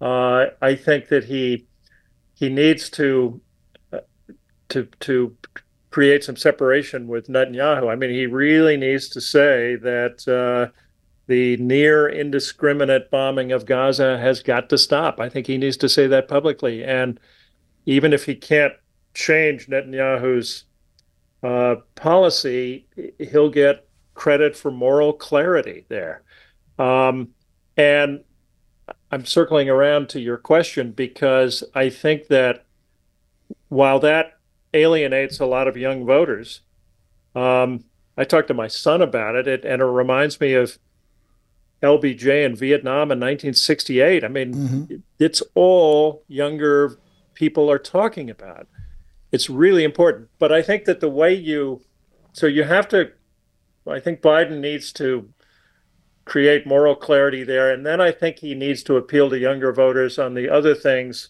Uh, 0.00 0.46
I 0.62 0.76
think 0.76 1.08
that 1.08 1.24
he 1.24 1.66
he 2.34 2.48
needs 2.48 2.88
to 2.90 3.40
uh, 3.92 3.98
to 4.68 4.84
to 5.00 5.36
create 5.90 6.22
some 6.22 6.36
separation 6.36 7.08
with 7.08 7.26
Netanyahu. 7.26 7.90
I 7.90 7.96
mean, 7.96 8.10
he 8.10 8.26
really 8.26 8.76
needs 8.76 9.08
to 9.08 9.20
say 9.20 9.74
that 9.76 10.28
uh, 10.28 10.70
the 11.26 11.56
near 11.56 12.08
indiscriminate 12.08 13.10
bombing 13.10 13.50
of 13.50 13.66
Gaza 13.66 14.18
has 14.18 14.40
got 14.40 14.68
to 14.68 14.78
stop. 14.78 15.18
I 15.18 15.28
think 15.28 15.48
he 15.48 15.58
needs 15.58 15.78
to 15.78 15.88
say 15.88 16.06
that 16.06 16.28
publicly. 16.28 16.84
And 16.84 17.18
even 17.86 18.12
if 18.12 18.26
he 18.26 18.36
can't 18.36 18.74
change 19.14 19.66
Netanyahu's 19.68 20.65
uh, 21.46 21.76
policy, 21.94 22.88
he'll 23.20 23.50
get 23.50 23.86
credit 24.14 24.56
for 24.56 24.72
moral 24.72 25.12
clarity 25.12 25.84
there. 25.88 26.22
Um, 26.76 27.28
and 27.76 28.24
I'm 29.12 29.24
circling 29.24 29.68
around 29.68 30.08
to 30.08 30.20
your 30.20 30.38
question 30.38 30.90
because 30.90 31.62
I 31.72 31.88
think 31.88 32.26
that 32.28 32.64
while 33.68 34.00
that 34.00 34.38
alienates 34.74 35.38
a 35.38 35.46
lot 35.46 35.68
of 35.68 35.76
young 35.76 36.04
voters, 36.04 36.62
um, 37.36 37.84
I 38.16 38.24
talked 38.24 38.48
to 38.48 38.54
my 38.54 38.66
son 38.66 39.00
about 39.00 39.36
it, 39.36 39.46
it, 39.46 39.64
and 39.64 39.80
it 39.80 39.84
reminds 39.84 40.40
me 40.40 40.54
of 40.54 40.80
LBJ 41.80 42.44
in 42.44 42.56
Vietnam 42.56 43.12
in 43.12 43.20
1968. 43.20 44.24
I 44.24 44.28
mean, 44.28 44.52
mm-hmm. 44.52 44.94
it's 45.20 45.44
all 45.54 46.24
younger 46.26 46.98
people 47.34 47.70
are 47.70 47.78
talking 47.78 48.30
about 48.30 48.66
it's 49.36 49.50
really 49.50 49.84
important. 49.84 50.30
But 50.38 50.50
I 50.50 50.62
think 50.62 50.86
that 50.86 51.00
the 51.00 51.10
way 51.10 51.34
you, 51.34 51.82
so 52.32 52.46
you 52.46 52.64
have 52.64 52.88
to, 52.88 53.12
I 53.86 54.00
think 54.00 54.22
Biden 54.22 54.60
needs 54.60 54.94
to 54.94 55.28
create 56.24 56.66
moral 56.66 56.96
clarity 56.96 57.44
there. 57.44 57.70
And 57.70 57.84
then 57.84 58.00
I 58.00 58.12
think 58.12 58.38
he 58.38 58.54
needs 58.54 58.82
to 58.84 58.96
appeal 58.96 59.28
to 59.28 59.38
younger 59.38 59.74
voters 59.74 60.18
on 60.18 60.32
the 60.32 60.48
other 60.48 60.74
things 60.74 61.28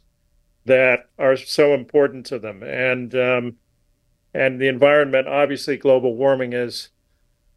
that 0.66 1.10
are 1.18 1.36
so 1.36 1.74
important 1.74 2.26
to 2.26 2.38
them. 2.38 2.62
And, 2.62 3.12
um, 3.16 3.56
and 4.32 4.60
the 4.60 4.68
environment, 4.68 5.26
obviously, 5.26 5.76
global 5.76 6.14
warming 6.14 6.52
is, 6.52 6.90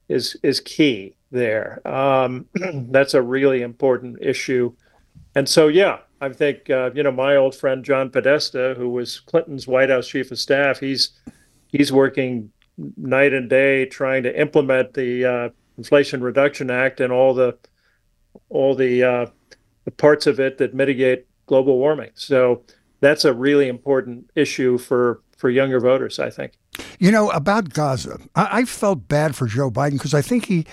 is, 0.08 0.36
is 0.41 0.60
key 0.62 1.16
there. 1.30 1.88
Um, 1.88 2.47
that's 2.89 3.14
a 3.14 3.22
really 3.22 3.62
important 3.62 4.18
issue. 4.20 4.74
And 5.40 5.48
so, 5.48 5.70
yeah, 5.70 6.00
I 6.20 6.28
think 6.34 6.70
uh, 6.70 6.92
you 6.94 7.02
know 7.02 7.14
my 7.14 7.38
old 7.38 7.56
friend 7.56 7.82
John 7.86 8.10
Podesta, 8.10 8.74
who 8.78 8.90
was 8.90 9.22
Clinton's 9.22 9.68
White 9.68 9.90
House 9.90 10.06
chief 10.06 10.32
of 10.32 10.38
staff. 10.38 10.82
He's 10.82 11.12
he's 11.68 11.94
working 11.94 12.52
night 12.98 13.32
and 13.32 13.50
day 13.50 13.86
trying 13.86 14.24
to 14.24 14.38
implement 14.38 14.96
the 14.96 15.24
uh, 15.24 15.50
Inflation 15.78 16.22
Reduction 16.22 16.70
Act 16.70 17.00
and 17.00 17.14
all 17.14 17.34
the 17.34 17.58
all 18.50 18.76
the, 18.76 19.02
uh, 19.02 19.26
the 19.86 19.92
parts 19.92 20.28
of 20.28 20.42
it 20.42 20.58
that 20.58 20.74
mitigate 20.74 21.26
global 21.46 21.78
warming. 21.78 22.12
So 22.16 22.66
that's 23.00 23.24
a 23.24 23.34
really 23.34 23.70
important 23.70 24.30
issue 24.36 24.78
for 24.78 25.22
for 25.38 25.50
younger 25.50 25.80
voters. 25.80 26.20
I 26.20 26.32
think. 26.32 26.52
You 27.00 27.14
know 27.14 27.30
about 27.30 27.74
Gaza, 27.74 28.20
I, 28.36 28.60
I 28.60 28.66
felt 28.66 29.08
bad 29.08 29.38
for 29.38 29.48
Joe 29.48 29.72
Biden 29.72 29.94
because 29.94 30.14
I 30.14 30.22
think 30.22 30.48
he 30.48 30.66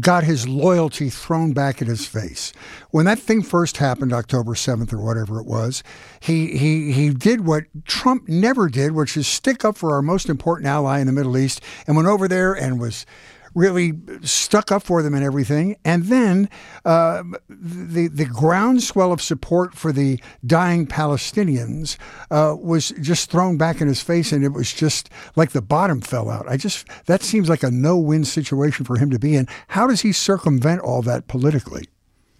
got 0.00 0.24
his 0.24 0.48
loyalty 0.48 1.10
thrown 1.10 1.52
back 1.52 1.80
at 1.82 1.88
his 1.88 2.06
face. 2.06 2.52
When 2.90 3.06
that 3.06 3.18
thing 3.18 3.42
first 3.42 3.78
happened, 3.78 4.12
October 4.12 4.54
7th 4.54 4.92
or 4.92 5.00
whatever 5.00 5.40
it 5.40 5.46
was, 5.46 5.82
he, 6.20 6.56
he, 6.56 6.92
he 6.92 7.10
did 7.10 7.46
what 7.46 7.64
Trump 7.84 8.28
never 8.28 8.68
did, 8.68 8.92
which 8.92 9.16
is 9.16 9.26
stick 9.26 9.64
up 9.64 9.76
for 9.76 9.92
our 9.92 10.02
most 10.02 10.28
important 10.28 10.66
ally 10.66 11.00
in 11.00 11.06
the 11.06 11.12
Middle 11.12 11.36
East 11.36 11.60
and 11.86 11.96
went 11.96 12.08
over 12.08 12.28
there 12.28 12.52
and 12.52 12.80
was 12.80 13.06
really 13.54 13.92
stuck 14.22 14.70
up 14.72 14.82
for 14.82 15.02
them 15.02 15.14
and 15.14 15.24
everything. 15.24 15.76
And 15.84 16.04
then 16.04 16.48
uh, 16.84 17.22
the 17.48 18.08
the 18.08 18.26
groundswell 18.26 19.12
of 19.12 19.22
support 19.22 19.74
for 19.74 19.92
the 19.92 20.20
dying 20.44 20.86
Palestinians 20.86 21.96
uh, 22.30 22.56
was 22.60 22.90
just 23.00 23.30
thrown 23.30 23.56
back 23.56 23.80
in 23.80 23.88
his 23.88 24.02
face, 24.02 24.32
and 24.32 24.44
it 24.44 24.52
was 24.52 24.72
just 24.72 25.10
like 25.36 25.50
the 25.50 25.62
bottom 25.62 26.00
fell 26.00 26.30
out. 26.30 26.48
I 26.48 26.56
just 26.56 26.86
that 27.06 27.22
seems 27.22 27.48
like 27.48 27.62
a 27.62 27.70
no 27.70 27.96
win 27.96 28.24
situation 28.24 28.84
for 28.84 28.96
him 28.96 29.10
to 29.10 29.18
be 29.18 29.36
in. 29.36 29.46
How 29.68 29.86
does 29.86 30.02
he 30.02 30.12
circumvent 30.12 30.80
all 30.80 31.02
that 31.02 31.28
politically? 31.28 31.88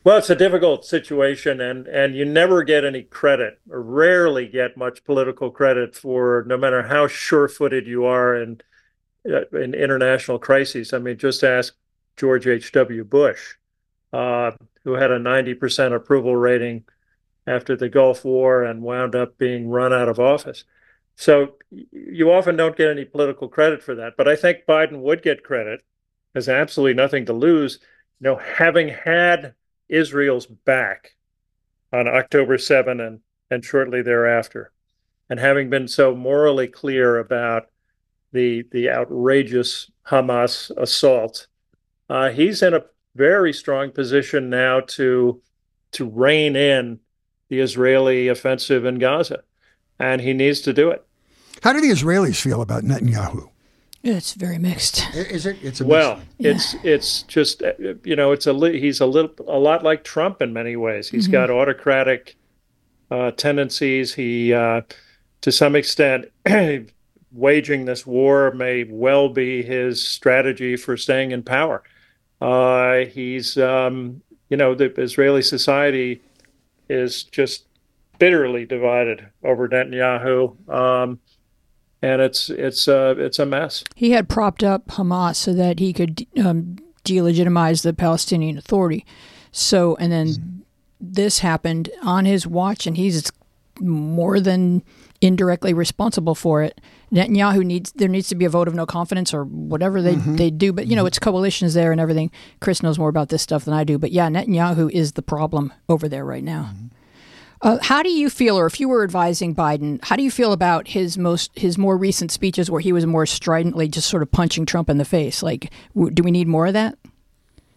Well, 0.04 0.18
it's 0.18 0.28
a 0.28 0.36
difficult 0.36 0.84
situation, 0.84 1.62
and 1.62 1.86
and 1.86 2.14
you 2.14 2.26
never 2.26 2.62
get 2.62 2.84
any 2.84 3.04
credit, 3.04 3.58
or 3.70 3.80
rarely 3.80 4.46
get 4.46 4.76
much 4.76 5.02
political 5.02 5.50
credit 5.50 5.96
for, 5.96 6.44
no 6.46 6.58
matter 6.58 6.82
how 6.82 7.06
sure-footed 7.06 7.86
you 7.86 8.04
are 8.04 8.36
uh, 8.36 8.44
in 9.24 9.74
international 9.74 10.38
crises. 10.38 10.92
I 10.92 10.98
mean, 10.98 11.16
just 11.16 11.42
ask 11.42 11.74
George 12.16 12.46
H. 12.46 12.72
W. 12.72 13.04
Bush, 13.04 13.54
uh, 14.12 14.52
who 14.84 14.92
had 14.92 15.10
a 15.10 15.18
ninety 15.18 15.54
percent 15.54 15.94
approval 15.94 16.36
rating 16.36 16.84
after 17.46 17.76
the 17.76 17.88
Gulf 17.88 18.24
War 18.24 18.62
and 18.64 18.82
wound 18.82 19.14
up 19.14 19.38
being 19.38 19.68
run 19.68 19.92
out 19.92 20.08
of 20.08 20.18
office. 20.18 20.64
So 21.16 21.54
you 21.70 22.32
often 22.32 22.56
don't 22.56 22.76
get 22.76 22.90
any 22.90 23.04
political 23.04 23.48
credit 23.48 23.82
for 23.82 23.94
that. 23.96 24.16
But 24.16 24.28
I 24.28 24.36
think 24.36 24.66
Biden 24.66 25.00
would 25.00 25.22
get 25.22 25.44
credit, 25.44 25.82
has 26.34 26.48
absolutely 26.48 26.94
nothing 26.94 27.26
to 27.26 27.32
lose. 27.32 27.78
You 28.20 28.30
know, 28.30 28.36
having 28.36 28.88
had 28.88 29.54
Israel's 29.88 30.46
back 30.46 31.14
on 31.92 32.08
October 32.08 32.58
7 32.58 33.00
and, 33.00 33.20
and 33.50 33.64
shortly 33.64 34.02
thereafter. 34.02 34.72
And 35.30 35.38
having 35.38 35.70
been 35.70 35.88
so 35.88 36.14
morally 36.14 36.66
clear 36.66 37.18
about 37.18 37.68
the, 38.34 38.64
the 38.70 38.90
outrageous 38.90 39.90
Hamas 40.08 40.70
assault, 40.76 41.46
uh, 42.10 42.28
he's 42.28 42.62
in 42.62 42.74
a 42.74 42.84
very 43.14 43.52
strong 43.52 43.90
position 43.90 44.50
now 44.50 44.80
to, 44.80 45.40
to 45.92 46.04
rein 46.04 46.56
in 46.56 47.00
the 47.48 47.60
Israeli 47.60 48.28
offensive 48.28 48.84
in 48.84 48.98
Gaza. 48.98 49.42
And 49.98 50.20
he 50.20 50.34
needs 50.34 50.60
to 50.62 50.72
do 50.72 50.90
it. 50.90 51.06
How 51.62 51.72
do 51.72 51.80
the 51.80 51.90
Israelis 51.90 52.40
feel 52.40 52.60
about 52.60 52.82
Netanyahu? 52.82 53.48
It's 54.02 54.34
very 54.34 54.58
mixed. 54.58 55.02
Is 55.14 55.46
it? 55.46 55.56
It's 55.62 55.80
a 55.80 55.86
well, 55.86 56.20
yeah. 56.36 56.50
it's 56.50 56.74
it's 56.84 57.22
just 57.22 57.62
uh, 57.62 57.72
you 58.04 58.14
know 58.14 58.32
it's 58.32 58.46
a 58.46 58.52
he's 58.70 59.00
a 59.00 59.06
little 59.06 59.34
a 59.48 59.58
lot 59.58 59.82
like 59.82 60.04
Trump 60.04 60.42
in 60.42 60.52
many 60.52 60.76
ways. 60.76 61.08
He's 61.08 61.24
mm-hmm. 61.24 61.32
got 61.32 61.50
autocratic 61.50 62.36
uh, 63.10 63.30
tendencies. 63.30 64.12
He 64.12 64.52
uh, 64.52 64.82
to 65.40 65.50
some 65.50 65.74
extent 65.74 66.26
waging 67.34 67.84
this 67.84 68.06
war 68.06 68.52
may 68.52 68.84
well 68.84 69.28
be 69.28 69.62
his 69.62 70.06
strategy 70.06 70.76
for 70.76 70.96
staying 70.96 71.32
in 71.32 71.42
power. 71.42 71.82
Uh, 72.40 73.06
he's 73.06 73.58
um, 73.58 74.22
you 74.48 74.56
know 74.56 74.74
the 74.74 74.92
Israeli 75.00 75.42
society 75.42 76.22
is 76.88 77.24
just 77.24 77.64
bitterly 78.18 78.64
divided 78.64 79.28
over 79.42 79.68
Netanyahu. 79.68 80.68
Um, 80.72 81.18
and 82.02 82.20
it's 82.20 82.50
it's 82.50 82.86
uh, 82.86 83.14
it's 83.16 83.38
a 83.38 83.46
mess. 83.46 83.82
He 83.94 84.10
had 84.10 84.28
propped 84.28 84.62
up 84.62 84.86
Hamas 84.88 85.36
so 85.36 85.54
that 85.54 85.78
he 85.78 85.92
could 85.92 86.26
um, 86.38 86.76
delegitimize 87.04 87.82
the 87.82 87.94
Palestinian 87.94 88.58
Authority. 88.58 89.06
So, 89.52 89.96
and 89.96 90.12
then 90.12 90.64
this 91.00 91.38
happened 91.38 91.88
on 92.02 92.26
his 92.26 92.46
watch, 92.46 92.86
and 92.86 92.96
he's 92.96 93.32
more 93.80 94.38
than 94.38 94.82
indirectly 95.20 95.72
responsible 95.72 96.34
for 96.34 96.62
it. 96.62 96.80
Netanyahu 97.14 97.64
needs 97.64 97.92
there 97.92 98.08
needs 98.08 98.28
to 98.28 98.34
be 98.34 98.44
a 98.44 98.50
vote 98.50 98.66
of 98.66 98.74
no 98.74 98.86
confidence 98.86 99.32
or 99.32 99.44
whatever 99.44 100.02
they, 100.02 100.16
mm-hmm. 100.16 100.36
they 100.36 100.50
do. 100.50 100.72
But 100.72 100.86
you 100.86 100.96
know, 100.96 101.02
mm-hmm. 101.02 101.08
it's 101.08 101.18
coalitions 101.18 101.74
there 101.74 101.92
and 101.92 102.00
everything. 102.00 102.30
Chris 102.60 102.82
knows 102.82 102.98
more 102.98 103.08
about 103.08 103.28
this 103.28 103.42
stuff 103.42 103.64
than 103.64 103.72
I 103.72 103.84
do. 103.84 103.98
But 103.98 104.10
yeah, 104.10 104.28
Netanyahu 104.28 104.90
is 104.90 105.12
the 105.12 105.22
problem 105.22 105.72
over 105.88 106.08
there 106.08 106.24
right 106.24 106.44
now. 106.44 106.70
Mm-hmm. 106.72 106.86
Uh, 107.62 107.78
how 107.80 108.02
do 108.02 108.10
you 108.10 108.28
feel, 108.28 108.58
or 108.58 108.66
if 108.66 108.78
you 108.78 108.90
were 108.90 109.02
advising 109.02 109.54
Biden, 109.54 109.98
how 110.04 110.16
do 110.16 110.22
you 110.22 110.30
feel 110.30 110.52
about 110.52 110.88
his 110.88 111.16
most 111.16 111.50
his 111.54 111.78
more 111.78 111.96
recent 111.96 112.30
speeches 112.30 112.70
where 112.70 112.80
he 112.80 112.92
was 112.92 113.06
more 113.06 113.24
stridently 113.24 113.88
just 113.88 114.10
sort 114.10 114.22
of 114.22 114.30
punching 114.30 114.66
Trump 114.66 114.90
in 114.90 114.98
the 114.98 115.04
face? 115.04 115.42
Like, 115.42 115.72
w- 115.94 116.12
do 116.12 116.22
we 116.22 116.30
need 116.30 116.46
more 116.46 116.66
of 116.66 116.74
that? 116.74 116.98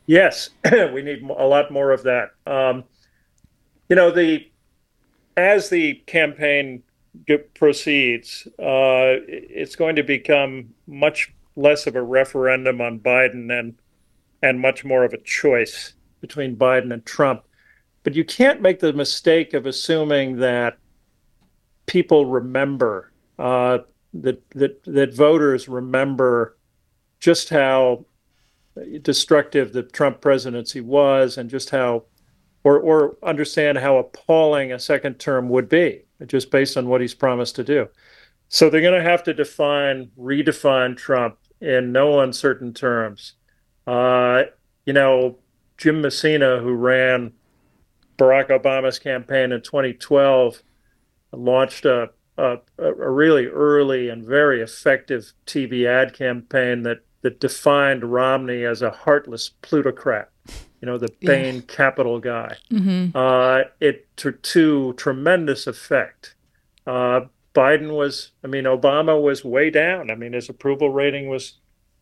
Yes, 0.08 0.50
we 0.72 1.02
need 1.04 1.24
a 1.24 1.46
lot 1.46 1.72
more 1.72 1.92
of 1.92 2.04
that. 2.04 2.32
Um, 2.46 2.84
you 3.88 3.96
know, 3.96 4.12
the 4.12 4.50
as 5.38 5.70
the 5.70 5.94
campaign 6.08 6.84
proceeds, 7.54 8.48
uh, 8.60 9.22
it's 9.28 9.76
going 9.76 9.96
to 9.96 10.04
become 10.04 10.74
much 10.88 11.34
less 11.56 11.88
of 11.88 11.96
a 11.96 12.02
referendum 12.02 12.82
on 12.82 13.00
Biden 13.00 13.52
and 13.58 13.76
and 14.44 14.60
much 14.60 14.86
more 14.86 15.04
of 15.04 15.14
a 15.14 15.22
choice 15.22 15.94
between 16.22 16.56
Biden 16.56 16.94
and 16.94 17.04
Trump. 17.06 17.44
But 18.04 18.14
you 18.14 18.24
can't 18.24 18.62
make 18.62 18.80
the 18.80 18.94
mistake 18.94 19.54
of 19.54 19.66
assuming 19.66 20.38
that 20.38 20.78
people 21.88 22.26
remember 22.26 23.12
uh, 23.40 23.80
that 24.14 24.42
that 24.52 24.84
that 24.86 25.14
voters 25.14 25.68
remember 25.68 26.58
just 27.20 27.50
how 27.50 28.06
destructive 29.02 29.74
the 29.74 29.84
Trump 29.84 30.22
presidency 30.22 30.82
was, 30.82 31.38
and 31.38 31.50
just 31.50 31.72
how, 31.72 32.04
or 32.64 32.80
or 32.80 33.18
understand 33.24 33.78
how 33.78 33.98
appalling 33.98 34.72
a 34.72 34.80
second 34.80 35.16
term 35.16 35.50
would 35.50 35.68
be, 35.68 36.04
just 36.26 36.52
based 36.52 36.78
on 36.78 36.88
what 36.88 37.02
he's 37.02 37.14
promised 37.14 37.56
to 37.56 37.64
do. 37.64 37.88
So 38.50 38.70
they're 38.70 38.82
going 38.82 39.02
to 39.02 39.10
have 39.10 39.24
to 39.24 39.34
define, 39.34 40.10
redefine 40.18 40.98
Trump 40.98 41.38
in 41.60 41.92
no 41.92 42.22
uncertain 42.22 42.74
terms. 42.74 43.34
Uh, 43.86 44.44
you 44.86 44.94
know, 44.94 45.38
Jim 45.78 46.02
Messina, 46.02 46.60
who 46.60 46.74
ran 46.74 47.34
Barack 48.18 48.50
Obama's 48.50 49.00
campaign 49.00 49.52
in 49.52 49.62
2012 49.62 50.62
launched 51.34 51.86
a, 51.86 52.10
a, 52.38 52.58
a, 52.80 52.94
really 52.94 53.46
early 53.46 54.10
and 54.10 54.26
very 54.26 54.62
effective 54.62 55.34
TV 55.46 55.86
ad 55.86 56.14
campaign 56.14 56.84
that, 56.84 57.00
that 57.22 57.40
defined 57.40 58.04
Romney 58.04 58.64
as 58.64 58.82
a 58.82 58.92
heartless 58.92 59.50
plutocrat, 59.62 60.30
you 60.82 60.86
know, 60.86 60.98
the 60.98 61.10
Bain 61.22 61.56
yeah. 61.56 61.62
Capital 61.68 62.20
guy. 62.20 62.56
Mm-hmm. 62.72 63.18
Uh, 63.18 63.70
it 63.80 64.08
to, 64.18 64.32
to 64.32 64.94
tremendous 64.94 65.68
effect. 65.68 66.36
Uh, 66.86 67.22
Biden 67.54 67.96
was, 67.96 68.32
I 68.44 68.48
mean, 68.48 68.66
Obama 68.66 69.22
was 69.22 69.44
way 69.44 69.70
down. 69.70 70.12
I 70.12 70.16
mean, 70.16 70.34
his 70.34 70.50
approval 70.50 70.92
rating 70.92 71.30
was 71.30 71.56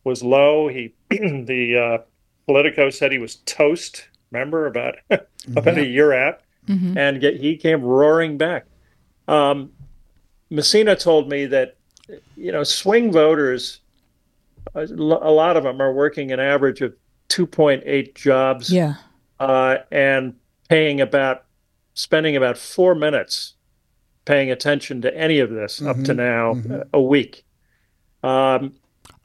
was 0.04 0.22
low. 0.22 0.68
He 0.68 0.94
the 1.10 1.98
uh, 2.00 2.02
Politico 2.46 2.90
said 2.90 3.10
he 3.10 3.18
was 3.18 3.36
toast 3.46 4.08
remember 4.30 4.66
about 4.66 4.96
about 5.10 5.76
yeah. 5.76 5.82
a 5.82 5.84
year 5.84 6.12
out, 6.12 6.40
mm-hmm. 6.66 6.96
and 6.96 7.20
get, 7.20 7.40
he 7.40 7.56
came 7.56 7.82
roaring 7.82 8.36
back. 8.36 8.66
Um, 9.28 9.72
Messina 10.50 10.96
told 10.96 11.28
me 11.28 11.46
that 11.46 11.76
you 12.36 12.52
know 12.52 12.62
swing 12.62 13.12
voters, 13.12 13.80
a 14.74 14.86
lot 14.86 15.56
of 15.56 15.64
them 15.64 15.80
are 15.80 15.92
working 15.92 16.32
an 16.32 16.40
average 16.40 16.80
of 16.80 16.94
two 17.36 17.46
point 17.46 17.82
eight 17.84 18.14
jobs, 18.14 18.72
yeah, 18.72 18.94
uh, 19.38 19.76
and 19.92 20.34
paying 20.70 21.02
about 21.02 21.44
spending 21.92 22.34
about 22.34 22.56
four 22.56 22.94
minutes 22.94 23.54
paying 24.24 24.50
attention 24.50 25.02
to 25.02 25.16
any 25.16 25.38
of 25.38 25.50
this 25.50 25.78
mm-hmm. 25.78 25.88
up 25.88 25.96
to 25.96 26.12
mm-hmm. 26.12 26.16
now 26.16 26.54
mm-hmm. 26.54 26.80
a 26.94 27.00
week. 27.00 27.44
Um, 28.22 28.74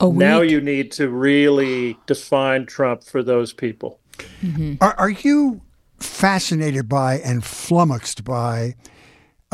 a 0.01 0.09
week. 0.09 0.19
Now 0.19 0.41
you 0.41 0.59
need 0.59 0.91
to 0.93 1.09
really 1.09 1.97
define 2.05 2.65
Trump 2.65 3.05
for 3.05 3.23
those 3.23 3.53
people. 3.53 3.99
Mm-hmm. 4.41 4.75
Are, 4.81 4.93
are 4.97 5.09
you 5.09 5.61
fascinated 5.99 6.89
by 6.89 7.15
and 7.19 7.43
flummoxed 7.43 8.25
by? 8.25 8.75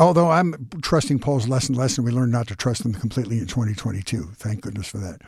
Although 0.00 0.30
I'm 0.30 0.68
trusting 0.82 1.20
polls 1.20 1.48
less 1.48 1.68
and 1.68 1.78
less, 1.78 1.96
and 1.96 2.04
we 2.04 2.12
learned 2.12 2.32
not 2.32 2.48
to 2.48 2.56
trust 2.56 2.82
them 2.82 2.92
completely 2.92 3.38
in 3.38 3.46
2022. 3.46 4.30
Thank 4.34 4.60
goodness 4.60 4.88
for 4.88 4.98
that. 4.98 5.22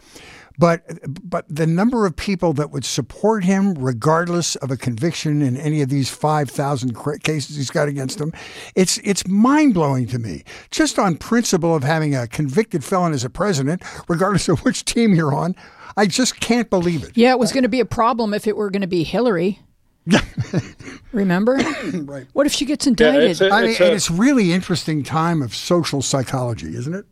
But 0.58 0.82
but 1.28 1.46
the 1.48 1.66
number 1.66 2.06
of 2.06 2.16
people 2.16 2.52
that 2.54 2.70
would 2.70 2.84
support 2.84 3.44
him, 3.44 3.74
regardless 3.74 4.56
of 4.56 4.70
a 4.70 4.76
conviction 4.76 5.42
in 5.42 5.56
any 5.56 5.80
of 5.80 5.88
these 5.88 6.10
5,000 6.10 6.96
cases 7.22 7.56
he's 7.56 7.70
got 7.70 7.88
against 7.88 8.20
him, 8.20 8.32
it's 8.74 8.98
it's 8.98 9.26
mind 9.26 9.74
blowing 9.74 10.06
to 10.08 10.18
me. 10.18 10.44
Just 10.70 10.98
on 10.98 11.16
principle 11.16 11.74
of 11.74 11.82
having 11.82 12.14
a 12.14 12.26
convicted 12.26 12.84
felon 12.84 13.12
as 13.12 13.24
a 13.24 13.30
president, 13.30 13.82
regardless 14.08 14.48
of 14.48 14.60
which 14.60 14.84
team 14.84 15.14
you're 15.14 15.34
on, 15.34 15.54
I 15.96 16.06
just 16.06 16.40
can't 16.40 16.68
believe 16.68 17.04
it. 17.04 17.12
Yeah, 17.14 17.30
it 17.30 17.38
was 17.38 17.52
going 17.52 17.62
to 17.62 17.68
be 17.68 17.80
a 17.80 17.84
problem 17.84 18.34
if 18.34 18.46
it 18.46 18.56
were 18.56 18.70
going 18.70 18.82
to 18.82 18.88
be 18.88 19.02
Hillary. 19.02 19.60
Remember? 21.12 21.56
right. 22.04 22.26
What 22.32 22.46
if 22.46 22.52
she 22.52 22.64
gets 22.64 22.86
indicted? 22.86 23.22
Yeah, 23.22 23.28
it's 23.28 23.40
a, 23.40 23.50
I 23.50 23.62
mean, 23.62 23.76
a, 23.80 23.84
it's 23.84 24.10
really 24.10 24.52
interesting 24.52 25.02
time 25.02 25.42
of 25.42 25.54
social 25.54 26.02
psychology, 26.02 26.74
isn't 26.74 26.94
it? 26.94 27.04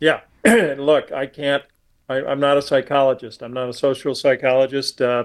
Yeah. 0.00 0.20
Look, 0.44 1.12
I 1.12 1.26
can't. 1.26 1.62
I, 2.10 2.32
am 2.32 2.40
not 2.40 2.58
a 2.58 2.62
psychologist. 2.62 3.42
I'm 3.42 3.52
not 3.52 3.68
a 3.68 3.72
social 3.72 4.14
psychologist. 4.14 5.00
Uh, 5.00 5.24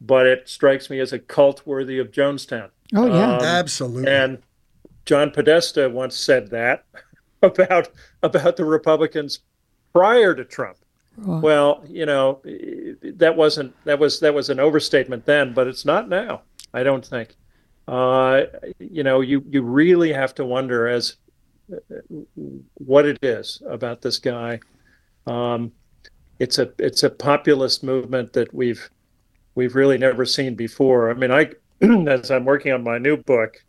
but 0.00 0.26
it 0.26 0.48
strikes 0.48 0.90
me 0.90 1.00
as 1.00 1.12
a 1.12 1.18
cult 1.18 1.66
worthy 1.66 1.98
of 1.98 2.10
Jonestown. 2.10 2.70
Oh 2.94 3.06
yeah, 3.06 3.36
um, 3.36 3.42
absolutely. 3.42 4.10
And 4.10 4.38
John 5.06 5.30
Podesta 5.30 5.88
once 5.88 6.16
said 6.16 6.50
that 6.50 6.84
about 7.42 7.88
about 8.22 8.56
the 8.56 8.64
Republicans 8.64 9.40
prior 9.92 10.34
to 10.34 10.44
Trump. 10.44 10.78
Well, 11.16 11.84
you 11.88 12.06
know, 12.06 12.40
that 13.04 13.36
wasn't 13.36 13.74
that 13.84 14.00
was 14.00 14.18
that 14.20 14.34
was 14.34 14.50
an 14.50 14.58
overstatement 14.58 15.26
then, 15.26 15.54
but 15.54 15.68
it's 15.68 15.84
not 15.84 16.08
now. 16.08 16.42
I 16.72 16.82
don't 16.82 17.06
think. 17.06 17.36
Uh, 17.86 18.42
you 18.80 19.04
know, 19.04 19.20
you 19.20 19.44
you 19.48 19.62
really 19.62 20.12
have 20.12 20.34
to 20.36 20.44
wonder 20.44 20.88
as 20.88 21.16
uh, 21.72 21.78
what 22.74 23.06
it 23.06 23.18
is 23.22 23.62
about 23.68 24.02
this 24.02 24.18
guy. 24.18 24.58
Um, 25.26 25.72
it's 26.38 26.58
a 26.58 26.72
it's 26.78 27.02
a 27.02 27.10
populist 27.10 27.82
movement 27.82 28.32
that 28.32 28.52
we've 28.52 28.90
we've 29.54 29.74
really 29.74 29.98
never 29.98 30.24
seen 30.24 30.54
before. 30.54 31.10
I 31.10 31.14
mean, 31.14 31.30
I 31.30 31.50
as 32.08 32.30
I'm 32.30 32.44
working 32.44 32.72
on 32.72 32.82
my 32.82 32.98
new 32.98 33.16
book, 33.16 33.64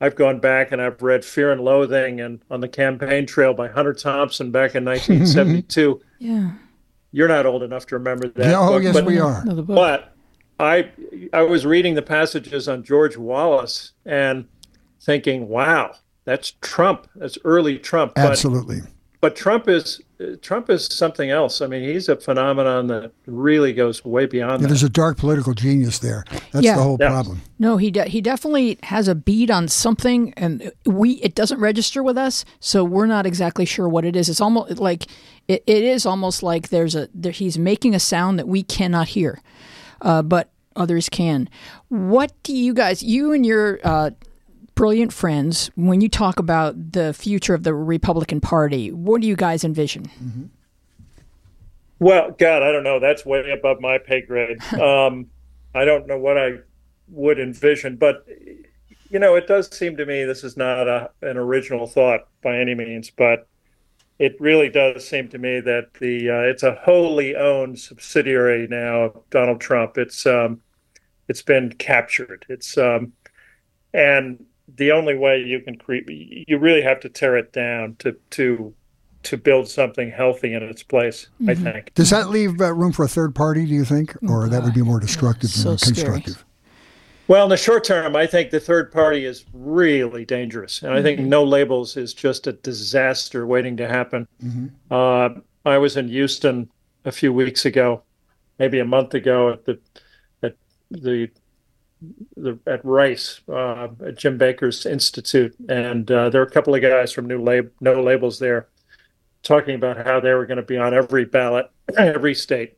I've 0.00 0.14
gone 0.14 0.40
back 0.40 0.72
and 0.72 0.80
I've 0.80 1.00
read 1.02 1.24
Fear 1.24 1.52
and 1.52 1.60
Loathing 1.60 2.20
and 2.20 2.40
on 2.50 2.60
the 2.60 2.68
campaign 2.68 3.26
trail 3.26 3.54
by 3.54 3.68
Hunter 3.68 3.94
Thompson 3.94 4.50
back 4.50 4.74
in 4.74 4.84
1972. 4.84 6.00
yeah. 6.18 6.52
You're 7.12 7.28
not 7.28 7.46
old 7.46 7.62
enough 7.62 7.86
to 7.86 7.94
remember 7.94 8.28
that. 8.28 8.46
Yeah, 8.46 8.60
oh, 8.60 8.72
book, 8.72 8.82
yes, 8.82 8.94
but, 8.94 9.04
we 9.06 9.18
are. 9.18 9.42
But 9.46 10.14
I 10.60 10.90
I 11.32 11.42
was 11.42 11.64
reading 11.64 11.94
the 11.94 12.02
passages 12.02 12.68
on 12.68 12.82
George 12.82 13.16
Wallace 13.16 13.92
and 14.04 14.46
thinking, 15.00 15.48
wow, 15.48 15.94
that's 16.24 16.52
Trump. 16.60 17.08
That's 17.16 17.38
early 17.44 17.78
Trump. 17.78 18.12
Absolutely. 18.16 18.80
But, 18.80 18.90
but 19.20 19.36
Trump 19.36 19.68
is 19.68 20.02
Trump 20.40 20.70
is 20.70 20.86
something 20.86 21.28
else. 21.30 21.60
I 21.60 21.66
mean, 21.66 21.82
he's 21.82 22.08
a 22.08 22.16
phenomenon 22.16 22.86
that 22.86 23.12
really 23.26 23.72
goes 23.74 24.02
way 24.04 24.24
beyond 24.24 24.52
yeah, 24.52 24.56
that. 24.58 24.68
There's 24.68 24.82
a 24.82 24.88
dark 24.88 25.18
political 25.18 25.52
genius 25.52 25.98
there. 25.98 26.24
That's 26.52 26.64
Yeah. 26.64 26.76
the 26.76 26.82
whole 26.82 26.96
Yeah. 26.98 27.10
problem. 27.10 27.42
No, 27.58 27.76
he 27.76 27.90
de- 27.90 28.08
he 28.08 28.20
definitely 28.22 28.78
has 28.84 29.08
a 29.08 29.14
beat 29.14 29.50
on 29.50 29.68
something, 29.68 30.32
and 30.36 30.72
we 30.86 31.12
it 31.22 31.34
doesn't 31.34 31.60
register 31.60 32.02
with 32.02 32.16
us, 32.16 32.44
so 32.60 32.82
we're 32.82 33.06
not 33.06 33.26
exactly 33.26 33.66
sure 33.66 33.88
what 33.88 34.04
it 34.06 34.16
is. 34.16 34.28
It's 34.30 34.40
almost 34.40 34.78
like 34.78 35.06
it, 35.48 35.62
it 35.66 35.82
is 35.82 36.06
almost 36.06 36.42
like 36.42 36.70
there's 36.70 36.94
a 36.94 37.08
there, 37.14 37.32
he's 37.32 37.58
making 37.58 37.94
a 37.94 38.00
sound 38.00 38.38
that 38.38 38.48
we 38.48 38.62
cannot 38.62 39.08
hear, 39.08 39.40
uh, 40.00 40.22
but 40.22 40.50
others 40.74 41.08
can. 41.10 41.48
What 41.88 42.32
do 42.42 42.54
you 42.56 42.72
guys, 42.72 43.02
you 43.02 43.32
and 43.32 43.44
your 43.44 43.80
uh, 43.84 44.10
brilliant 44.76 45.12
friends, 45.12 45.70
when 45.74 46.00
you 46.00 46.08
talk 46.08 46.38
about 46.38 46.92
the 46.92 47.12
future 47.12 47.54
of 47.54 47.64
the 47.64 47.74
Republican 47.74 48.40
Party, 48.40 48.92
what 48.92 49.20
do 49.20 49.26
you 49.26 49.34
guys 49.34 49.64
envision? 49.64 50.08
Well, 51.98 52.30
God, 52.38 52.62
I 52.62 52.70
don't 52.70 52.84
know. 52.84 53.00
That's 53.00 53.26
way 53.26 53.50
above 53.50 53.80
my 53.80 53.98
pay 53.98 54.20
grade. 54.20 54.58
Um, 54.80 55.30
I 55.74 55.84
don't 55.84 56.06
know 56.06 56.18
what 56.18 56.38
I 56.38 56.52
would 57.08 57.38
envision, 57.38 57.96
but 57.96 58.26
you 59.10 59.18
know, 59.18 59.34
it 59.34 59.46
does 59.46 59.74
seem 59.76 59.96
to 59.96 60.06
me 60.06 60.24
this 60.24 60.42
is 60.44 60.56
not 60.56 60.88
a, 60.88 61.10
an 61.22 61.36
original 61.36 61.86
thought 61.86 62.28
by 62.42 62.58
any 62.58 62.74
means, 62.74 63.10
but 63.10 63.46
it 64.18 64.36
really 64.40 64.70
does 64.70 65.06
seem 65.06 65.28
to 65.28 65.38
me 65.38 65.60
that 65.60 65.92
the 66.00 66.30
uh, 66.30 66.40
it's 66.40 66.62
a 66.62 66.74
wholly 66.76 67.36
owned 67.36 67.78
subsidiary 67.78 68.66
now 68.68 69.02
of 69.02 69.30
Donald 69.30 69.60
Trump. 69.60 69.98
It's 69.98 70.24
um, 70.24 70.60
it's 71.28 71.42
been 71.42 71.72
captured. 71.72 72.46
It's 72.48 72.78
um, 72.78 73.12
and 73.92 74.44
the 74.76 74.90
only 74.92 75.16
way 75.16 75.40
you 75.40 75.60
can 75.60 75.76
create 75.76 76.08
you 76.48 76.58
really 76.58 76.82
have 76.82 77.00
to 77.00 77.08
tear 77.08 77.36
it 77.36 77.52
down 77.52 77.96
to 78.00 78.16
to 78.30 78.74
to 79.22 79.36
build 79.36 79.68
something 79.68 80.10
healthy 80.10 80.54
in 80.54 80.62
its 80.62 80.82
place. 80.84 81.28
I 81.48 81.54
think. 81.54 81.92
Does 81.94 82.10
that 82.10 82.30
leave 82.30 82.60
uh, 82.60 82.72
room 82.72 82.92
for 82.92 83.04
a 83.04 83.08
third 83.08 83.34
party, 83.34 83.66
do 83.66 83.74
you 83.74 83.84
think? 83.84 84.14
Or 84.28 84.48
that 84.48 84.62
would 84.62 84.74
be 84.74 84.82
more 84.82 85.00
destructive 85.00 85.50
So 85.50 85.70
than 85.70 85.78
scary. 85.78 85.94
constructive? 85.94 86.44
Well, 87.26 87.42
in 87.42 87.50
the 87.50 87.56
short 87.56 87.82
term, 87.82 88.14
I 88.14 88.24
think 88.28 88.50
the 88.50 88.60
third 88.60 88.92
party 88.92 89.24
is 89.24 89.44
really 89.52 90.24
dangerous, 90.24 90.82
and 90.82 90.92
I 90.92 91.02
think 91.02 91.18
no 91.18 91.42
labels 91.42 91.96
is 91.96 92.14
just 92.14 92.46
a 92.46 92.52
disaster 92.52 93.46
waiting 93.48 93.76
to 93.78 93.88
happen. 93.88 94.28
Uh, 94.92 95.30
I 95.64 95.78
was 95.78 95.96
in 95.96 96.06
Houston 96.08 96.70
a 97.04 97.10
few 97.10 97.32
weeks 97.32 97.64
ago, 97.64 98.02
maybe 98.60 98.78
a 98.78 98.84
month 98.84 99.14
ago, 99.14 99.50
at 99.50 99.64
the 99.64 99.80
at 100.44 100.54
the, 100.92 101.28
the 102.36 102.58
at 102.66 102.84
Rice 102.84 103.40
uh, 103.48 103.88
at 104.04 104.18
Jim 104.18 104.38
Baker's 104.38 104.86
Institute, 104.86 105.54
and 105.68 106.10
uh, 106.10 106.28
there 106.30 106.42
are 106.42 106.46
a 106.46 106.50
couple 106.50 106.74
of 106.74 106.82
guys 106.82 107.12
from 107.12 107.26
New 107.26 107.42
Lab, 107.42 107.70
No 107.80 108.02
Labels 108.02 108.38
there, 108.38 108.68
talking 109.42 109.74
about 109.74 110.04
how 110.04 110.20
they 110.20 110.34
were 110.34 110.46
going 110.46 110.56
to 110.56 110.62
be 110.62 110.76
on 110.76 110.94
every 110.94 111.24
ballot, 111.24 111.70
every 111.96 112.34
state. 112.34 112.76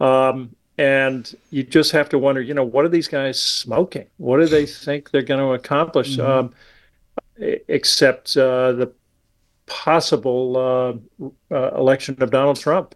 Um, 0.00 0.54
and 0.78 1.34
you 1.50 1.62
just 1.62 1.92
have 1.92 2.08
to 2.10 2.18
wonder, 2.18 2.42
you 2.42 2.52
know, 2.52 2.64
what 2.64 2.84
are 2.84 2.90
these 2.90 3.08
guys 3.08 3.40
smoking? 3.40 4.06
What 4.18 4.40
do 4.40 4.46
they 4.46 4.66
think 4.66 5.10
they're 5.10 5.22
going 5.22 5.40
to 5.40 5.54
accomplish? 5.54 6.18
Um, 6.18 6.52
e- 7.40 7.56
except 7.68 8.36
uh, 8.36 8.72
the 8.72 8.92
possible 9.66 10.56
uh, 10.56 11.24
uh, 11.54 11.74
election 11.76 12.16
of 12.22 12.30
Donald 12.30 12.58
Trump. 12.58 12.94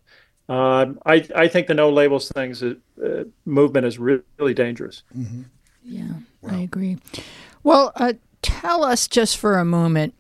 Um, 0.51 0.99
I, 1.07 1.25
I 1.37 1.47
think 1.47 1.69
the 1.69 1.75
no 1.75 1.91
labels 1.91 2.29
things 2.29 2.61
uh, 2.61 2.75
uh, 3.03 3.23
movement 3.45 3.87
is 3.87 4.01
re- 4.01 4.19
really 4.37 4.53
dangerous. 4.53 5.05
Yeah, 5.85 6.15
I 6.45 6.59
agree. 6.59 6.99
Well, 7.63 7.93
uh, 7.95 8.15
tell 8.43 8.83
us 8.83 9.07
just 9.07 9.39
for 9.39 9.59
a 9.59 9.65
moment 9.65 10.15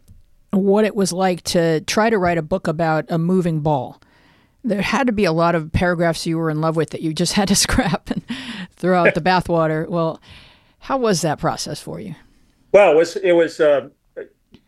what 0.53 0.85
it 0.85 0.95
was 0.95 1.12
like 1.12 1.43
to 1.43 1.81
try 1.81 2.11
to 2.11 2.16
write 2.16 2.39
a 2.39 2.43
book 2.43 2.68
about 2.68 3.07
a 3.09 3.18
moving 3.18 3.59
ball. 3.59 4.01
There 4.62 4.83
had 4.83 5.09
to 5.09 5.12
be 5.12 5.24
a 5.24 5.33
lot 5.33 5.57
of 5.57 5.72
paragraphs 5.72 6.24
you 6.26 6.39
were 6.39 6.49
in 6.51 6.61
love 6.61 6.76
with 6.76 6.91
that 6.91 7.03
you 7.03 7.12
just 7.12 7.33
had 7.41 7.49
to 7.49 7.57
scrap 7.57 8.09
and 8.09 8.22
throw 8.76 9.03
out 9.03 9.14
the 9.14 9.20
bathwater. 9.33 9.89
Well, 9.89 10.20
how 10.78 10.97
was 10.97 11.22
that 11.22 11.41
process 11.41 11.81
for 11.81 11.99
you? 11.99 12.14
Well, 12.70 12.93
it 12.93 12.97
was 12.97 13.16
it 13.16 13.33
was 13.33 13.59
uh, 13.59 13.89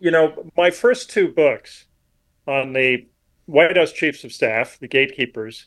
you 0.01 0.11
know 0.11 0.51
my 0.57 0.73
first 0.73 1.09
two 1.09 1.29
books 1.29 1.87
on 2.49 2.73
the 2.73 3.07
White 3.53 3.77
House 3.77 3.93
chiefs 3.93 4.25
of 4.25 4.33
staff, 4.33 4.79
the 4.81 4.89
gatekeepers, 4.89 5.67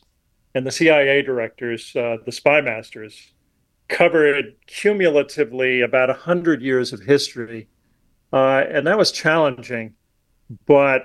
and 0.56 0.66
the 0.66 0.72
CIA 0.72 1.22
directors, 1.22 1.94
uh, 1.94 2.16
the 2.24 2.32
spy 2.32 2.60
masters, 2.60 3.32
covered 3.88 4.56
cumulatively 4.66 5.82
about 5.82 6.10
a 6.10 6.14
hundred 6.14 6.62
years 6.62 6.92
of 6.92 7.00
history, 7.02 7.68
uh, 8.32 8.64
and 8.68 8.88
that 8.88 8.98
was 8.98 9.12
challenging. 9.12 9.94
But 10.66 11.02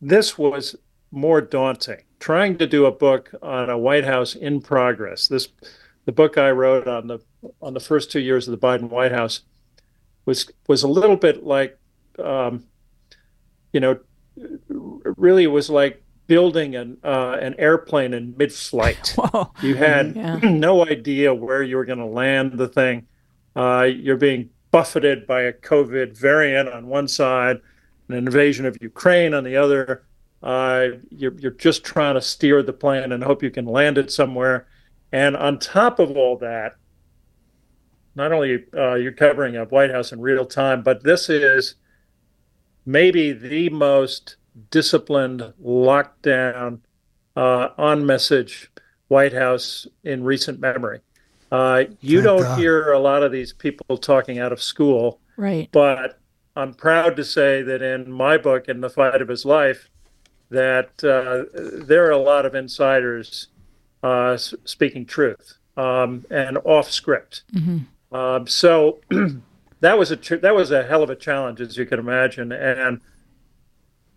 this 0.00 0.38
was 0.38 0.76
more 1.10 1.40
daunting. 1.40 2.04
Trying 2.20 2.58
to 2.58 2.66
do 2.68 2.86
a 2.86 2.92
book 2.92 3.34
on 3.42 3.68
a 3.68 3.76
White 3.76 4.04
House 4.04 4.36
in 4.36 4.60
progress. 4.60 5.26
This, 5.26 5.48
the 6.04 6.12
book 6.12 6.38
I 6.38 6.52
wrote 6.52 6.86
on 6.86 7.08
the 7.08 7.18
on 7.60 7.74
the 7.74 7.80
first 7.80 8.12
two 8.12 8.20
years 8.20 8.46
of 8.46 8.52
the 8.52 8.66
Biden 8.66 8.88
White 8.88 9.12
House 9.12 9.40
was 10.26 10.48
was 10.68 10.84
a 10.84 10.88
little 10.88 11.16
bit 11.16 11.42
like, 11.42 11.76
um, 12.22 12.64
you 13.72 13.80
know, 13.80 13.98
really 15.16 15.46
was 15.46 15.70
like 15.70 16.02
building 16.26 16.74
an 16.74 16.98
uh, 17.04 17.36
an 17.40 17.54
airplane 17.58 18.14
in 18.14 18.34
mid-flight. 18.36 19.14
Whoa. 19.16 19.52
You 19.62 19.74
had 19.74 20.16
Yeah. 20.16 20.36
no 20.42 20.86
idea 20.86 21.34
where 21.34 21.62
you 21.62 21.76
were 21.76 21.84
going 21.84 21.98
to 21.98 22.06
land 22.06 22.54
the 22.54 22.68
thing. 22.68 23.06
Uh, 23.54 23.88
you're 23.90 24.16
being 24.16 24.50
buffeted 24.70 25.26
by 25.26 25.42
a 25.42 25.52
COVID 25.52 26.16
variant 26.16 26.68
on 26.68 26.86
one 26.88 27.08
side, 27.08 27.60
an 28.08 28.14
invasion 28.14 28.66
of 28.66 28.76
Ukraine 28.80 29.32
on 29.32 29.44
the 29.44 29.56
other. 29.56 30.04
Uh, 30.42 30.88
you're, 31.10 31.34
you're 31.38 31.52
just 31.52 31.82
trying 31.82 32.14
to 32.14 32.20
steer 32.20 32.62
the 32.62 32.72
plane 32.72 33.10
and 33.10 33.24
hope 33.24 33.42
you 33.42 33.50
can 33.50 33.64
land 33.64 33.96
it 33.96 34.12
somewhere. 34.12 34.66
And 35.12 35.36
on 35.36 35.58
top 35.58 35.98
of 35.98 36.16
all 36.16 36.36
that, 36.38 36.76
not 38.14 38.32
only 38.32 38.64
uh, 38.74 38.94
you're 38.94 39.12
covering 39.12 39.56
a 39.56 39.64
White 39.64 39.90
House 39.90 40.12
in 40.12 40.20
real 40.20 40.44
time, 40.44 40.82
but 40.82 41.04
this 41.04 41.28
is 41.28 41.76
maybe 42.84 43.32
the 43.32 43.68
most 43.70 44.36
disciplined, 44.70 45.52
locked 45.60 46.22
down, 46.22 46.80
uh, 47.36 47.68
on 47.78 48.06
message 48.06 48.70
White 49.08 49.32
House 49.32 49.86
in 50.04 50.24
recent 50.24 50.60
memory. 50.60 51.00
Uh, 51.52 51.84
you 52.00 52.18
Thank 52.18 52.24
don't 52.24 52.42
God. 52.42 52.58
hear 52.58 52.92
a 52.92 52.98
lot 52.98 53.22
of 53.22 53.30
these 53.30 53.52
people 53.52 53.96
talking 53.98 54.38
out 54.38 54.52
of 54.52 54.60
school, 54.62 55.20
Right. 55.36 55.68
but 55.70 56.18
I'm 56.56 56.74
proud 56.74 57.16
to 57.16 57.24
say 57.24 57.62
that 57.62 57.82
in 57.82 58.10
my 58.10 58.36
book, 58.38 58.68
In 58.68 58.80
the 58.80 58.90
Fight 58.90 59.20
of 59.22 59.28
His 59.28 59.44
Life, 59.44 59.90
that 60.50 61.04
uh, 61.04 61.44
there 61.84 62.06
are 62.06 62.10
a 62.12 62.18
lot 62.18 62.46
of 62.46 62.54
insiders 62.54 63.48
uh, 64.02 64.30
s- 64.32 64.54
speaking 64.64 65.04
truth 65.04 65.54
um, 65.76 66.24
and 66.30 66.56
off 66.64 66.90
script. 66.90 67.42
Um, 68.12 68.46
so 68.46 69.00
that 69.80 69.98
was 69.98 70.10
a 70.10 70.16
ch- 70.16 70.40
that 70.40 70.54
was 70.54 70.70
a 70.70 70.84
hell 70.84 71.02
of 71.02 71.10
a 71.10 71.16
challenge, 71.16 71.60
as 71.60 71.76
you 71.76 71.84
can 71.84 71.98
imagine, 71.98 72.52
and 72.52 73.00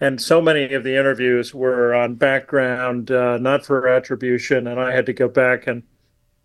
and 0.02 0.22
so 0.22 0.41
many 0.41 0.74
of 0.74 0.84
the 0.84 0.95
interviews 0.97 1.54
were 1.54 1.93
on 1.93 2.16
background, 2.16 3.12
uh, 3.12 3.38
not 3.38 3.66
for 3.66 3.88
attribution, 3.88 4.68
and 4.68 4.80
I 4.80 4.93
had 4.93 5.06
to 5.08 5.14
go 5.14 5.28
back 5.28 5.68
and 5.68 5.84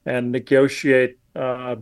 and 0.07 0.32
negotiate 0.32 1.18
uh, 1.34 1.76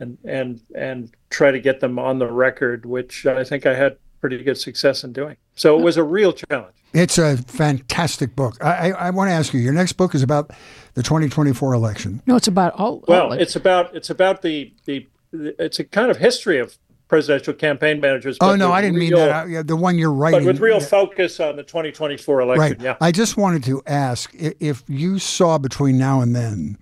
and 0.00 0.18
and 0.24 0.60
and 0.74 1.10
try 1.30 1.50
to 1.50 1.60
get 1.60 1.80
them 1.80 1.98
on 1.98 2.18
the 2.18 2.26
record, 2.30 2.86
which 2.86 3.26
I 3.26 3.44
think 3.44 3.66
I 3.66 3.74
had 3.74 3.96
pretty 4.20 4.42
good 4.42 4.58
success 4.58 5.04
in 5.04 5.12
doing. 5.12 5.36
So 5.54 5.78
it 5.78 5.82
was 5.82 5.96
a 5.96 6.04
real 6.04 6.32
challenge. 6.32 6.76
It's 6.94 7.18
a 7.18 7.36
fantastic 7.38 8.36
book. 8.36 8.62
I, 8.62 8.90
I, 8.92 9.06
I 9.06 9.10
want 9.10 9.28
to 9.28 9.32
ask 9.32 9.52
you. 9.54 9.60
Your 9.60 9.72
next 9.72 9.92
book 9.94 10.14
is 10.14 10.22
about 10.22 10.50
the 10.94 11.02
2024 11.02 11.72
election. 11.72 12.22
No, 12.26 12.36
it's 12.36 12.48
about 12.48 12.74
all. 12.74 13.02
Well, 13.08 13.26
all- 13.26 13.32
it's 13.32 13.56
about 13.56 13.94
it's 13.94 14.10
about 14.10 14.42
the 14.42 14.72
the 14.84 15.06
it's 15.32 15.78
a 15.78 15.84
kind 15.84 16.10
of 16.10 16.18
history 16.18 16.58
of 16.58 16.76
presidential 17.12 17.52
campaign 17.52 18.00
managers. 18.00 18.38
Oh 18.40 18.56
no, 18.56 18.72
I 18.72 18.80
didn't 18.80 18.96
real, 18.96 19.18
mean 19.18 19.26
that. 19.28 19.46
Yeah, 19.50 19.62
the 19.62 19.76
one 19.76 19.98
you're 19.98 20.10
writing, 20.10 20.40
but 20.40 20.46
with 20.46 20.60
real 20.60 20.80
yeah. 20.80 20.86
focus 20.86 21.40
on 21.40 21.56
the 21.56 21.62
2024 21.62 22.40
election. 22.40 22.78
Right. 22.78 22.80
Yeah. 22.80 22.96
I 23.02 23.12
just 23.12 23.36
wanted 23.36 23.62
to 23.64 23.82
ask 23.86 24.34
if 24.34 24.82
you 24.88 25.18
saw 25.18 25.58
between 25.58 25.98
now 25.98 26.22
and 26.22 26.34
then. 26.34 26.78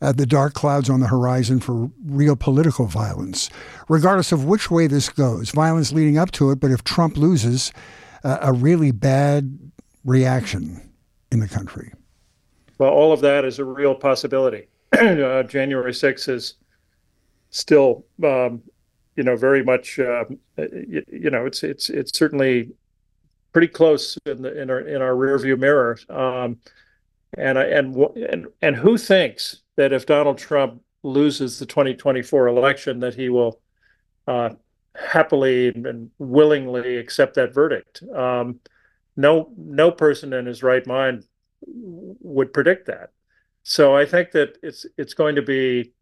Uh, 0.00 0.12
the 0.12 0.26
dark 0.26 0.54
clouds 0.54 0.88
on 0.88 1.00
the 1.00 1.08
horizon 1.08 1.58
for 1.58 1.90
real 2.04 2.36
political 2.36 2.86
violence, 2.86 3.50
regardless 3.88 4.30
of 4.30 4.44
which 4.44 4.70
way 4.70 4.86
this 4.86 5.08
goes. 5.08 5.50
Violence 5.50 5.90
leading 5.90 6.16
up 6.16 6.30
to 6.30 6.52
it, 6.52 6.60
but 6.60 6.70
if 6.70 6.84
Trump 6.84 7.16
loses, 7.16 7.72
uh, 8.22 8.38
a 8.40 8.52
really 8.52 8.92
bad 8.92 9.58
reaction 10.04 10.92
in 11.32 11.40
the 11.40 11.48
country. 11.48 11.92
Well, 12.78 12.90
all 12.90 13.12
of 13.12 13.20
that 13.22 13.44
is 13.44 13.58
a 13.58 13.64
real 13.64 13.92
possibility. 13.92 14.68
uh, 14.92 15.42
January 15.42 15.90
6th 15.90 16.28
is 16.28 16.54
still, 17.50 18.04
um, 18.22 18.62
you 19.18 19.24
know, 19.24 19.34
very 19.34 19.64
much, 19.64 19.98
uh, 19.98 20.26
you, 20.56 21.02
you, 21.10 21.28
know, 21.28 21.44
it's 21.44 21.64
it's 21.64 21.90
it's 21.90 22.16
certainly 22.16 22.70
pretty 23.52 23.66
close 23.66 24.16
in 24.26 24.42
the 24.42 24.62
in 24.62 24.70
our 24.70 24.78
in 24.78 25.02
our 25.02 25.14
rearview 25.14 25.58
mirror. 25.58 25.98
Um, 26.08 26.58
and 27.36 27.58
I 27.58 27.64
and 27.64 27.96
and 28.14 28.46
and 28.62 28.76
who 28.76 28.96
thinks 28.96 29.62
that 29.74 29.92
if 29.92 30.06
Donald 30.06 30.38
Trump 30.38 30.82
loses 31.02 31.58
the 31.58 31.66
2024 31.66 32.46
election, 32.46 33.00
that 33.00 33.16
he 33.16 33.28
will 33.28 33.60
uh, 34.28 34.50
happily 34.94 35.70
and 35.70 36.12
willingly 36.20 36.98
accept 36.98 37.34
that 37.34 37.52
verdict? 37.52 38.04
Um, 38.14 38.60
no 39.16 39.52
no 39.56 39.90
person 39.90 40.32
in 40.32 40.46
his 40.46 40.62
right 40.62 40.86
mind 40.86 41.24
would 41.66 42.52
predict 42.52 42.86
that. 42.86 43.10
So 43.64 43.96
I 43.96 44.06
think 44.06 44.30
that 44.30 44.58
it's 44.62 44.86
it's 44.96 45.14
going 45.14 45.34
to 45.34 45.42
be 45.42 45.92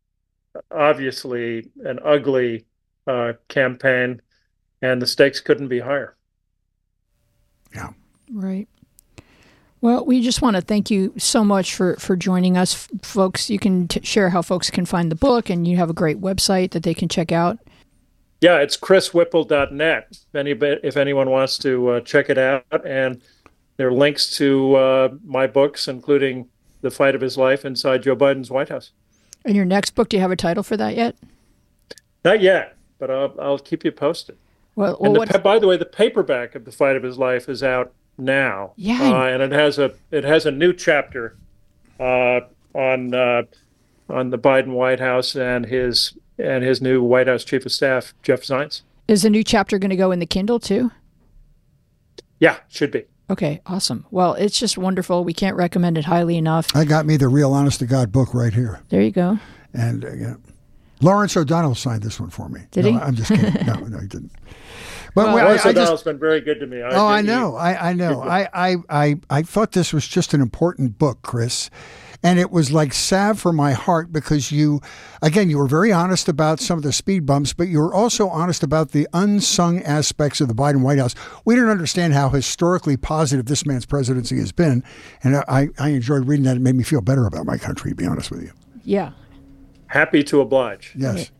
obviously 0.71 1.71
an 1.83 1.99
ugly 2.05 2.67
uh, 3.07 3.35
campaign, 3.49 4.21
and 4.83 5.01
the 5.01 5.07
stakes 5.07 5.41
couldn't 5.41 5.69
be 5.69 5.81
higher. 5.81 6.17
Yeah. 7.75 7.91
Right. 8.33 8.69
Well, 9.81 10.05
we 10.05 10.23
just 10.23 10.43
want 10.43 10.57
to 10.57 10.63
thank 10.63 10.91
you 10.91 11.13
so 11.19 11.45
much 11.45 11.75
for, 11.75 11.97
for 11.97 12.17
joining 12.17 12.57
us, 12.57 12.89
folks. 13.03 13.51
You 13.51 13.59
can 13.59 13.89
t- 13.89 14.01
share 14.03 14.31
how 14.31 14.43
folks 14.43 14.71
can 14.71 14.87
find 14.87 15.13
the 15.13 15.17
book, 15.17 15.51
and 15.51 15.69
you 15.69 15.77
have 15.77 15.91
a 15.91 15.95
great 15.95 16.21
website 16.21 16.71
that 16.73 16.83
they 16.83 16.95
can 16.95 17.09
check 17.09 17.31
out. 17.31 17.59
Yeah, 18.41 18.57
it's 18.59 18.77
chriswhipple.net. 18.77 20.07
If, 20.11 20.35
any, 20.35 20.51
if 20.51 20.97
anyone 20.97 21.31
wants 21.31 21.59
to 21.59 21.89
uh, 21.89 22.01
check 22.01 22.31
it 22.31 22.39
out, 22.39 22.65
and 22.85 23.23
there 23.77 23.89
are 23.89 23.93
links 23.93 24.37
to 24.39 24.75
uh, 24.75 25.09
my 25.25 25.47
books, 25.47 25.89
including 25.89 26.49
The 26.81 26.91
Fight 26.91 27.15
of 27.15 27.21
His 27.21 27.37
Life 27.37 27.65
Inside 27.65 28.03
Joe 28.03 28.17
Biden's 28.17 28.51
White 28.51 28.71
House. 28.71 28.93
And 29.45 29.55
your 29.55 29.65
next 29.65 29.91
book, 29.95 30.09
do 30.09 30.17
you 30.17 30.21
have 30.21 30.33
a 30.33 30.37
title 30.37 30.63
for 30.63 30.77
that 30.77 30.97
yet? 30.97 31.17
Not 32.25 32.41
yet, 32.41 32.76
but 32.99 33.11
I'll, 33.11 33.35
I'll 33.41 33.59
keep 33.59 33.85
you 33.85 33.93
posted. 33.93 34.37
Well, 34.75 34.97
well 35.01 35.13
the, 35.25 35.39
by 35.39 35.59
the 35.59 35.67
way, 35.67 35.77
the 35.77 35.87
paperback 35.87 36.55
of 36.55 36.65
The 36.65 36.73
Fight 36.73 36.97
of 36.97 37.03
His 37.03 37.19
Life 37.19 37.49
is 37.49 37.63
out 37.63 37.93
now. 38.19 38.73
Yeah. 38.77 39.03
Uh, 39.03 39.27
and 39.27 39.43
it 39.43 39.53
has 39.53 39.79
a 39.79 39.95
it 40.11 40.25
has 40.25 40.47
a 40.47 40.51
new 40.51 40.73
chapter 40.73 41.37
uh, 41.99 42.41
on 42.75 43.15
uh, 43.15 43.43
on 44.09 44.31
the 44.31 44.39
Biden 44.39 44.69
White 44.73 45.01
House 45.01 45.35
and 45.35 45.67
his 45.67 46.15
and 46.39 46.63
his 46.63 46.83
new 46.83 47.03
White 47.03 47.27
House 47.27 47.45
Chief 47.45 47.65
of 47.65 47.73
Staff, 47.73 48.15
Jeff 48.23 48.43
Zients. 48.43 48.83
Is 49.09 49.23
the 49.23 49.31
new 49.31 49.45
chapter 49.45 49.79
going 49.79 49.91
to 49.91 49.97
go 49.97 50.11
in 50.11 50.19
the 50.19 50.27
Kindle 50.27 50.61
too? 50.61 50.91
Yeah, 52.39 52.59
should 52.69 52.91
be. 52.91 53.05
Okay, 53.29 53.61
awesome. 53.67 54.07
Well, 54.11 54.35
it's 54.35 54.59
just 54.59 54.79
wonderful. 54.79 55.25
We 55.25 55.33
can't 55.33 55.57
recommend 55.57 55.99
it 55.99 56.05
highly 56.05 56.37
enough. 56.37 56.75
I 56.77 56.85
got 56.85 57.07
me 57.07 57.17
the 57.17 57.29
real 57.29 57.53
honest 57.53 57.81
to 57.81 57.87
God 57.87 58.13
book 58.13 58.35
right 58.35 58.53
here. 58.53 58.83
There 58.89 59.03
you 59.03 59.11
go. 59.11 59.39
And 59.73 60.05
uh, 60.05 60.13
yeah. 60.13 60.35
Lawrence 61.01 61.37
O'Donnell 61.37 61.75
signed 61.75 62.03
this 62.03 62.19
one 62.19 62.31
for 62.31 62.49
me. 62.49 62.63
Did 62.71 62.85
no, 62.85 62.93
he? 62.93 62.97
I'm 62.99 63.15
just 63.15 63.31
kidding. 63.31 63.67
no, 63.67 63.75
no, 63.75 63.99
he 63.99 64.07
didn't. 64.07 64.33
But 65.15 65.27
well, 65.27 65.37
Lawrence 65.37 65.65
I, 65.65 65.69
I 65.69 65.71
O'Donnell's 65.71 65.91
just, 65.91 66.05
been 66.05 66.19
very 66.19 66.41
good 66.41 66.61
to 66.61 66.67
me. 66.67 66.83
I 66.83 66.91
oh, 66.91 67.07
I 67.07 67.23
know. 67.23 67.57
I, 67.57 67.91
I 67.91 67.93
know. 67.93 68.23
I, 68.23 68.49
I, 68.53 68.77
I, 68.89 69.17
I 69.31 69.43
thought 69.43 69.73
this 69.73 69.93
was 69.93 70.07
just 70.07 70.35
an 70.35 70.41
important 70.41 70.99
book, 70.99 71.23
Chris 71.23 71.71
and 72.23 72.41
it 72.41 72.51
was 72.51 72.73
like 72.73 72.93
salve 72.93 73.39
for 73.39 73.53
my 73.53 73.73
heart 73.73 74.13
because 74.13 74.51
you, 74.51 74.81
again, 75.23 75.51
you 75.51 75.59
were 75.59 75.69
very 75.69 75.93
honest 75.93 76.29
about 76.29 76.59
some 76.59 76.77
of 76.77 76.83
the 76.83 76.93
speed 76.93 77.27
bumps, 77.27 77.53
but 77.53 77.69
you 77.69 77.79
were 77.79 77.95
also 77.95 78.29
honest 78.29 78.65
about 78.65 78.91
the 78.91 79.07
unsung 79.13 79.81
aspects 79.83 80.41
of 80.41 80.49
the 80.49 80.55
Biden 80.55 80.83
White 80.83 80.99
House. 80.99 81.15
We 81.45 81.55
didn't 81.55 81.71
understand 81.71 82.15
how 82.15 82.31
historically 82.31 82.97
positive 82.97 83.47
this 83.47 83.65
man's 83.65 83.87
presidency 83.87 84.39
has 84.39 84.53
been, 84.53 84.83
and 85.23 85.37
I, 85.49 85.69
I 85.79 85.91
enjoyed 85.91 86.27
reading 86.27 86.45
that. 86.47 86.57
It 86.57 86.63
made 86.63 86.75
me 86.75 86.85
feel 86.85 87.01
better 87.01 87.27
about 87.27 87.47
my 87.47 87.59
country, 87.59 87.93
to 87.93 87.95
be 87.95 88.07
honest 88.07 88.31
with 88.31 88.43
you. 88.43 88.53
Yeah. 88.83 89.13
Happy 89.89 90.23
to 90.25 90.41
oblige. 90.41 90.93
Yes. 90.97 91.31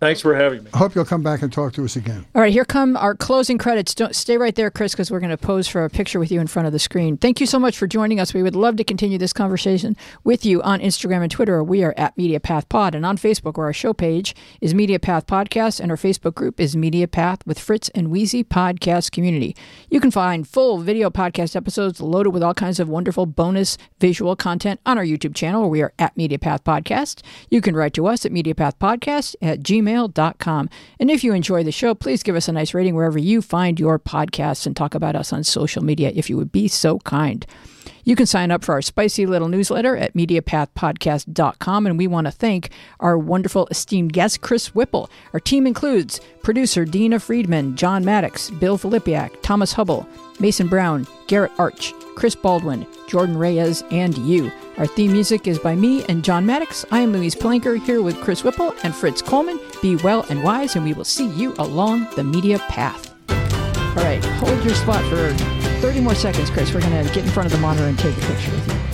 Thanks 0.00 0.20
for 0.20 0.34
having 0.34 0.62
me. 0.62 0.70
I 0.72 0.78
hope 0.78 0.94
you'll 0.94 1.04
come 1.04 1.24
back 1.24 1.42
and 1.42 1.52
talk 1.52 1.72
to 1.72 1.84
us 1.84 1.96
again. 1.96 2.24
All 2.32 2.40
right, 2.40 2.52
here 2.52 2.64
come 2.64 2.96
our 2.96 3.16
closing 3.16 3.58
credits. 3.58 3.96
Don't 3.96 4.14
stay 4.14 4.36
right 4.36 4.54
there, 4.54 4.70
Chris, 4.70 4.92
because 4.92 5.10
we're 5.10 5.18
going 5.18 5.30
to 5.30 5.36
pose 5.36 5.66
for 5.66 5.84
a 5.84 5.90
picture 5.90 6.20
with 6.20 6.30
you 6.30 6.40
in 6.40 6.46
front 6.46 6.66
of 6.66 6.72
the 6.72 6.78
screen. 6.78 7.16
Thank 7.16 7.40
you 7.40 7.46
so 7.46 7.58
much 7.58 7.76
for 7.76 7.88
joining 7.88 8.20
us. 8.20 8.32
We 8.32 8.44
would 8.44 8.54
love 8.54 8.76
to 8.76 8.84
continue 8.84 9.18
this 9.18 9.32
conversation 9.32 9.96
with 10.22 10.46
you 10.46 10.62
on 10.62 10.78
Instagram 10.78 11.22
and 11.22 11.30
Twitter. 11.30 11.64
We 11.64 11.82
are 11.82 11.94
at 11.96 12.16
MediaPath 12.16 12.68
Pod, 12.68 12.94
and 12.94 13.04
on 13.04 13.16
Facebook, 13.16 13.56
where 13.56 13.66
our 13.66 13.72
show 13.72 13.92
page 13.92 14.36
is 14.60 14.72
MediaPath 14.72 15.26
Podcast, 15.26 15.80
and 15.80 15.90
our 15.90 15.96
Facebook 15.96 16.34
group 16.34 16.60
is 16.60 16.76
MediaPath 16.76 17.44
with 17.44 17.58
Fritz 17.58 17.88
and 17.88 18.08
Weezy 18.08 18.44
Podcast 18.44 19.10
Community. 19.10 19.56
You 19.90 19.98
can 19.98 20.12
find 20.12 20.46
full 20.46 20.78
video 20.78 21.10
podcast 21.10 21.56
episodes 21.56 22.00
loaded 22.00 22.30
with 22.30 22.44
all 22.44 22.54
kinds 22.54 22.78
of 22.78 22.88
wonderful 22.88 23.26
bonus 23.26 23.76
visual 23.98 24.36
content 24.36 24.78
on 24.86 24.96
our 24.96 25.04
YouTube 25.04 25.34
channel, 25.34 25.62
where 25.62 25.70
we 25.70 25.82
are 25.82 25.92
at 25.98 26.14
MediaPath 26.16 26.62
Podcast. 26.62 27.22
You 27.50 27.60
can 27.60 27.74
write 27.74 27.94
to 27.94 28.06
us 28.06 28.24
at 28.24 28.30
MediaPathPodcast 28.30 29.34
at 29.42 29.60
gmail.com 29.88 30.70
And 31.00 31.10
if 31.10 31.24
you 31.24 31.32
enjoy 31.32 31.62
the 31.62 31.72
show, 31.72 31.94
please 31.94 32.22
give 32.22 32.36
us 32.36 32.48
a 32.48 32.52
nice 32.52 32.74
rating 32.74 32.94
wherever 32.94 33.18
you 33.18 33.42
find 33.42 33.80
your 33.80 33.98
podcasts 33.98 34.66
and 34.66 34.76
talk 34.76 34.94
about 34.94 35.16
us 35.16 35.32
on 35.32 35.44
social 35.44 35.82
media 35.82 36.12
if 36.14 36.28
you 36.28 36.36
would 36.36 36.52
be 36.52 36.68
so 36.68 36.98
kind. 37.00 37.46
You 38.04 38.16
can 38.16 38.26
sign 38.26 38.50
up 38.50 38.64
for 38.64 38.72
our 38.72 38.80
spicy 38.80 39.26
little 39.26 39.48
newsletter 39.48 39.94
at 39.94 40.14
MediaPathPodcast.com. 40.14 41.86
And 41.86 41.98
we 41.98 42.06
want 42.06 42.26
to 42.26 42.30
thank 42.30 42.70
our 43.00 43.18
wonderful 43.18 43.66
esteemed 43.70 44.14
guest, 44.14 44.40
Chris 44.40 44.74
Whipple. 44.74 45.10
Our 45.34 45.40
team 45.40 45.66
includes 45.66 46.20
producer 46.42 46.86
Dina 46.86 47.20
Friedman, 47.20 47.76
John 47.76 48.06
Maddox, 48.06 48.48
Bill 48.50 48.78
Filipiak, 48.78 49.42
Thomas 49.42 49.74
Hubble, 49.74 50.08
Mason 50.40 50.68
Brown, 50.68 51.06
Garrett 51.26 51.52
Arch, 51.58 51.92
Chris 52.14 52.34
Baldwin, 52.34 52.86
Jordan 53.08 53.36
Reyes, 53.36 53.82
and 53.90 54.16
you. 54.18 54.52
Our 54.76 54.86
theme 54.86 55.12
music 55.12 55.48
is 55.48 55.58
by 55.58 55.74
me 55.74 56.04
and 56.04 56.22
John 56.22 56.46
Maddox. 56.46 56.84
I 56.92 57.00
am 57.00 57.12
Louise 57.12 57.34
Palanker 57.34 57.82
here 57.82 58.02
with 58.02 58.20
Chris 58.20 58.44
Whipple 58.44 58.74
and 58.84 58.94
Fritz 58.94 59.22
Coleman. 59.22 59.58
Be 59.82 59.96
well 59.96 60.24
and 60.30 60.44
wise, 60.44 60.76
and 60.76 60.84
we 60.84 60.92
will 60.92 61.04
see 61.04 61.26
you 61.28 61.54
along 61.58 62.08
the 62.14 62.22
media 62.22 62.58
path. 62.60 63.14
All 63.30 64.04
right, 64.04 64.24
hold 64.24 64.62
your 64.62 64.74
spot 64.74 65.04
for 65.06 65.32
30 65.80 66.00
more 66.00 66.14
seconds, 66.14 66.50
Chris. 66.50 66.72
We're 66.72 66.80
going 66.80 67.04
to 67.04 67.12
get 67.12 67.24
in 67.24 67.30
front 67.30 67.46
of 67.46 67.52
the 67.52 67.58
monitor 67.58 67.86
and 67.86 67.98
take 67.98 68.16
a 68.16 68.20
picture 68.20 68.52
with 68.52 68.68
you. 68.68 68.87